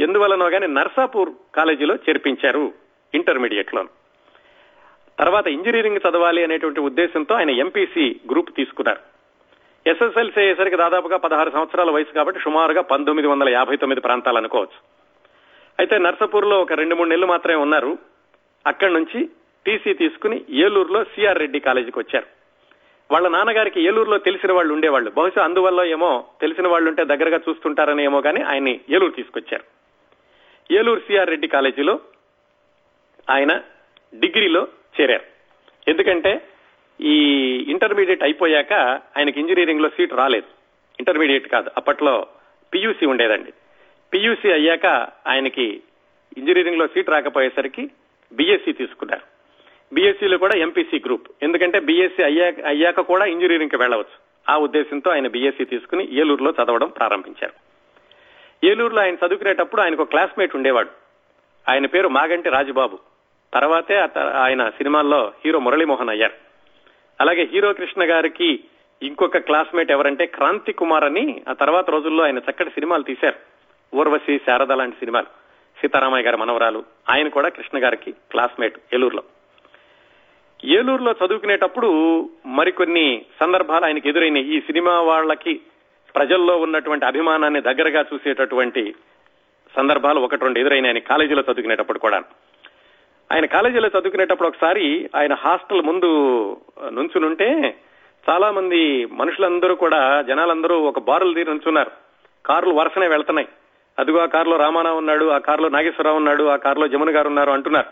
ఎందువలనో 0.00 0.50
కానీ 0.50 0.66
నర్సాపూర్ 0.66 1.30
కాలేజీలో 1.54 1.94
చేర్పించారు 1.94 2.72
ఇంటర్మీడియట్లో 3.14 3.84
తర్వాత 5.18 5.46
ఇంజనీరింగ్ 5.46 5.96
చదవాలి 5.96 6.44
అనేటువంటి 6.44 6.80
ఉద్దేశంతో 6.80 7.34
ఆయన 7.34 7.50
ఎంపీసీ 7.50 8.20
గ్రూప్ 8.30 8.56
తీసుకున్నారు. 8.56 9.11
ఎస్ఎస్ఎల్సీ 9.86 10.40
అయ్యేసరికి 10.40 10.76
దాదాపుగా 10.76 11.16
పదహారు 11.16 11.50
సంవత్సరాల 11.50 11.90
వయసు 11.90 12.14
కాబట్టి 12.14 12.40
సుమారుగా 12.40 12.82
పంతొమ్మిది 12.82 13.28
వందల 13.28 13.48
యాభై 13.48 13.76
తొమ్మిది 13.76 14.00
ప్రాంతాలు 14.00 14.36
అనుకోవచ్చు. 14.36 14.78
అయితే 15.78 15.98
నర్సపూర్లో 15.98 16.60
ఒక 16.60 16.72
రెండు 16.72 16.94
మూడు 16.94 17.08
నెలలు 17.08 17.26
మాత్రమే 17.26 17.54
ఉన్నారు. 17.54 17.98
అక్కడి 18.66 18.92
నుంచి 18.92 19.28
టీసీ 19.66 19.94
తీసుకుని 19.94 20.44
ఏలూరులో 20.50 21.04
సిఆర్ 21.04 21.38
రెడ్డి 21.38 21.60
కాలేజీకి 21.60 21.98
వచ్చారు. 21.98 22.26
వాళ్ళ 23.12 23.28
నాన్నగారికి 23.28 23.82
ఏలూరులో 23.82 24.18
తెలిసిన 24.18 24.52
వాళ్ళు 24.52 24.74
ఉండేవాళ్ళు. 24.74 25.10
బహుశా 25.10 25.44
అందువల్ల 25.44 25.82
ఏమో 25.82 26.24
తెలిసిన 26.40 26.68
వాళ్ళు 26.68 26.88
ఉంటే 26.88 27.04
దగ్గరగా 27.04 27.40
చూస్తుంటారని 27.48 28.04
ఏమో 28.04 28.20
కానీ 28.20 28.40
ఆయన్ని 28.42 28.80
ఏలూరు 28.90 29.12
తీసుకొచ్చారు. 29.12 29.64
ఏలూరు 30.74 31.00
సిఆర్ 31.00 31.28
రెడ్డి 31.28 31.48
కాలేజీలో 31.48 32.00
ఆయన 33.30 33.60
డిగ్రీలో 34.14 34.68
చేరారు. 35.00 35.22
ఎందుకంటే 35.90 36.48
ఈ 37.02 37.14
ఇంటర్మీడియట్ 37.68 38.22
అయిపోయాక 38.22 38.72
ఆయనకి 39.18 39.40
ఇంజనీరింగ్లో 39.40 39.88
సీట్ 39.88 40.12
రాలేదు. 40.12 40.46
ఇంటర్మీడియట్ 40.98 41.48
కాదు 41.48 41.70
అప్పట్లో 41.76 42.26
పియూసీ 42.74 43.06
ఉండేదండి. 43.06 43.52
పియూసీ 44.14 44.52
అయ్యాక 44.52 44.86
ఆయనకి 45.26 45.82
ఇంజనీరింగ్లో 46.38 46.86
సీట్ 46.86 47.10
రాకపోయేసరికి 47.10 47.90
బీఎస్సీ 48.32 48.72
తీసుకున్నారు. 48.72 49.20
బీఎస్సీలో 49.94 50.38
కూడా 50.38 50.54
ఎంపీసీ 50.54 51.02
గ్రూప్ 51.04 51.28
ఎందుకంటే 51.42 51.80
బీఎస్సీ 51.80 52.22
అయ్యాక 52.22 52.60
అయ్యాక 52.60 53.00
కూడా 53.00 53.24
ఇంజనీరింగ్కి 53.24 53.76
వెళ్ళవచ్చు. 53.76 54.32
ఆ 54.48 54.56
ఉద్దేశంతో 54.58 55.10
ఆయన 55.10 55.28
బీఎస్సీ 55.28 55.64
తీసుకుని 55.64 56.16
ఏలూరులో 56.16 56.50
చదవడం 56.50 56.88
ప్రారంభించారు. 56.88 57.52
ఏలూరులో 58.66 59.02
ఆయన 59.02 59.14
చదువుకునేటప్పుడు 59.14 59.82
ఆయనకు 59.82 60.04
క్లాస్మేట్ 60.04 60.56
ఉండేవాడు. 60.56 60.88
ఆయన 61.70 61.86
పేరు 61.86 62.08
మాగంటి 62.08 62.48
రాజుబాబు. 62.48 62.98
తర్వాతే 63.54 64.08
ఆయన 64.34 64.68
సినిమాల్లో 64.68 65.32
హీరో 65.44 65.58
మురళీమోహన్ 65.58 66.08
అయ్యారు. 66.08 66.51
అలాగే 67.22 67.42
హీరో 67.52 67.72
కృష్ణ 67.72 68.02
గారికి 68.02 68.60
ఇంకొక 69.02 69.36
క్లాస్మేట్ 69.36 69.90
ఎవరంటే 69.90 70.26
క్రాంతి 70.26 70.72
కుమార్ 70.72 71.04
అని 71.04 71.42
ఆ 71.48 71.52
తర్వాత 71.52 71.90
రోజుల్లో 71.90 72.24
ఆయన 72.24 72.38
చక్కటి 72.38 72.70
సినిమాలు 72.70 73.02
తీశారు. 73.02 73.38
ఊర్వశి 73.96 74.38
శారద 74.38 74.72
లాంటి 74.72 74.96
సినిమాలు. 74.98 75.26
సీతారామయ్య 75.80 76.24
గారి 76.24 76.36
మనవరాలు 76.36 76.84
ఆయన 77.10 77.28
కూడా 77.28 77.48
కృష్ణ 77.48 77.84
గారికి 77.84 78.12
క్లాస్మేట్ 78.12 78.76
ఏలూరులో. 78.94 79.22
ఏలూరులో 80.64 81.12
చదువుకునేటప్పుడు 81.12 81.88
మరికొన్ని 82.46 83.24
సందర్భాలు 83.40 83.84
ఆయనకు 83.84 84.08
ఎదురైన 84.08 84.36
ఈ 84.36 84.60
సినిమా 84.60 85.00
వాళ్ళకి 85.00 85.60
ప్రజల్లో 86.14 86.56
ఉన్నటువంటి 86.56 87.04
అభిమానాన్ని 87.04 87.60
దగ్గరగా 87.60 88.04
చూసేటటువంటి 88.14 88.94
సందర్భాలు 89.76 90.20
ఒకటి 90.20 90.44
రెండు 90.44 90.58
ఎదురైన 90.58 90.86
ఆయన 90.86 90.98
కాలేజీలో 90.98 91.42
చదువుకునేటప్పుడు 91.42 91.98
కూడా 91.98 92.22
ఆయన 93.32 93.44
కాలేజీలో 93.44 93.88
చదువుకునేటప్పుడు 93.88 94.48
ఒకసారి 94.48 95.10
ఆయన 95.16 95.34
హాస్టల్ 95.34 95.82
ముందు 95.82 96.06
నుంచునుంటే 96.90 97.74
చాలా 98.30 98.50
మంది 98.50 99.06
మనుషులందరూ 99.06 99.74
కూడా 99.74 100.22
జనాలందరూ 100.22 100.80
ఒక 100.80 100.98
బారులు 100.98 101.34
తీరి 101.34 101.50
నుంచున్నారు. 101.50 101.90
కార్లు 102.46 102.74
వరుసనే 102.74 103.08
వెళ్తున్నాయి. 103.08 103.48
అదిగో 103.98 104.18
ఆ 104.18 104.24
కారులో 104.24 104.56
రామారావు 104.56 104.98
ఉన్నాడు 104.98 105.24
ఆ 105.24 105.38
కారులో 105.38 105.68
నాగేశ్వరరావు 105.68 106.16
ఉన్నాడు 106.16 106.44
ఆ 106.44 106.56
కారులో 106.56 106.88
జమున 106.88 107.16
గారు 107.16 107.28
ఉన్నారు 107.28 107.50
అంటున్నారు. 107.50 107.86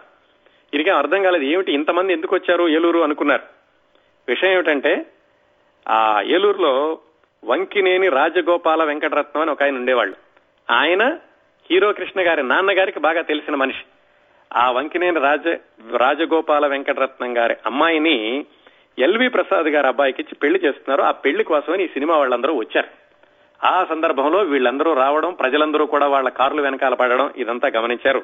ఇదికే 0.75 0.91
అర్థం 0.91 1.23
కాలేదు 1.23 1.45
ఏమిటి 1.45 1.73
ఇంతమంది 1.73 2.13
ఎందుకు 2.13 2.35
వచ్చారు 2.35 2.69
ఏలూరు 2.69 3.01
అనుకున్నారు. 3.01 3.43
విషయం 4.29 4.53
ఏమిటంటే 4.53 5.07
ఆ 5.89 6.21
ఏలూరులో 6.21 6.99
వంకినేని 7.45 8.09
రాజగోపాల 8.09 8.85
వెంకటరత్నం 8.85 9.43
అని 9.43 9.51
ఒక 9.51 9.63
ఆయన 9.63 9.77
ఉండేవాళ్ళు. 9.77 10.17
ఆయన 10.73 11.19
హీరో 11.71 11.93
కృష్ణ 11.93 12.21
గారి 12.21 12.43
నాన్నగారికి 12.43 13.01
బాగా 13.01 13.23
తెలిసిన 13.23 13.55
మనిషి. 13.55 13.85
ఆ 14.57 14.71
వంకినేని 14.71 15.21
రాజ 15.21 15.49
రాజగోపాల 15.97 16.67
వెంకటరత్నం 16.67 17.39
గారి 17.39 17.57
అమ్మాయిని 17.67 18.47
ఎల్వి 18.99 19.29
ప్రసాద్ 19.29 19.67
గారి 19.67 19.87
అబ్బాయికి 19.87 20.23
ఇచ్చి 20.23 20.35
పెళ్ళి 20.35 20.61
చేస్తున్నారు. 20.65 21.03
ఆ 21.03 21.11
పెళ్ళి 21.11 21.45
కోసమని 21.45 21.85
ఈ 21.85 21.89
సినిమా 21.89 22.17
వాళ్ళందరూ 22.17 22.55
వచ్చారు. 22.55 22.89
ఆ 23.67 23.85
సందర్భంలో 23.85 24.39
వీళ్ళందరూ 24.39 24.95
రావడం 24.95 25.33
ప్రజలందరూ 25.33 25.87
కూడా 25.87 26.07
వాళ్ళ 26.07 26.29
కార్లు 26.29 26.63
వెనకాల 26.63 26.95
పడడం 26.95 27.31
ఇదంతా 27.37 27.69
గమనించారు 27.69 28.19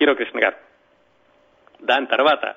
హీరో 0.00 0.14
కృష్ణ 0.14 0.44
గారు. 0.44 0.54
దాని 1.84 2.06
తర్వాత 2.06 2.54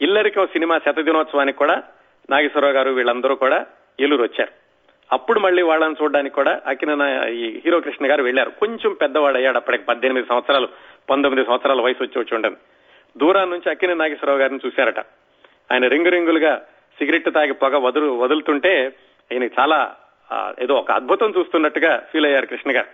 ఇల్లరికో 0.00 0.46
సినిమా 0.46 0.78
శత 0.78 1.00
దినోత్సవానికి 1.00 1.58
కూడా 1.58 1.82
నాగేశ్వరరావు 2.30 2.74
గారు 2.74 2.90
వీళ్ళందరూ 2.90 3.34
కూడా 3.34 3.66
ఏలూరు 4.00 4.22
వచ్చారు. 4.22 4.66
అప్పుడు 5.12 5.40
మళ్ళీ 5.40 5.62
వాళ్ళని 5.62 5.94
చూడడానికి 6.02 6.34
కూడా 6.34 6.60
అకిన 6.66 6.90
ఈ 7.28 7.60
హీరో 7.64 7.80
కృష్ణ 7.80 8.10
గారు 8.10 8.22
వెళ్ళారు. 8.22 8.50
కొంచెం 8.50 8.92
పెద్దవాడు 8.94 9.36
అయ్యాడు 9.36 9.56
అప్పటికి 9.56 9.84
పద్దెనిమిది 9.84 10.26
సంవత్సరాలు. 10.28 10.68
పంతొమ్మిది 11.10 11.46
సంవత్సరాల 11.46 11.80
వయసు 11.80 12.02
వచ్చి 12.02 12.18
వచ్చి 12.20 12.34
ఉండదు 12.34 12.56
దూరం 13.16 13.50
నుంచి 13.50 13.70
అక్కిన 13.70 13.94
నాగేశ్వరరావు 13.94 14.38
గారిని 14.38 14.60
చూశారట. 14.66 15.00
ఆయన 15.72 15.88
రింగు 15.88 16.08
రింగులుగా 16.08 16.66
సిగరెట్ 16.98 17.34
తాగి 17.34 17.52
పొగ 17.52 17.76
వదులు 17.76 18.18
వదులుతుంటే 18.18 18.96
ఆయన 19.32 19.44
చాలా 19.60 19.96
ఏదో 20.60 20.74
ఒక 20.74 20.90
అద్భుతం 20.90 21.32
చూస్తున్నట్టుగా 21.38 22.08
ఫీల్ 22.12 22.26
అయ్యారు 22.26 22.46
కృష్ణ 22.46 22.76
గారు 22.76 22.88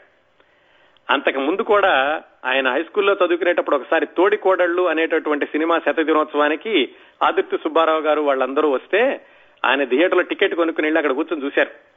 అంతకు 1.10 1.40
ముందు 1.40 1.62
కూడా 1.62 2.22
ఆయన 2.44 2.72
హై 2.72 2.82
స్కూల్లో 2.82 3.12
చదువుకునేటప్పుడు 3.12 3.76
ఒకసారి 3.76 4.06
తోడి 4.06 4.36
కోడళ్ళు 4.36 4.82
అనేటటువంటి 4.82 5.46
సినిమా 5.46 5.78
శత 5.78 6.00
దినోత్సవానికి 6.00 6.88
ఆదిత్య 7.22 7.56
సుబ్బారావు 7.56 8.00
గారు 8.00 8.20
వాళ్ళందరూ 8.20 8.70
వస్తే 8.70 9.20
ఆయన 9.64 9.84
థియేటర్లో 9.84 10.22
టికెట్ 10.22 10.54
కొనుక్కుని 10.54 10.86
వెళ్ళి 10.86 10.98
అక్కడ 10.98 11.12
కూర్చొని 11.12 11.44
చూశారు. 11.44 11.91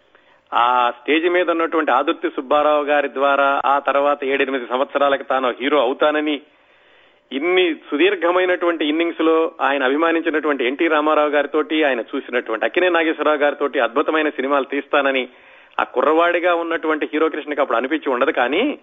ఆ 0.55 0.91
స్టేజ్ 0.91 1.25
మీద 1.25 1.49
ఉన్నటువంటి 1.49 1.91
ఆదుర్తి 1.91 2.29
సుబ్బారావు 2.29 2.83
గారి 2.83 3.09
ద్వారా 3.13 3.61
ఆ 3.65 3.79
తర్వాత 3.79 4.23
ఏడెనిమిది 4.23 4.65
సంవత్సరాలకు 4.67 5.23
తాను 5.23 5.53
హీరో 5.61 5.79
అవుతానని 5.79 6.41
ఇన్ని 7.31 7.73
సుదీర్ఘమైనటువంటి 7.73 8.85
ఇన్నింగ్స్లో 8.85 9.51
ఆయన 9.61 9.83
అభిమానించినటువంటి 9.83 10.65
ఎన్టీ 10.65 10.87
రామారావు 10.87 11.29
గారితో 11.29 11.59
ఆయన 11.87 11.99
చూసినటువంటి 12.01 12.65
అక్కినే 12.65 12.89
నాగేశ్వరరావు 12.89 13.37
గారితో 13.37 13.65
అద్భుతమైన 13.83 14.29
సినిమాలు 14.29 14.65
తీస్తానని 14.65 15.29
ఆ 15.79 15.83
కుర్రవాడిగా 15.83 16.55
ఉన్నటువంటి 16.55 17.09
హీరో 17.13 17.29
కృష్ణకి 17.29 17.61
అప్పుడు 17.61 17.77
అనిపించి 17.77 18.09
ఉండదు. 18.09 18.31
కానీ 18.31 18.79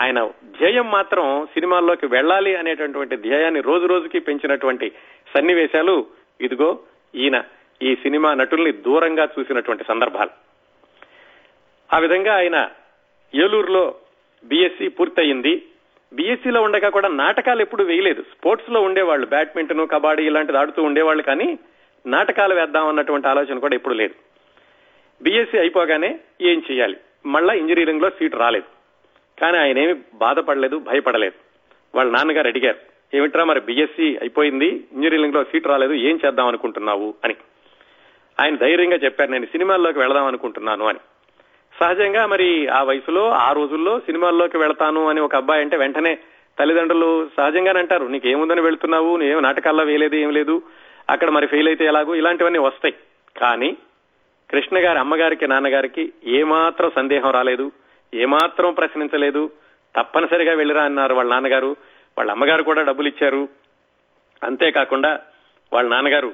ఆయన 0.00 0.24
ధ్యేయం 0.26 0.90
మాత్రం 0.90 1.46
సినిమాల్లోకి 1.54 2.06
వెళ్ళాలి 2.06 2.56
అనేటటువంటి 2.56 3.16
ధ్యేయాన్ని 3.16 3.60
రోజు 3.60 3.86
రోజుకి 3.86 4.18
పెంచినటువంటి 4.18 4.92
సన్నివేశాలు. 5.36 6.06
ఇదిగో 6.40 6.78
ఈయన 7.14 7.42
ఈ 7.82 7.94
సినిమా 7.94 8.34
నటుల్ని 8.34 8.72
దూరంగా 8.72 9.28
చూసినటువంటి 9.38 9.84
సందర్భాలు. 9.88 10.51
ఆ 11.94 11.98
విధంగా 11.98 12.36
ఆయన 12.36 12.68
ఏలూరులో 13.34 13.94
బీఎస్సీ 14.44 14.88
పూర్తయింది. 14.88 15.62
బీఎస్సీలో 16.12 16.62
ఉండగా 16.62 16.88
కూడా 16.88 17.08
నాటకాలు 17.08 17.60
ఎప్పుడు 17.60 17.82
వేయలేదు. 17.82 18.22
స్పోర్ట్స్లో 18.22 18.80
ఉండేవాళ్ళు 18.80 19.26
బ్యాడ్మింటన్ 19.26 19.88
కబడ్డీ 19.88 20.26
ఇలాంటిది 20.26 20.58
ఆడుతూ 20.58 20.82
ఉండేవాళ్ళు 20.82 21.22
కానీ 21.22 21.58
నాటకాలు 22.06 22.54
వేద్దాం 22.54 22.88
అన్నటువంటి 22.88 23.28
ఆలోచన 23.28 23.58
కూడా 23.58 23.74
ఎప్పుడు 23.74 23.94
లేదు. 23.94 24.14
బీఎస్సీ 25.22 25.58
అయిపోగానే 25.58 26.18
ఏం 26.40 26.62
చేయాలి? 26.70 26.96
మళ్ళా 27.26 27.54
ఇంజనీరింగ్లో 27.54 28.10
సీట్ 28.10 28.34
రాలేదు. 28.34 28.64
కానీ 29.40 29.58
ఆయన 29.58 29.78
ఏమి 29.78 30.00
బాధపడలేదు 30.14 30.78
భయపడలేదు. 30.78 31.34
వాళ్ళ 31.94 32.12
నాన్నగారు 32.12 32.48
అడిగారు 32.48 32.78
ఏమిట్రా 33.16 33.44
మరి 33.44 33.60
బీఎస్సీ 33.60 34.16
అయిపోయింది 34.16 34.66
ఇంజనీరింగ్లో 34.66 35.44
సీట్ 35.44 35.66
రాలేదు 35.66 35.92
ఏం 35.92 36.20
చేద్దాం 36.26 36.46
అనుకుంటున్నావు? 36.46 37.14
అని. 37.24 37.36
ఆయన 38.40 38.56
ధైర్యంగా 38.56 38.96
చెప్పారు 38.96 39.30
నేను 39.30 39.46
సినిమాల్లోకి 39.46 39.98
వెళదాం 39.98 40.26
అనుకుంటున్నాను 40.26 40.84
అని. 40.84 40.98
సహజంగా 41.82 42.26
మరి 42.26 42.68
ఆ 42.68 42.82
వయసులో 42.82 43.30
ఆ 43.30 43.52
రోజుల్లో 43.52 44.00
సినిమాల్లోకి 44.00 44.58
వెళతాను 44.58 45.08
అని 45.08 45.20
ఒక 45.20 45.36
అబ్బాయి 45.36 45.60
అంటే 45.60 45.76
వెంటనే 45.76 46.18
తల్లిదండ్రులు 46.58 47.28
సహజంగానే 47.36 47.78
అంటారు 47.78 48.04
నీకేముందని 48.04 48.60
వెళ్తున్నావు? 48.60 49.16
నువ్వేం 49.16 49.42
నాటకాల్లో 49.42 49.84
వేయలేదు 49.84 50.16
ఏం 50.16 50.30
లేదు. 50.30 50.62
అక్కడ 51.10 51.30
మరి 51.30 51.46
ఫెయిల్ 51.46 51.68
అయితే 51.68 51.84
ఎలాగో? 51.84 52.14
ఇలాంటివన్నీ 52.14 52.58
వస్తాయి. 52.58 52.94
కానీ 53.36 53.76
కృష్ణ 54.50 54.76
గారి 54.76 54.98
అమ్మగారికి 54.98 55.46
నాన్నగారికి 55.46 56.12
ఏమాత్రం 56.24 56.90
సందేహం 56.96 57.30
రాలేదు 57.30 57.72
ఏమాత్రం 58.14 58.72
ప్రశ్నించలేదు. 58.72 59.50
తప్పనిసరిగా 59.96 60.54
వెళ్ళిరా 60.54 60.82
అన్నారు 60.82 61.14
వాళ్ళ 61.14 61.30
నాన్నగారు. 61.30 61.76
వాళ్ళ 62.18 62.30
అమ్మగారు 62.30 62.62
కూడా 62.62 62.82
డబ్బులు 62.82 63.08
ఇచ్చారు 63.08 63.48
అంతేకాకుండా 64.44 65.20
వాళ్ళ 65.72 65.90
నాన్నగారు 65.90 66.32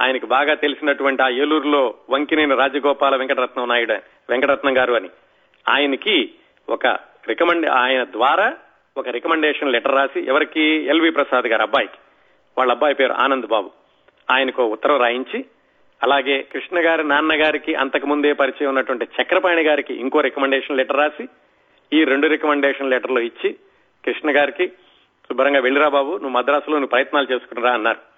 ఆయనకు 0.00 0.26
బాగా 0.26 0.54
తెలిసినటువంటి 0.54 1.22
ఆ 1.22 1.28
ఏలూరులో 1.28 1.94
వంకినేని 2.10 2.54
రాజగోపాల 2.54 3.16
వెంకటరత్నం 3.16 3.68
నాయుడు 3.68 3.92
వెంకటరత్నం 4.30 4.78
గారు 4.78 4.92
అని. 4.94 5.10
ఆయనకి 5.68 6.30
ఒక 6.68 6.86
రికమెండ్ 7.28 7.66
ఆయన 7.66 8.04
ద్వారా 8.04 8.56
ఒక 8.96 9.08
రికమెండేషన్ 9.08 9.72
లెటర్ 9.72 9.94
రాసి 9.94 10.20
ఎవరికి? 10.20 10.60
ఎల్వి 10.60 11.10
ప్రసాద్ 11.10 11.46
గారు 11.46 11.62
అబ్బాయికి. 11.62 11.98
వాళ్ళ 12.58 12.72
అబ్బాయి 12.72 12.94
పేరు 12.94 13.12
ఆనంద్ 13.12 13.46
బాబు. 13.46 13.70
ఆయనకు 14.30 14.64
ఉత్తరం 14.64 15.00
రాయించి 15.00 15.44
అలాగే 16.02 16.42
కృష్ణ 16.42 16.78
గారి 16.78 17.04
నాన్నగారికి 17.04 17.74
అంతకు 17.74 18.06
ముందే 18.06 18.32
పరిచయం 18.32 18.68
ఉన్నటువంటి 18.68 19.08
చక్రపాణి 19.22 19.62
గారికి 19.62 19.94
ఇంకో 19.94 20.20
రికమెండేషన్ 20.20 20.76
లెటర్ 20.76 20.96
రాసి 20.96 21.28
ఈ 21.92 22.04
రెండు 22.04 22.26
రికమెండేషన్ 22.26 22.90
లెటర్లు 22.90 23.20
ఇచ్చి 23.20 23.56
కృష్ణ 24.04 24.36
గారికి 24.36 24.68
శుభ్రంగా 25.28 25.60
వెళ్ళిరా 25.60 25.88
బాబు 25.88 26.10
నువ్వు 26.10 26.28
మద్రాసులో 26.28 26.74
నువ్వు 26.74 26.88
ప్రయత్నాలు 26.88 27.32
చేసుకునిరా 27.32 27.72
అన్నారు. 27.72 28.09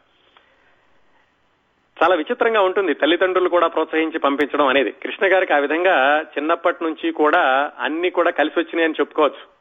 చాలా 2.02 2.14
విచిత్రంగా 2.14 2.60
ఉంటుంది 2.60 2.94
తల్లిదండ్రులు 2.94 3.48
కూడా 3.48 3.66
ప్రోత్సహించి 3.66 4.18
పంపించడం 4.18 4.66
అనేది. 4.66 4.90
కృష్ణ 4.90 5.32
గారికి 5.32 5.52
ఆ 5.52 5.58
విధంగా 5.58 6.24
చిన్నప్పటి 6.38 6.84
నుంచి 6.84 7.10
కూడా 7.10 7.72
అన్ని 7.78 8.10
కూడా 8.10 8.30
కలిసి 8.30 8.60
వచ్చినాయని 8.60 8.94
చెప్పుకోవచ్చు. 9.00 9.52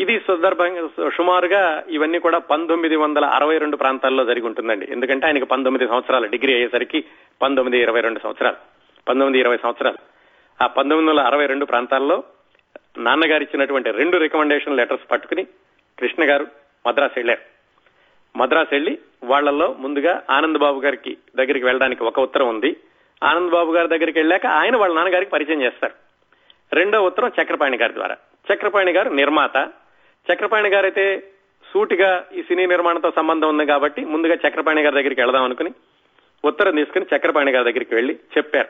ఇది 0.00 0.20
సందర్భంగా 0.28 1.10
సుమారుగా 1.16 1.84
ఇవన్నీ 1.88 2.18
కూడా 2.18 2.38
పంతొమ్మిది 2.38 2.96
వందల 2.96 3.24
అరవై 3.24 3.58
రెండు 3.58 3.76
ప్రాంతాల్లో 3.76 4.24
జరిగి 4.24 4.46
ఉంటుందండి. 4.46 4.86
ఎందుకంటే 4.90 5.26
ఆయనకి 5.26 5.44
పంతొమ్మిది 5.44 5.86
సంవత్సరాలు 5.88 6.26
డిగ్రీ 6.26 6.52
అయ్యేసరికి 6.52 7.04
పంతొమ్మిది 7.42 7.82
ఇరవై 7.82 8.00
రెండు 8.00 8.18
సంవత్సరాలు. 8.18 8.56
పంతొమ్మిది 9.08 9.38
ఇరవై 9.38 9.56
సంవత్సరాలు. 9.56 9.96
ఆ 10.64 10.66
పంతొమ్మిది 10.66 11.10
వందల 11.10 11.26
అరవై 11.26 11.46
రెండు 11.46 11.64
ప్రాంతాల్లో 11.64 12.22
నాన్నగారు 12.98 13.42
ఇచ్చినటువంటి 13.42 13.90
రెండు 13.90 14.16
రికమెండేషన్ 14.16 14.76
లెటర్స్ 14.76 15.10
పట్టుకుని 15.10 15.44
కృష్ణ 15.98 16.30
గారు 16.30 16.46
మద్రాసు 16.86 17.12
వెళ్ళారు. 17.16 17.59
మద్రాసు 18.36 18.68
వెళ్ళి 18.72 18.98
వాళ్ళలో 19.24 19.76
ముందుగా 19.78 20.22
ఆనంద్ 20.30 20.58
బాబు 20.58 20.80
గారికి 20.80 21.16
దగ్గరికి 21.36 21.66
వెళ్ళడానికి 21.66 22.04
ఒక 22.04 22.20
ఉత్తరం 22.20 22.48
ఉంది. 22.48 22.76
ఆనంద్ 23.22 23.50
బాబు 23.50 23.72
గారి 23.72 23.88
దగ్గరికి 23.88 24.18
వెళ్ళాక 24.18 24.46
ఆయన 24.46 24.76
వాళ్ళ 24.76 24.94
నాన్నగారికి 24.94 25.30
పరిచయం 25.30 25.62
చేస్తారు. 25.62 25.94
రెండో 26.72 27.02
ఉత్తరం 27.02 27.32
చక్రపాణి 27.42 27.76
గారి 27.76 27.94
ద్వారా. 27.94 28.16
చక్రపాణి 28.52 28.92
గారు 28.92 29.10
నిర్మాత. 29.10 29.56
చక్రపాణి 30.32 30.68
గారైతే 30.68 31.22
సూటిగా 31.72 32.24
ఈ 32.34 32.42
సినీ 32.42 32.66
నిర్మాణంతో 32.66 33.10
సంబంధం 33.16 33.48
ఉంది 33.48 33.66
కాబట్టి 33.66 34.04
ముందుగా 34.04 34.34
చక్రపాణి 34.34 34.82
గారి 34.82 34.94
దగ్గరికి 34.94 35.20
వెళదాం 35.20 35.44
అనుకుని 35.44 35.70
ఉత్తరం 36.44 36.74
తీసుకుని 36.74 37.06
చక్రపాణి 37.16 37.52
గారి 37.52 37.64
దగ్గరికి 37.64 37.94
వెళ్ళి 37.94 38.18
చెప్పారు. 38.36 38.68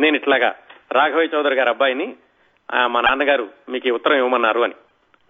నేను 0.00 0.16
ఇట్లాగా 0.16 0.54
రాఘవయ్య 0.92 1.36
చౌదరి 1.36 1.54
గారి 1.54 1.68
అబ్బాయిని 1.68 2.16
మా 2.86 3.00
నాన్నగారు 3.00 3.48
మీకు 3.68 3.88
ఈ 3.88 3.90
ఉత్తరం 3.90 4.16
ఇవ్వమన్నారు 4.16 4.60
అని. 4.60 4.74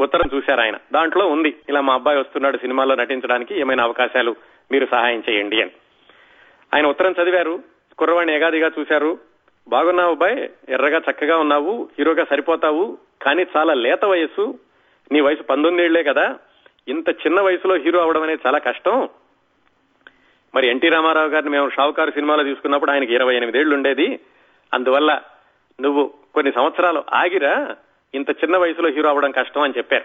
ఉత్తరం 0.00 0.30
చూశారు 0.34 0.60
ఆయన. 0.60 0.78
దాంట్లో 0.92 1.26
ఉంది. 1.26 1.56
ఇలా 1.68 1.80
మా 1.80 1.94
అబ్బాయి 1.94 2.18
వస్తున్నాడు 2.18 2.56
సినిమాలో 2.56 2.94
నటించడానికి 2.94 3.60
ఏమైనా 3.60 3.84
అవకాశాలు 3.84 4.36
మీరు 4.72 4.86
సహాయం 4.90 5.22
చేయండి 5.30 5.62
అని. 5.62 5.70
ఆయన 6.74 6.86
ఉత్తరం 6.86 7.14
చదివారు. 7.22 7.62
కుర్రవాణి 7.98 8.34
ఏగాదిగా 8.34 8.70
చూశారు. 8.80 9.18
బాగున్నావు 9.68 10.10
అబ్బాయి 10.10 10.50
ఎర్రగా 10.68 11.00
చక్కగా 11.10 11.36
ఉన్నావు 11.36 11.88
హీరోగా 11.98 12.24
సరిపోతావు 12.24 12.98
కానీ 13.22 13.46
చాలా 13.56 13.74
లేత 13.74 14.04
వయస్సు. 14.04 14.58
నీ 15.12 15.20
వయసు 15.20 15.42
పంతొమ్మిదేళ్ళే 15.42 16.02
కదా. 16.02 16.36
ఇంత 16.88 17.08
చిన్న 17.08 17.40
వయసులో 17.40 17.74
హీరో 17.74 18.00
అవడం 18.00 18.22
అనేది 18.22 18.40
చాలా 18.46 18.58
కష్టం. 18.58 19.08
మరి 20.54 20.68
ఎన్టీ 20.68 20.88
రామారావు 20.88 21.28
గారిని 21.28 21.50
మేము 21.50 21.70
షావుకారు 21.70 22.10
సినిమాలో 22.10 22.42
తీసుకున్నప్పుడు 22.42 22.90
ఆయనకి 22.90 23.14
ఇరవై 23.14 23.36
ఎనిమిదేళ్ళు 23.36 23.76
ఉండేది. 23.76 24.20
అందువల్ల 24.74 25.20
నువ్వు 25.80 26.14
కొన్ని 26.34 26.52
సంవత్సరాలు 26.52 27.04
ఆగిరా. 27.12 27.76
ఇంత 28.14 28.30
చిన్న 28.30 28.56
వయసులో 28.56 28.88
హీరో 28.88 29.08
అవ్వడం 29.08 29.30
కష్టం 29.30 29.60
అని 29.60 29.74
చెప్పారు. 29.76 30.04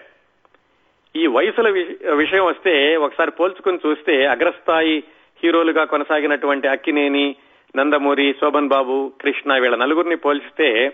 ఈ 1.15 1.27
వయసుల 1.27 1.69
విషయం 2.13 2.45
వస్తే 2.45 2.95
ఒకసారి 2.95 3.31
పోల్చుకుని 3.31 3.79
చూస్తే 3.85 4.25
అగ్రస్థాయి 4.25 5.03
హీరోలుగా 5.43 5.83
కొనసాగినటువంటి 5.85 6.67
అక్కినేని 6.67 7.35
నందమూరి 7.75 8.35
శోభన్ 8.41 8.67
బాబు 8.67 9.13
కృష్ణ 9.21 9.57
వీళ్ళ 9.57 9.75
నలుగురిని 9.75 10.15
పోల్చితే 10.15 10.89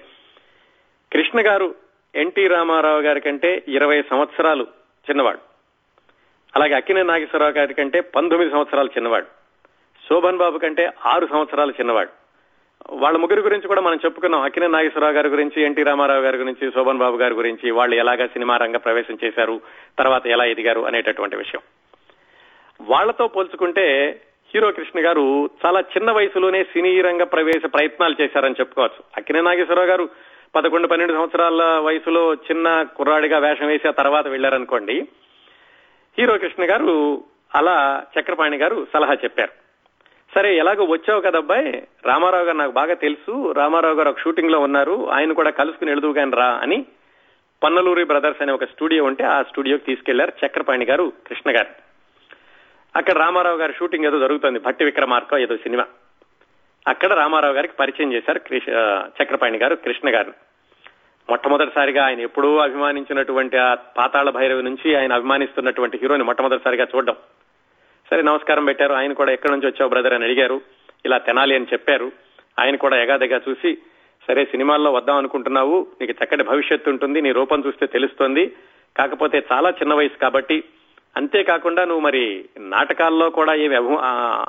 కృష్ణ 1.12 1.48
గారు 1.48 1.76
ఎన్టీ 2.16 2.48
రామారావు 2.48 3.02
గారి 3.02 3.22
కంటే 3.22 3.64
ఇరవై 3.68 4.02
సంవత్సరాలు 4.02 4.64
చిన్నవాడు. 5.10 5.40
అలాగే 6.56 6.74
అక్కినే 6.74 7.04
నాగేశ్వరరావు 7.04 7.52
గారి 7.52 7.74
కంటే 7.74 8.00
పంతొమ్మిది 8.00 8.52
సంవత్సరాలు 8.52 8.88
చిన్నవాడు. 8.88 9.26
శోభన్ 10.10 10.38
బాబు 10.38 10.58
కంటే 10.58 10.90
ఆరు 11.06 11.26
సంవత్సరాలు 11.26 11.72
చిన్నవాడు. 11.72 12.21
వాళ్ళ 12.90 13.18
ముగ్గురు 13.18 13.42
గురించి 13.42 13.68
కూడా 13.68 13.82
మనం 13.82 14.00
చెప్పుకున్నాం. 14.06 14.42
అక్కినే 14.42 14.68
నాగేశ్వరరావు 14.68 15.14
గారి 15.14 15.30
గురించి 15.30 15.64
ఎన్టీ 15.64 15.84
రామారావు 15.84 16.22
గారి 16.22 16.38
గురించి 16.38 16.72
శోభన్ 16.72 16.98
బాబు 16.98 17.18
గారి 17.18 17.34
గురించి 17.34 17.72
వాళ్ళు 17.72 17.96
ఎలాగా 17.96 18.28
సినిమా 18.28 18.58
రంగ 18.58 18.78
ప్రవేశం 18.78 19.18
చేశారు 19.24 19.62
తర్వాత 20.00 20.28
ఎలా 20.28 20.46
ఎదిగారు 20.46 20.82
అనేటటువంటి 20.82 21.36
విషయం. 21.36 21.62
వాళ్ళతో 22.82 23.28
పోల్చుకుంటే 23.28 24.20
హీరో 24.56 24.72
కృష్ణ 24.72 25.06
గారు 25.06 25.50
చాలా 25.66 25.80
చిన్న 25.80 26.12
వయసులోనే 26.12 26.64
సినీ 26.64 27.02
రంగ 27.02 27.24
ప్రవేశ 27.24 27.62
ప్రయత్నాలు 27.66 28.16
చేశారని 28.22 28.56
చెప్పుకోవచ్చు. 28.60 29.04
అక్కినే 29.18 29.42
నాగేశ్వరరావు 29.42 29.88
గారు 29.88 30.10
పదకొండు 30.56 30.88
పన్నెండు 30.88 31.14
సంవత్సరాల 31.14 31.80
వయసులో 31.80 32.34
చిన్న 32.34 32.84
కుర్రాడిగా 32.84 33.38
వేషం 33.38 33.68
వేసి 33.68 33.88
ఆ 33.88 33.92
తర్వాత 33.92 34.28
వెళ్ళారనుకోండి 34.28 35.08
హీరో 36.20 36.38
కృష్ణ 36.38 36.64
గారు 36.70 37.24
అలా 37.56 38.04
చక్రపాణి 38.20 38.58
గారు 38.58 38.88
సలహా 38.94 39.14
చెప్పారు. 39.14 39.61
సరే 40.36 40.58
ఎలాగో 40.58 40.84
వచ్చావు 40.84 41.22
కదబ్బాయి 41.22 41.88
రామారావు 42.06 42.44
గారు 42.44 42.58
నాకు 42.58 42.72
బాగా 42.72 42.94
తెలుసు. 42.94 43.52
రామారావు 43.52 43.96
గారు 43.96 44.10
ఒక 44.10 44.20
షూటింగ్లో 44.20 44.60
ఉన్నారు. 44.60 45.10
ఆయన 45.10 45.34
కూడా 45.34 45.50
కలుసుకుని 45.50 45.92
ఎడుదువు 45.92 46.14
కానీ 46.14 46.32
రా 46.32 46.60
అని 46.62 46.86
పన్నలూరి 47.64 48.04
బ్రదర్స్ 48.04 48.42
అనే 48.42 48.54
ఒక 48.54 48.64
స్టూడియో 48.64 49.04
ఉంటే 49.04 49.24
ఆ 49.24 49.42
స్టూడియోకి 49.42 49.86
తీసుకెళ్ళారు 49.86 50.46
చక్రపాణి 50.46 50.86
గారు 50.86 51.14
కృష్ణ 51.28 51.58
గారు. 51.58 51.68
అక్కడ 52.96 53.14
రామారావు 53.14 53.58
గారి 53.58 53.74
షూటింగ్ 53.74 54.06
ఏదో 54.06 54.20
జరుగుతుంది. 54.20 54.60
భట్టి 54.60 54.86
విక్రమార్క 54.86 55.36
ఏదో 55.36 55.58
సినిమా. 55.58 55.86
అక్కడ 56.88 57.14
రామారావు 57.14 57.54
గారికి 57.54 57.74
పరిచయం 57.74 58.14
చేశారు 58.14 58.42
చక్రపాణి 59.24 59.58
గారు 59.58 59.76
కృష్ణ 59.76 60.16
గారు. 60.16 60.34
మొట్టమొదటిసారిగా 61.30 62.06
ఆయన 62.06 62.20
ఎప్పుడూ 62.20 62.58
అభిమానించినటువంటి 62.58 63.58
ఆ 63.58 63.74
పాతాళ 63.74 64.30
భైరవి 64.30 64.64
నుంచి 64.64 64.96
ఆయన 64.96 65.14
అభిమానిస్తున్నటువంటి 65.14 66.00
హీరోని 66.02 66.24
మొట్టమొదటిసారిగా 66.24 66.88
చూడడం. 66.96 67.16
సరే 68.12 68.22
నమస్కారం 68.22 68.66
పెట్టారు. 68.66 68.94
ఆయన 68.94 69.14
కూడా 69.14 69.32
ఎక్కడి 69.32 69.52
నుంచి 69.52 69.68
వచ్చావు 69.68 69.90
బ్రదర్ 69.90 70.14
అని 70.14 70.24
అడిగారు. 70.24 70.62
ఇలా 71.06 71.18
తెనాలి 71.18 71.56
అని 71.56 71.66
చెప్పారు. 71.74 72.12
ఆయన 72.60 72.76
కూడా 72.76 73.04
ఎగాదెగా 73.04 73.42
చూసి 73.50 73.78
సరే 74.28 74.46
సినిమాల్లో 74.46 74.92
వద్దాం 74.92 75.16
అనుకుంటున్నావు. 75.16 75.88
నీకు 76.02 76.24
చక్కటి 76.24 76.44
భవిష్యత్తు 76.44 76.90
ఉంటుంది. 76.90 77.22
నీ 77.22 77.32
రూపం 77.32 77.64
చూస్తే 77.68 77.88
తెలుస్తోంది. 77.88 78.54
కాకపోతే 78.98 79.44
చాలా 79.52 79.70
చిన్న 79.70 79.94
వయసు 79.94 80.20
కాబట్టి 80.20 80.64
అంతేకాకుండా 81.18 81.86
నువ్వు 81.86 82.00
మరి 82.00 82.46
నాటకాల్లో 82.60 83.30
కూడా 83.30 83.54
ఏమి 83.54 83.76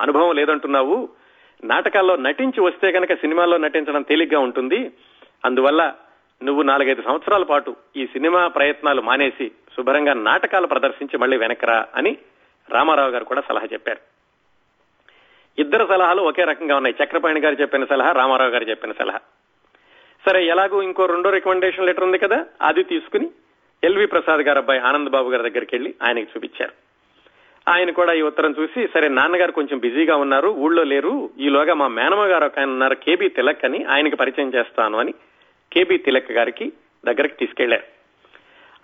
అనుభవం 0.02 0.36
లేదంటున్నావు. 0.36 1.08
నాటకాల్లో 1.64 2.16
నటించి 2.16 2.60
వస్తే 2.60 2.92
కనుక 2.92 3.12
సినిమాల్లో 3.12 3.56
నటించడం 3.56 4.02
తేలిగ్గా 4.02 4.40
ఉంటుంది. 4.40 4.90
అందువల్ల 5.44 5.92
నువ్వు 6.42 6.62
నాలుగైదు 6.62 7.02
సంవత్సరాల 7.02 7.42
పాటు 7.42 7.76
ఈ 7.96 8.06
సినిమా 8.06 8.46
ప్రయత్నాలు 8.46 9.02
మానేసి 9.02 9.48
శుభ్రంగా 9.48 10.12
నాటకాలు 10.12 10.66
ప్రదర్శించి 10.66 11.18
మళ్ళీ 11.18 11.36
వెనకరా 11.36 11.86
అని 11.94 12.16
రామారావు 12.70 13.10
గారు 13.10 13.24
కూడా 13.24 13.42
సలహా 13.48 13.68
చెప్పారు. 13.72 14.00
ఇద్దరు 15.58 15.86
సలహాలు 15.86 16.22
ఒకే 16.22 16.44
రకంగా 16.44 16.76
ఉన్నాయి. 16.76 17.04
చక్రపాణి 17.04 17.40
గారు 17.40 17.54
చెప్పిన 17.54 17.84
సలహా 17.84 18.12
రామారావు 18.12 18.50
గారు 18.50 18.64
చెప్పిన 18.64 18.92
సలహా. 18.92 19.18
సరే 20.26 20.46
ఎలాగూ 20.46 20.82
ఇంకో 20.82 21.06
రెండో 21.06 21.30
రికమెండేషన్ 21.30 21.86
లెటర్ 21.86 22.04
ఉంది 22.04 22.18
కదా 22.18 22.46
అది 22.62 22.82
తీసుకుని 22.82 23.30
ఎల్వి 23.84 24.06
ప్రసాద్ 24.06 24.40
గారు 24.40 24.58
అబ్బాయి 24.58 24.80
ఆనంద్ 24.80 25.10
బాబు 25.10 25.30
గారి 25.30 25.50
దగ్గరికి 25.50 25.74
వెళ్ళి 25.74 25.94
ఆయనకి 26.02 26.30
చూపించారు. 26.36 26.72
ఆయన 27.70 27.90
కూడా 27.90 28.12
ఈ 28.12 28.22
ఉత్తరం 28.22 28.54
చూసి 28.58 28.88
సరే 28.94 29.08
నాన్నగారు 29.08 29.52
కొంచెం 29.52 29.78
బిజీగా 29.78 30.16
ఉన్నారు 30.16 30.48
ఊళ్ళో 30.48 30.82
లేరు 30.82 31.30
ఈలోగా 31.38 31.74
మా 31.74 31.88
మేనమ్మ 31.88 32.24
గారు 32.24 32.44
ఒక 32.44 32.58
ఆయన 32.58 32.68
ఉన్నారు 32.68 32.94
కేబీ 32.94 33.28
తిలక్ 33.28 33.64
అని 33.64 33.84
ఆయనకి 33.84 34.16
పరిచయం 34.16 34.54
చేస్తాను 34.54 34.98
అని 34.98 35.12
కేబీ 35.72 35.98
తిలక్ 35.98 36.32
గారికి 36.32 36.72
దగ్గరికి 37.04 37.34
తీసుకెళ్ళారు. 37.34 37.82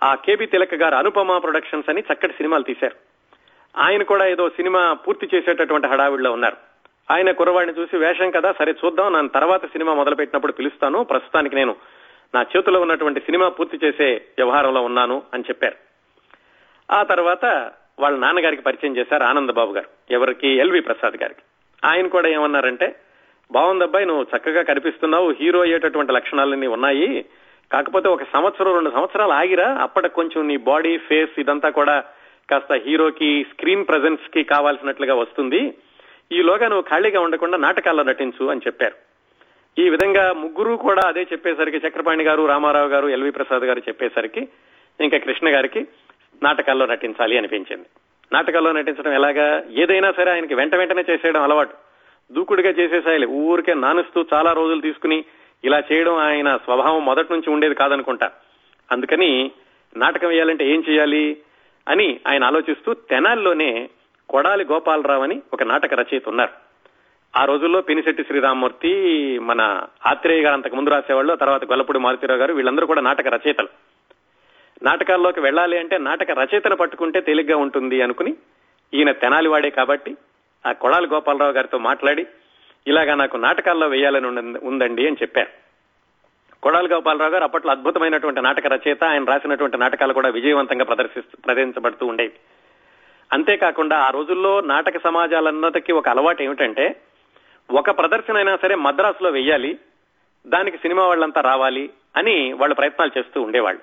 ఆ 0.03 0.15
కేబి 0.15 0.45
తిలక్ 0.45 0.73
గారు 0.73 0.95
అనుపమ 0.95 1.37
ప్రొడక్షన్స్ 1.37 1.89
అని 1.89 2.01
చక్కటి 2.01 2.33
సినిమాలు 2.33 2.63
తీశారు. 2.63 3.08
ఆయన 3.77 4.03
కూడా 4.03 4.25
ఏదో 4.25 4.49
సినిమా 4.49 4.93
పూర్తి 4.93 5.29
చేసేటటువంటి 5.35 5.87
హడావిడిలో 5.87 6.31
ఉన్నారు. 6.31 6.57
ఆయన 7.11 7.31
కుర్రవాడిని 7.31 7.81
చూసి 7.81 7.97
వేషం 7.97 8.31
కదా 8.31 8.51
సరే 8.51 8.75
చూద్దాం 8.85 9.13
నన్ను 9.13 9.29
తర్వాత 9.29 9.65
సినిమా 9.65 9.93
మొదలు 9.93 10.15
పెట్టినప్పుడు 10.15 10.51
పిలుస్తాను. 10.51 11.03
ప్రస్తుతానికి 11.03 11.55
నేను 11.55 11.75
నా 12.35 12.45
చేతిలో 12.57 12.81
ఉన్నటువంటి 12.81 13.19
సినిమా 13.19 13.49
పూర్తి 13.49 13.79
చేసే 13.83 14.13
వ్యవహారంలో 14.13 14.81
ఉన్నాను 14.81 15.23
అని 15.33 15.43
చెప్పారు. 15.43 15.75
ఆ 16.91 17.03
తర్వాత 17.03 17.71
వాళ్ళ 17.99 18.17
నాన్నగారికి 18.17 18.61
పరిచయం 18.61 18.97
చేశారు 18.97 19.23
ఆనందబాబు 19.23 19.73
గారు 19.73 19.87
ఎవరికి? 20.11 20.47
ఎల్వి 20.47 20.81
ప్రసాద్ 20.81 21.13
గారికి. 21.13 21.41
ఆయన 21.85 22.07
కూడా 22.07 22.29
ఏమన్నారంటే 22.29 22.95
బాగుందబ్బాయి 23.51 24.05
నువ్వు 24.05 24.25
చక్కగా 24.37 24.61
కనిపిస్తున్నావు 24.61 25.31
హీరో 25.31 25.61
అయ్యేటటువంటి 25.61 26.13
లక్షణాలన్నీ 26.13 26.67
ఉన్నాయి. 26.67 27.25
కాకపోతే 27.71 28.09
ఒక 28.09 28.23
సంవత్సరం 28.23 28.73
రెండు 28.73 28.89
సంవత్సరాలు 28.89 29.31
ఆగిరా 29.31 29.77
అప్పటికి 29.81 30.15
కొంచెం 30.15 30.47
నీ 30.47 30.57
బాడీ 30.57 30.97
ఫేస్ 30.97 31.39
ఇదంతా 31.39 31.69
కూడా 31.69 32.03
కాస్త 32.49 32.73
హీరోకి 32.73 33.45
స్క్రీన్ 33.53 33.87
ప్రజెన్స్కి 33.87 34.43
కావాల్సినట్లుగా 34.43 35.15
వస్తుంది. 35.15 35.73
ఈలోగా 36.31 36.67
నువ్వు 36.67 36.81
ఖాళీగా 36.81 37.21
ఉండకుండా 37.21 37.57
నాటకాల్లో 37.57 38.03
నటించు 38.03 38.45
అని 38.45 38.61
చెప్పారు. 38.67 38.95
ఈ 39.81 39.89
విధంగా 39.89 40.33
ముగ్గురు 40.33 40.75
కూడా 40.75 41.07
అదే 41.07 41.21
చెప్పేసరికి 41.21 41.77
చక్రపాణి 41.77 42.23
గారు 42.23 42.45
రామారావు 42.45 42.87
గారు 42.87 43.07
ఎల్వి 43.07 43.31
ప్రసాద్ 43.31 43.63
గారు 43.63 43.79
చెప్పేసరికి 43.79 44.47
ఇంకా 45.01 45.17
కృష్ణ 45.17 45.55
గారికి 45.55 45.87
నాటకాల్లో 46.43 46.85
నటించాలి 46.85 47.37
అనిపించింది. 47.37 47.85
నాటకాల్లో 48.33 48.71
నటించడం 48.71 49.13
ఎలాగా? 49.13 49.63
ఏదైనా 49.71 50.11
సరే 50.11 50.31
ఆయనకి 50.31 50.55
వెంట 50.55 50.75
వెంటనే 50.75 51.03
చేసేయడం 51.09 51.41
అలవాటు. 51.41 51.73
దూకుడుగా 52.31 52.69
చేసేసాయి 52.69 53.25
ఊరికే 53.25 53.73
నానుస్తూ 53.73 54.25
చాలా 54.33 54.51
రోజులు 54.51 54.81
తీసుకుని 54.81 55.25
ఇలా 55.63 55.83
చేయడం 55.91 56.15
ఆయన 56.15 56.57
స్వభావం 56.57 57.05
మొదటి 57.05 57.33
నుంచి 57.33 57.49
ఉండేది 57.49 57.75
కాదనుకుంటా. 57.75 58.31
అందుకని 58.91 59.51
నాటకం 59.97 60.27
వేయాలంటే 60.27 60.65
ఏం 60.65 60.83
చేయాలి? 60.89 61.37
అని 61.87 62.19
ఆయన 62.27 62.43
ఆలోచిస్తూ 62.43 62.93
తెనాల్లోనే 62.93 63.89
కొడాలి 64.29 64.63
గోపాలరావు 64.63 65.23
అని 65.23 65.41
ఒక 65.53 65.63
నాటక 65.63 65.93
రచయిత 65.93 66.29
ఉన్నారు. 66.29 66.51
ఆ 67.35 67.45
రోజుల్లో 67.45 67.81
పినిశెట్టి 67.81 68.23
శ్రీరామూర్తి 68.23 68.91
మన 69.39 69.83
ఆత్రేయ 70.05 70.41
గారు 70.41 70.53
అంతకు 70.53 70.75
ముందు 70.75 70.89
రాసేవాళ్ళు 70.89 71.35
తర్వాత 71.35 71.65
గొల్లపూడి 71.65 71.99
మారుతిరావు 71.99 72.39
గారు 72.39 72.53
వీళ్ళందరూ 72.53 72.87
కూడా 72.87 73.01
నాటక 73.01 73.27
రచయితలు. 73.27 73.67
నాటకాల్లోకి 74.83 75.39
వెళ్ళాలి 75.39 75.77
అంటే 75.77 75.97
నాటక 75.97 76.31
రచయితను 76.31 76.75
పట్టుకుంటే 76.75 77.21
తేలిగ్గా 77.21 77.57
ఉంటుంది 77.57 78.01
అనుకుని 78.01 78.35
ఈయన 78.93 79.11
తెనాలి 79.11 79.47
వాడే 79.47 79.69
కాబట్టి 79.69 80.17
ఆ 80.65 80.71
కొడాలి 80.71 81.07
గోపాలరావు 81.07 81.51
గారితో 81.51 81.77
మాట్లాడి 81.77 82.27
ఇలాగా 82.87 83.15
నాకు 83.15 83.37
నాటకాల్లో 83.37 83.87
వేయాలని 83.87 84.27
ఉందండి 84.67 85.07
అని 85.07 85.17
చెప్పారు. 85.21 85.68
కొడాల 86.63 86.95
గోపాలరావు 86.95 87.31
గారు 87.31 87.43
అప్పట్లో 87.43 87.71
అద్భుతమైనటువంటి 87.71 88.41
నాటక 88.41 88.67
రచయిత. 88.67 89.03
ఆయన 89.03 89.23
రాసినటువంటి 89.23 89.77
నాటకాలు 89.77 90.13
కూడా 90.13 90.29
విజయవంతంగా 90.29 90.85
ప్రదర్శిస్తూ 90.85 91.37
ప్రదర్శించబడుతూ 91.45 92.05
ఉండేవి. 92.05 92.31
అంతేకాకుండా 93.33 93.97
ఆ 93.97 94.09
రోజుల్లో 94.09 94.61
నాటక 94.61 95.03
సమాజాలన్నటికీ 95.03 95.93
ఒక 95.93 96.09
అలవాటు 96.09 96.43
ఏమిటంటే 96.43 96.95
ఒక 97.71 97.97
ప్రదర్శన 97.97 98.35
అయినా 98.35 98.57
సరే 98.61 98.75
మద్రాసులో 98.75 99.29
వెయ్యాలి 99.29 99.79
దానికి 100.47 100.77
సినిమా 100.77 101.07
వాళ్ళంతా 101.07 101.41
రావాలి 101.41 101.89
అని 102.17 102.53
వాళ్ళు 102.53 102.75
ప్రయత్నాలు 102.75 103.19
చేస్తూ 103.19 103.41
ఉండేవాళ్ళు. 103.41 103.81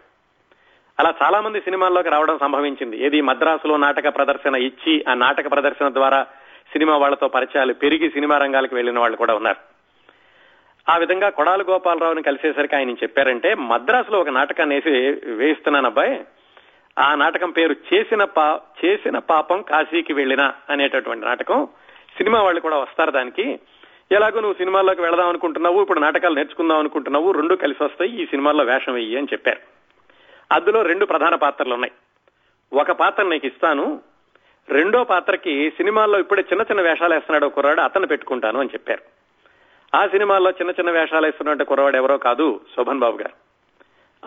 అలా 1.01 1.15
చాలా 1.23 1.41
మంది 1.41 1.61
సినిమాల్లోకి 1.61 2.09
రావడం 2.09 2.39
సంభవించింది. 2.39 3.05
ఏది 3.05 3.21
మద్రాసులో 3.21 3.77
నాటక 3.77 4.17
ప్రదర్శన 4.17 4.55
ఇచ్చి 4.55 5.05
ఆ 5.09 5.15
నాటక 5.15 5.51
ప్రదర్శన 5.51 5.93
ద్వారా 5.93 6.27
సినిమా 6.73 6.97
వాళ్ళతో 6.97 7.29
పరిచయాలు 7.29 7.73
పెరిగి 7.73 8.11
సినిమా 8.11 8.39
రంగాలకు 8.39 8.75
వెళ్ళిన 8.75 8.99
వాళ్ళు 8.99 9.17
కూడా 9.17 9.35
ఉన్నారు. 9.35 9.76
ఆ 10.89 10.97
విధంగా 10.97 11.29
కొడాల 11.29 11.63
గోపాలరావుని 11.63 12.23
కలిసేసరికి 12.23 12.77
ఆయన 12.77 12.91
చెప్పారంటే 12.91 13.55
మద్రాసులో 13.55 14.21
ఒక 14.21 14.29
నాటకాన్ని 14.29 14.75
వేసి 14.75 15.31
వేయిస్తున్నాను 15.31 15.87
అబ్బాయి. 15.87 16.25
ఆ 16.99 17.15
నాటకం 17.15 17.51
పేరు 17.51 17.77
చేసిన 17.95 18.25
పా 18.25 18.61
చేసిన 18.85 19.19
పాపం 19.19 19.63
కాశీకి 19.63 20.13
వెళ్ళిన 20.13 20.53
అనేటటువంటి 20.71 21.27
నాటకం. 21.27 21.69
సినిమా 22.17 22.43
వాళ్ళు 22.43 22.61
కూడా 22.61 22.77
వస్తారు 22.77 23.11
దానికి. 23.11 23.61
ఎలాగో 24.13 24.41
నువ్వు 24.41 24.55
సినిమాల్లోకి 24.55 25.03
వెళదాం 25.03 25.29
అనుకుంటున్నావు 25.29 25.83
ఇప్పుడు 25.83 26.01
నాటకాలు 26.01 26.35
నేర్చుకుందాం 26.35 26.79
అనుకుంటున్నావు 26.79 27.33
రెండు 27.33 27.55
కలిసి 27.55 27.85
వస్తాయి 27.85 28.23
ఈ 28.23 28.27
సినిమాల్లో 28.27 28.65
వేషం 28.65 28.95
వెయ్యి 28.95 29.19
అని 29.19 29.27
చెప్పారు. 29.33 29.61
అందులో 30.53 30.83
రెండు 30.83 31.07
ప్రధాన 31.07 31.35
పాత్రలు 31.35 31.75
ఉన్నాయి. 31.75 31.93
ఒక 32.73 32.93
పాత్ర 32.93 33.23
నీకు 33.23 33.47
ఇస్తాను 33.47 34.01
రెండో 34.69 35.05
పాత్రకి 35.05 35.71
సినిమాల్లో 35.71 36.19
ఇప్పుడే 36.19 36.43
చిన్న 36.43 36.63
చిన్న 36.63 36.83
వేషాలు 36.83 37.15
వేస్తున్నాడు 37.15 37.47
కుర్రాడు 37.47 37.81
అతను 37.81 38.07
పెట్టుకుంటాను 38.07 38.61
అని 38.61 38.69
చెప్పారు. 38.73 39.16
ఆ 39.95 40.07
సినిమాల్లో 40.07 40.51
చిన్న 40.51 40.71
చిన్న 40.71 40.91
వేషాలు 40.91 41.27
వేస్తున్నట్టు 41.27 41.65
కురవాడు 41.65 41.97
ఎవరో 41.97 42.19
కాదు 42.19 42.61
శోభన్ 42.77 42.99
బాబు 42.99 43.17
గారు. 43.17 43.47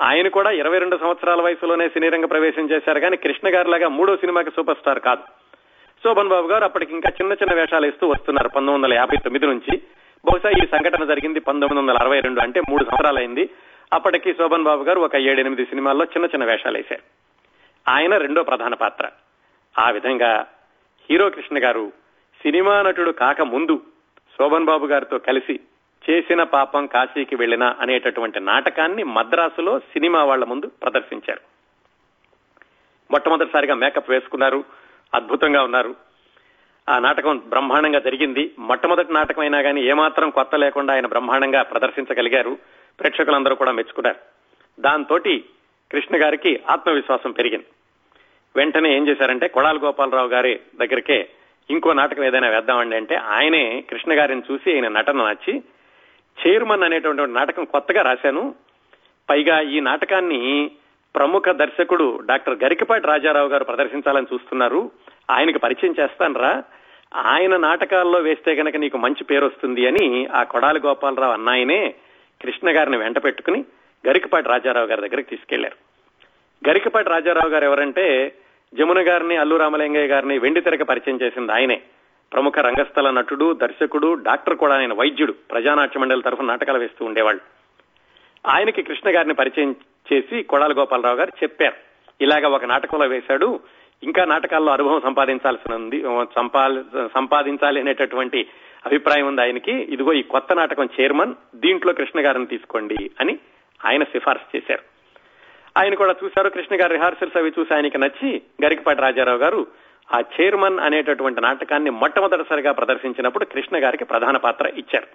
ఆయన 0.03 0.27
కూడా 0.27 0.51
ఇరవై 0.51 0.79
రెండు 0.79 0.97
సంవత్సరాల 0.97 1.41
వయసులోనే 1.41 1.89
సినీ 1.89 2.09
రంగ 2.09 2.25
ప్రవేశం 2.25 2.69
చేశారు 2.69 2.99
కానీ 2.99 3.17
కృష్ణ 3.17 3.55
గారిలాగా 3.55 3.87
మూడో 3.87 4.15
సినిమాకి 4.15 4.49
సూపర్ 4.49 4.77
స్టార్ 4.77 4.99
కాదు. 4.99 5.21
శోభన్ 6.03 6.27
బాబు 6.27 6.47
గారు 6.47 6.63
అప్పటికి 6.63 6.93
ఇంకా 6.93 7.09
చిన్న 7.09 7.33
చిన్న 7.33 7.55
వేషాలు 7.55 7.85
ఇస్తూ 7.85 8.07
వస్తున్నారు 8.07 8.47
పంతొమ్మిది 8.47 8.75
వందల 8.75 8.93
యాభై 8.93 9.17
తొమ్మిది 9.17 9.47
నుంచి. 9.47 9.77
బహుశా 10.25 10.49
ఈ 10.49 10.67
సంఘటన 10.67 11.05
జరిగింది 11.05 11.39
పంతొమ్మిది 11.39 11.81
వందల 11.81 11.97
అరవై 12.01 12.19
రెండు 12.19 12.41
అంటే 12.41 12.61
మూడు 12.69 12.83
సంవత్సరాలైంది 12.83 13.49
అప్పటికి 13.93 14.33
శోభన్ 14.33 14.63
బాబు 14.63 14.83
గారు 14.83 14.99
ఒక 14.99 15.15
ఏడెనిమిది 15.15 15.65
సినిమాల్లో 15.65 16.05
చిన్న 16.05 16.25
చిన్న 16.25 16.45
వేషాలు 16.45 16.77
వేశారు. 16.77 17.01
ఆయన 17.91 18.17
రెండో 18.17 18.43
ప్రధాన 18.43 18.73
పాత్ర. 18.73 19.09
ఆ 19.79 19.89
విధంగా 19.89 20.45
హీరో 21.09 21.29
కృష్ణ 21.29 21.63
గారు 21.63 21.91
సినిమా 22.41 22.81
నటుడు 22.81 23.11
కాక 23.11 23.41
ముందు 23.41 23.81
శోభన్ 24.41 24.65
బాబు 24.65 24.85
గారితో 24.85 25.17
కలిసి 25.17 25.59
చేసిన 26.09 26.43
పాపం 26.43 26.85
కాశీకి 26.85 27.35
వెళ్ళిన 27.35 27.63
అనేటటువంటి 27.63 28.39
నాటకాన్ని 28.39 29.03
మద్రాసులో 29.03 29.79
సినిమా 29.79 30.23
వాళ్ళ 30.23 30.45
ముందు 30.45 30.67
ప్రదర్శించారు. 30.67 31.39
మొట్టమొదటిసారిగా 33.11 33.75
మేకప్ 33.75 34.09
వేసుకున్నారు 34.09 34.63
అద్భుతంగా 35.13 35.63
ఉన్నారు. 35.63 35.95
ఆ 36.89 36.99
నాటకం 36.99 37.37
బ్రహ్మాండంగా 37.37 37.99
జరిగింది. 37.99 38.51
మొట్టమొదటి 38.59 39.13
నాటకం 39.13 39.41
అయినా 39.41 39.61
కానీ 39.61 39.81
ఏమాత్రం 39.81 40.29
కొత్త 40.29 40.55
లేకుండా 40.55 40.93
ఆయన 40.93 41.07
బ్రహ్మాండంగా 41.07 41.61
ప్రదర్శించగలిగారు. 41.61 42.57
ప్రేక్షకులందరూ 42.99 43.55
కూడా 43.55 43.71
మెచ్చుకున్నారు. 43.71 44.15
దాంతో 44.81 45.19
కృష్ణ 45.91 46.23
గారికి 46.23 46.59
ఆత్మవిశ్వాసం 46.69 47.31
పెరిగింది. 47.31 47.65
వెంటనే 48.55 48.95
ఏం 48.95 49.07
చేశారంటే 49.07 49.47
కొడాల 49.47 49.77
గోపాలరావు 49.77 50.27
గారి 50.27 50.59
దగ్గరికే 50.75 51.29
ఇంకో 51.69 51.93
నాటకం 51.93 52.23
ఏదైనా 52.23 52.49
వేద్దామండి 52.49 52.95
అంటే 52.95 53.15
ఆయనే 53.15 53.83
కృష్ణ 53.89 54.19
గారిని 54.19 54.41
చూసి 54.51 54.73
ఆయన 54.73 54.87
నటన 54.87 55.17
నచ్చి 55.17 55.63
చైర్మన్ 56.39 56.83
అనేటువంటి 56.83 57.31
నాటకం 57.31 57.65
కొత్తగా 57.65 58.01
రాశాను. 58.01 58.55
పైగా 59.29 59.61
ఈ 59.61 59.79
నాటకాన్ని 59.79 60.71
ప్రముఖ 61.15 61.43
దర్శకుడు 61.49 62.19
డాక్టర్ 62.25 62.63
గరికపాటి 62.63 63.07
రాజారావు 63.07 63.47
గారు 63.47 63.63
ప్రదర్శించాలని 63.63 64.27
చూస్తున్నారు. 64.33 64.91
ఆయనకు 65.31 65.57
పరిచయం 65.57 65.95
చేస్తానరా 65.99 66.63
ఆయన 67.15 67.57
నాటకాల్లో 67.57 68.19
వేస్తే 68.19 68.53
గనక 68.53 68.75
నీకు 68.75 68.97
మంచి 68.97 69.23
పేరు 69.23 69.45
వస్తుంది 69.45 69.87
అని 69.87 70.27
ఆ 70.27 70.43
కొడాలి 70.43 70.79
గోపాలరావు 70.85 71.33
అన్నాయనే 71.33 71.95
కృష్ణ 72.41 72.77
గారిని 72.77 72.97
వెంట 72.97 73.23
పెట్టుకుని 73.23 73.65
గరికపాటి 74.07 74.49
రాజారావు 74.49 74.87
గారి 74.87 75.01
దగ్గరికి 75.01 75.29
తీసుకెళ్ళారు. 75.29 75.75
గరికపాటి 76.69 77.09
రాజారావు 77.09 77.49
గారు 77.49 77.65
ఎవరంటే 77.65 78.35
జమున 78.73 78.99
గారిని 79.07 79.35
అల్లు 79.37 79.55
రామలింగయ్య 79.55 80.07
గారిని 80.07 80.37
వెండి 80.39 80.61
తెరక 80.61 80.83
పరిచయం 80.83 81.19
చేసింది 81.21 81.51
ఆయనే. 81.51 81.81
ప్రముఖ 82.33 82.53
రంగస్థల 82.59 83.09
నటుడు 83.09 83.53
దర్శకుడు 83.53 84.13
డాక్టర్ 84.13 84.55
కూడా 84.55 84.75
ఆయన 84.77 84.93
వైద్యుడు. 84.93 85.33
ప్రజానాట్య 85.51 85.99
మండలి 85.99 86.21
తరఫున 86.21 86.45
నాటకాలు 86.45 86.77
వేస్తూ 86.77 87.05
ఉండేవాళ్ళు. 87.05 87.41
ఆయనకి 88.47 88.81
కృష్ణ 88.81 89.15
గారిని 89.15 89.33
పరిచయం 89.33 89.75
చేసి 90.13 90.43
కొడాల 90.43 90.73
గోపాలరావు 90.77 91.15
గారు 91.15 91.31
చెప్పారు. 91.43 91.75
ఇలాగ 92.21 92.45
ఒక 92.47 92.65
నాటకంలో 92.65 93.07
వేశాడు. 93.07 93.59
ఇంకా 94.03 94.25
నాటకాల్లో 94.25 94.71
అనుభవం 94.73 95.01
సంపాదించాల్సి 95.01 95.73
ఉంది 95.73 96.03
సంపాదించాలి 97.15 97.81
అనేటటువంటి 97.81 98.47
అభిప్రాయం 98.85 99.25
ఉంది 99.27 99.41
ఆయనకి. 99.41 99.71
ఇదిగో 99.71 100.13
ఈ 100.13 100.21
కొత్త 100.21 100.53
నాటకం 100.53 100.89
చైర్మన్ 100.99 101.33
దీంట్లో 101.55 101.93
కృష్ణ 101.93 102.25
గారిని 102.25 102.45
తీసుకోండి 102.45 103.11
అని 103.19 103.39
ఆయన 103.85 104.03
సిఫార్సు 104.03 104.57
చేశారు. 104.57 104.88
ఆయన 105.77 105.93
కూడా 105.93 106.15
చూశారు. 106.23 106.49
కృష్ణ 106.49 106.81
గారి 106.81 106.93
రిహార్సల్స్ 106.93 107.37
అవి 107.37 107.53
చూసి 107.59 107.73
ఆయనకి 107.73 107.97
నచ్చి 107.97 108.41
గరికపాటి 108.65 109.01
రాజారావు 109.01 109.37
గారు 109.37 109.67
ఆ 110.15 110.19
చైర్మన్ 110.19 110.79
అనేటటువంటి 110.79 111.41
నాటకాన్ని 111.41 111.89
మొట్టమొదటిసారిగా 111.89 112.71
ప్రదర్శించినప్పుడు 112.71 113.45
కృష్ణ 113.45 113.83
గారికి 113.83 114.05
ప్రధాన 114.05 114.37
పాత్ర 114.37 114.67
ఇచ్చారు. 114.67 115.07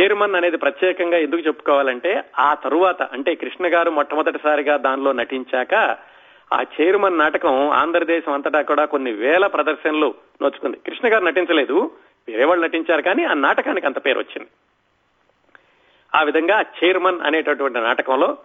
చైర్మన్ 0.00 0.34
అనేది 0.34 0.56
ప్రత్యేకంగా 0.56 1.18
ఎందుకు 1.18 1.40
చెప్పుకోవాలంటే 1.40 2.24
ఆ 2.38 2.54
తరువాత 2.54 3.02
అంటే 3.02 3.34
కృష్ణ 3.34 3.66
గారు 3.66 3.90
మొట్టమొదటిసారిగా 3.90 4.76
దానిలో 4.76 5.12
నటించాక 5.12 5.74
ఆ 6.52 6.64
చైర్మన్ 6.80 7.18
నాటకం 7.18 7.70
ఆంధ్రదేశం 7.70 8.32
అంతటా 8.32 8.60
కూడా 8.60 8.84
కొన్ని 8.84 9.12
వేల 9.12 9.46
ప్రదర్శనలు 9.46 10.14
నోచుకుంది. 10.42 10.76
కృష్ణ 10.76 11.14
గారు 11.14 11.24
నటించలేదు 11.24 11.90
వేరే 12.28 12.44
వాళ్ళు 12.44 12.64
నటించారు 12.64 13.02
కానీ 13.02 13.24
ఆ 13.24 13.32
నాటకానికి 13.32 13.86
అంత 13.86 14.06
పేరు 14.06 14.18
వచ్చింది. 14.18 14.48
ఆ 16.14 16.22
విధంగా 16.22 16.64
చైర్మన్ 16.84 17.20
అనేటటువంటి 17.20 17.78
నాటకంలో 17.78 18.38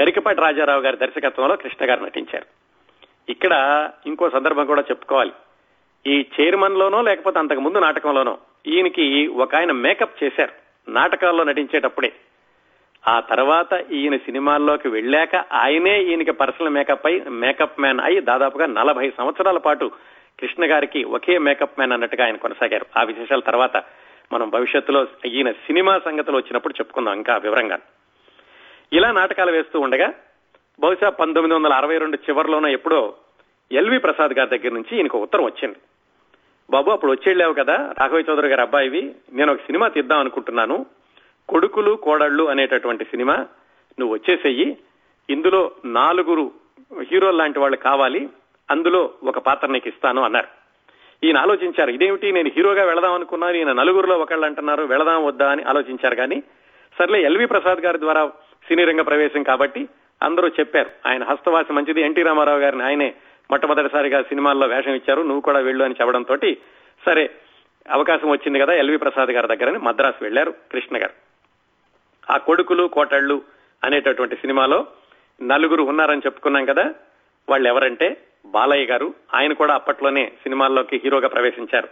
గరికపాటి 0.00 0.40
రాజారావు 0.40 0.80
గారి 0.80 0.96
దర్శకత్వంలో 0.96 1.56
కృష్ణ 1.56 1.90
గారు 1.90 2.04
నటించారు. 2.04 2.44
ఇక్కడ 3.28 3.52
ఇంకో 4.06 4.30
సందర్భం 4.30 4.66
కూడా 4.66 4.80
చెప్పుకోవాలి. 4.80 5.32
ఈ 6.06 6.26
చైర్మన్ 6.40 6.78
లోనో 6.78 7.02
లేకపోతే 7.02 7.38
అంతకు 7.38 7.60
ముందు 7.60 7.78
నాటకంలోనో 7.78 8.38
ఈయనకి 8.66 9.26
ఒక 9.26 9.54
ఆయన 9.54 9.72
మేకప్ 9.72 10.24
చేశారు. 10.24 10.52
నాటకాల్లో 10.90 11.44
నటించేటప్పుడే. 11.44 12.12
ఆ 13.08 13.20
తర్వాత 13.20 13.84
ఈయన 13.90 14.16
సినిమాల్లోకి 14.16 14.88
వెళ్ళాక 14.88 15.36
ఆయనే 15.36 16.02
ఈయనకి 16.02 16.30
పర్సనల్ 16.30 16.70
మేకప్ 16.70 17.06
అయి 17.06 17.20
మేకప్ 17.20 17.80
మ్యాన్ 17.80 18.00
అయి 18.00 18.20
దాదాపుగా 18.20 18.66
నలభై 18.66 19.12
సంవత్సరాల 19.18 19.58
పాటు 19.58 19.90
కృష్ణ 20.40 20.72
గారికి 20.72 21.04
ఒకే 21.04 21.38
మేకప్ 21.38 21.78
మ్యాన్ 21.78 21.92
అన్నట్టుగా 21.92 22.24
ఆయన 22.24 22.36
కొనసాగారు. 22.36 22.86
ఆ 22.98 23.02
విశేషాల 23.02 23.40
తర్వాత 23.40 23.76
మనం 24.32 24.50
భవిష్యత్తులో 24.50 25.06
ఈయన 25.26 25.50
సినిమా 25.50 25.98
సంగతులు 26.04 26.36
వచ్చినప్పుడు 26.36 26.74
చెప్పుకుందాం 26.74 27.14
ఇంకా 27.14 27.36
వివరంగా 27.36 27.78
ఇలా 28.92 29.12
నాటకాలు 29.12 29.52
వేస్తూ 29.52 29.80
ఉండగా 29.80 30.14
బహుశా 30.80 31.08
పంతొమ్మిది 31.08 31.54
వందల 31.54 31.72
అరవై 31.72 31.98
రెండు 31.98 32.16
చివరిలోనో 32.16 32.68
ఎప్పుడో 32.68 33.14
ఎల్వి 33.72 33.98
ప్రసాద్ 33.98 34.32
గారి 34.32 34.58
దగ్గర 34.58 34.74
నుంచి 34.74 34.96
ఈయనకు 34.96 35.18
ఉత్తరం 35.18 35.44
వచ్చింది. 35.44 35.76
బాబు 36.70 36.90
అప్పుడు 36.90 37.12
వచ్చేళ్ళావు 37.12 37.52
కదా 37.52 37.94
రాఘవ 38.00 38.18
చౌదరి 38.18 38.48
గారి 38.48 38.60
అబ్బాయివి. 38.60 39.14
నేను 39.32 39.52
ఒక 39.52 39.58
సినిమా 39.58 39.88
తీద్దాం 39.88 40.18
అనుకుంటున్నాను. 40.18 40.86
కొడుకులు 41.48 41.92
కోడళ్ళు 41.94 42.44
అనేటటువంటి 42.44 43.04
సినిమా. 43.04 43.36
నువ్వు 44.00 44.14
వచ్చేసేయి. 44.14 44.78
ఇందులో 45.30 45.70
నాలుగురు 45.84 46.50
హీరోలు 47.02 47.36
లాంటి 47.36 47.58
వాళ్ళు 47.58 47.76
కావాలి. 47.76 48.28
అందులో 48.70 49.10
ఒక 49.24 49.38
పాత్ర 49.38 49.68
నీకు 49.68 49.88
ఇస్తాను 49.88 50.22
అన్నారు. 50.22 50.48
ఈయన 51.26 51.38
ఆలోచించారు 51.38 51.90
ఇదేమిటి? 51.90 52.32
నేను 52.32 52.50
హీరోగా 52.56 52.84
వెళదాం 52.84 53.12
అనుకున్నాను. 53.14 53.56
ఈయన 53.56 53.72
నలుగురిలో 53.72 54.18
ఒకళ్ళు 54.18 54.46
అంటున్నారు 54.46 54.82
వెళదాం 54.82 55.24
వద్దా 55.24 55.50
అని 55.50 55.62
ఆలోచించారు. 55.62 56.14
కానీ 56.14 56.42
సర్లే 56.98 57.22
ఎల్వి 57.22 57.46
ప్రసాద్ 57.46 57.78
గారి 57.78 58.00
ద్వారా 58.00 58.32
సినీ 58.72 58.84
రంగ 58.84 59.02
ప్రవేశం 59.02 59.42
కాబట్టి 59.42 59.88
అందరూ 60.22 60.48
చెప్పారు. 60.48 60.90
ఆయన 61.06 61.24
హస్తవాసి 61.24 61.72
మంచిది. 61.72 62.00
ఎన్టీ 62.00 62.22
రామారావు 62.22 62.58
గారిని 62.58 62.82
ఆయనే 62.82 63.14
మొట్టమొదటిసారిగా 63.50 64.22
సినిమాల్లో 64.22 64.66
వేషం 64.66 64.94
ఇచ్చారు. 64.94 65.22
నువ్వు 65.22 65.40
కూడా 65.40 65.58
వెళ్ళు 65.58 65.84
అని 65.84 65.94
చెప్పడంతో 66.00 66.36
సరే 67.06 67.30
అవకాశం 67.90 68.30
వచ్చింది 68.30 68.58
కదా 68.58 68.72
ఎల్వి 68.72 68.96
ప్రసాద్ 68.96 69.30
గారి 69.30 69.56
దగ్గరని 69.56 69.78
మద్రాసు 69.78 70.24
వెళ్ళారు 70.24 70.54
కృష్ణ 70.72 70.96
గారు. 70.96 71.10
ఆ 72.32 72.36
కొడుకులు 72.36 72.86
కోటళ్ళు 72.86 73.42
అనేటటువంటి 73.84 74.36
సినిమాలో 74.36 74.86
నలుగురు 75.42 75.82
ఉన్నారని 75.82 76.22
చెప్పుకున్నాం 76.26 76.64
కదా 76.64 76.94
వాళ్ళు 77.48 77.68
ఎవరంటే 77.68 78.16
బాలయ్య 78.46 78.86
గారు. 78.86 79.14
ఆయన 79.34 79.52
కూడా 79.52 79.74
అప్పట్లోనే 79.74 80.32
సినిమాల్లోకి 80.42 81.00
హీరోగా 81.04 81.28
ప్రవేశించారు. 81.28 81.88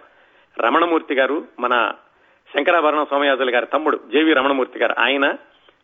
రమణమూర్తి 0.60 1.14
గారు 1.14 1.44
మన 1.60 1.92
శంకరాభరణం 2.56 3.06
సోమయాజులు 3.10 3.50
గారి 3.50 3.66
తమ్ముడు 3.66 4.00
జేవి 4.12 4.32
రమణమూర్తి 4.32 4.78
గారు. 4.78 4.94
ఆయన 4.98 5.34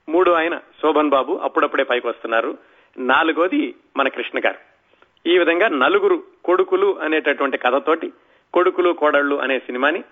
మూడు 0.08 0.30
ఆయన 0.30 0.58
శోభన్ 0.58 1.08
బాబు 1.08 1.40
అప్పుడప్పుడే 1.42 1.84
పైకి 1.84 2.06
వస్తున్నారు. 2.06 2.58
నాలుగోది 2.98 3.74
మన 3.96 4.08
కృష్ణ 4.08 4.38
గారు. 4.38 4.58
ఈ 5.28 5.38
విధంగా 5.38 5.68
నలుగురు 5.68 6.22
కొడుకులు 6.44 6.98
అనేటటువంటి 6.98 7.58
కథతోటి 7.58 8.12
కొడుకులు 8.54 8.92
కోడళ్ళు 8.92 9.36
అనే 9.36 9.58
సినిమాని 9.58 10.04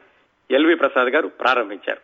ఎల్వి 0.50 0.74
ప్రసాద్ 0.74 1.08
గారు 1.08 1.28
ప్రారంభించారు. 1.28 2.00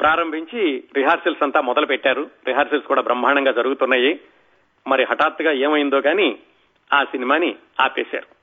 ప్రారంభించి 0.00 0.84
రిహార్సల్స్ 0.96 1.42
అంతా 1.42 1.60
మొదలు 1.60 1.86
పెట్టారు 1.86 2.30
రిహార్సల్స్ 2.46 2.86
కూడా 2.86 3.02
బ్రహ్మాండంగా 3.02 3.52
జరుగుతున్నాయి. 3.52 4.20
మరి 4.86 5.04
హఠాత్తుగా 5.04 5.52
ఏమైందో 5.52 6.00
కానీ 6.00 6.38
ఆ 6.92 7.04
సినిమాని 7.04 7.56
ఆపేశారు. 7.80 8.36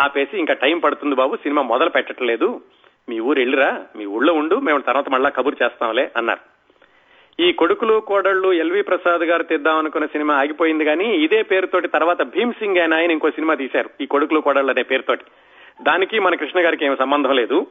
ఆపేసి 0.00 0.38
ఇంకా 0.38 0.54
టైం 0.54 0.78
పడుతుంది 0.78 1.14
బాబు 1.14 1.36
సినిమా 1.36 1.62
మొదలు 1.62 1.90
పెట్టట్లేదు 1.90 2.60
మీ 3.08 3.20
ఊరు 3.20 3.38
వెళ్ళిరా 3.38 3.86
మీ 3.96 4.04
ఊళ్ళో 4.04 4.32
ఉండు 4.32 4.56
మేము 4.56 4.80
తర్వాత 4.80 5.08
మళ్ళా 5.08 5.30
కబురు 5.30 5.64
చేస్తాంలే 5.64 6.10
అన్నారు. 6.16 6.59
ఈ 7.40 7.52
కొడుకులు 7.52 8.00
కోడళ్ళు 8.00 8.52
ఎల్వి 8.52 8.82
ప్రసాద్ 8.82 9.20
గారు 9.20 9.42
తెద్దాం 9.42 9.78
అనుకున్న 9.78 10.06
సినిమా 10.06 10.34
ఆగిపోయింది 10.34 10.84
కానీ 10.84 11.04
ఇదే 11.04 11.42
పేరుతోటి 11.42 11.88
తర్వాత 11.88 12.22
భీమ్ 12.22 12.52
సింగ్ 12.52 12.78
అయిన 12.78 12.94
ఆయన 12.94 13.10
ఇంకో 13.10 13.30
సినిమా 13.30 13.54
తీశారు 13.54 13.90
ఈ 14.00 14.06
కొడుకులు 14.06 14.40
కోడళ్ళు 14.40 14.70
అనే 14.70 14.82
పేరుతోటి. 14.82 15.24
దానికి 15.82 16.18
మన 16.18 16.34
కృష్ణ 16.34 16.64
గారికి 16.64 16.84
ఏమి 16.84 16.96
సంబంధం 16.96 17.34
లేదు. 17.36 17.66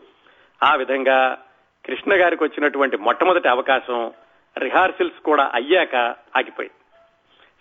ఆ 0.63 0.75
విధంగా 0.75 1.37
కృష్ణ 1.85 2.13
గారికి 2.13 2.43
వచ్చినటువంటి 2.43 2.97
మొట్టమొదటి 2.97 3.47
అవకాశం 3.47 4.11
రిహార్సల్స్ 4.57 5.21
కూడా 5.23 5.51
అయ్యాక 5.53 5.95
ఆగిపోయింది. 6.37 6.77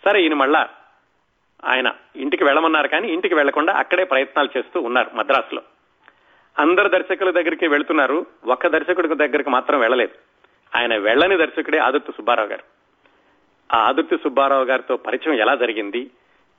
సరే 0.05 0.21
ఈయన 0.21 0.33
మళ్ళా 0.33 0.69
ఆయన 1.65 1.91
ఇంటికి 2.15 2.43
వెళ్ళమన్నారు 2.43 2.87
కానీ 2.87 3.07
ఇంటికి 3.07 3.35
వెళ్ళకుండా 3.35 3.73
అక్కడే 3.73 4.03
ప్రయత్నాలు 4.03 4.49
చేస్తూ 4.57 4.81
ఉన్నారు 4.81 5.09
మద్రాసులో. 5.13 5.61
అందరు 6.59 6.87
దర్శకుల 6.87 7.31
దగ్గరికి 7.31 7.67
వెళ్తున్నారు 7.67 8.25
ఒక్క 8.45 8.67
దర్శకుడి 8.67 9.07
దగ్గరికి 9.07 9.49
మాత్రం 9.49 9.79
వెళ్ళలేదు. 9.79 10.28
ఆయన 10.75 10.97
వెళ్ళని 10.97 11.37
దర్శకుడే 11.37 11.77
ఆదుర్తి 11.77 12.11
సుబ్బారావు 12.11 12.47
గారు. 12.47 12.63
ఆ 13.75 13.77
ఆదుర్తి 13.77 14.17
సుబ్బారావు 14.17 14.63
గారితో 14.63 14.97
పరిచయం 14.97 15.35
ఎలా 15.35 15.55
జరిగింది? 15.55 16.09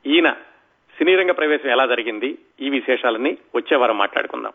ఈయన 0.06 0.30
సినీ 0.98 1.14
రంగ 1.14 1.30
ప్రవేశం 1.30 1.70
ఎలా 1.70 1.86
జరిగింది? 1.86 2.38
ఈ 2.60 2.70
విశేషాలన్నీ 2.70 3.38
వచ్చేవారం 3.54 3.98
మాట్లాడుకుందాం. 3.98 4.52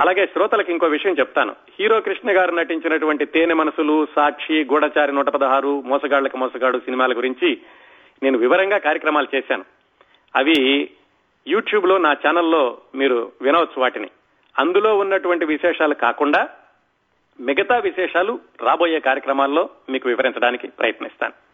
అలాగే 0.00 0.26
శ్రోతలకు 0.26 0.70
ఇంకో 0.70 0.86
విషయం 0.86 1.14
చెప్తాను. 1.18 1.56
హీరో 1.80 2.00
కృష్ణ 2.00 2.36
గారు 2.36 2.54
నటించినటువంటి 2.54 3.26
తేనె 3.26 3.54
మనసులు 3.54 4.06
సాక్షి 4.16 4.64
గూఢచారి 4.64 5.12
నూట 5.12 5.28
పదహారు 5.28 5.80
మోసగాళ్ళకు 5.80 6.36
మోసగాడు 6.36 6.78
సినిమాల 6.78 7.16
గురించి 7.16 7.58
నేను 8.22 8.38
వివరంగా 8.38 8.78
కార్యక్రమాలు 8.78 9.36
చేశాను. 9.36 9.64
అవి 10.36 10.90
యూట్యూబ్లో 11.48 11.98
నా 11.98 12.12
ఛానల్లో 12.12 12.78
మీరు 12.94 13.32
వినవచ్చు 13.42 13.80
వాటిని. 13.80 14.10
అందులో 14.58 14.98
ఉన్నటువంటి 14.98 15.44
విశేషాలు 15.44 15.94
కాకుండా 15.94 16.48
మిగతా 17.40 17.78
విశేషాలు 17.78 18.40
రాబోయే 18.62 19.00
కార్యక్రమాల్లో 19.00 19.70
మీకు 19.90 20.08
వివరించడానికి 20.08 20.68
ప్రయత్నిస్తాను. 20.68 21.45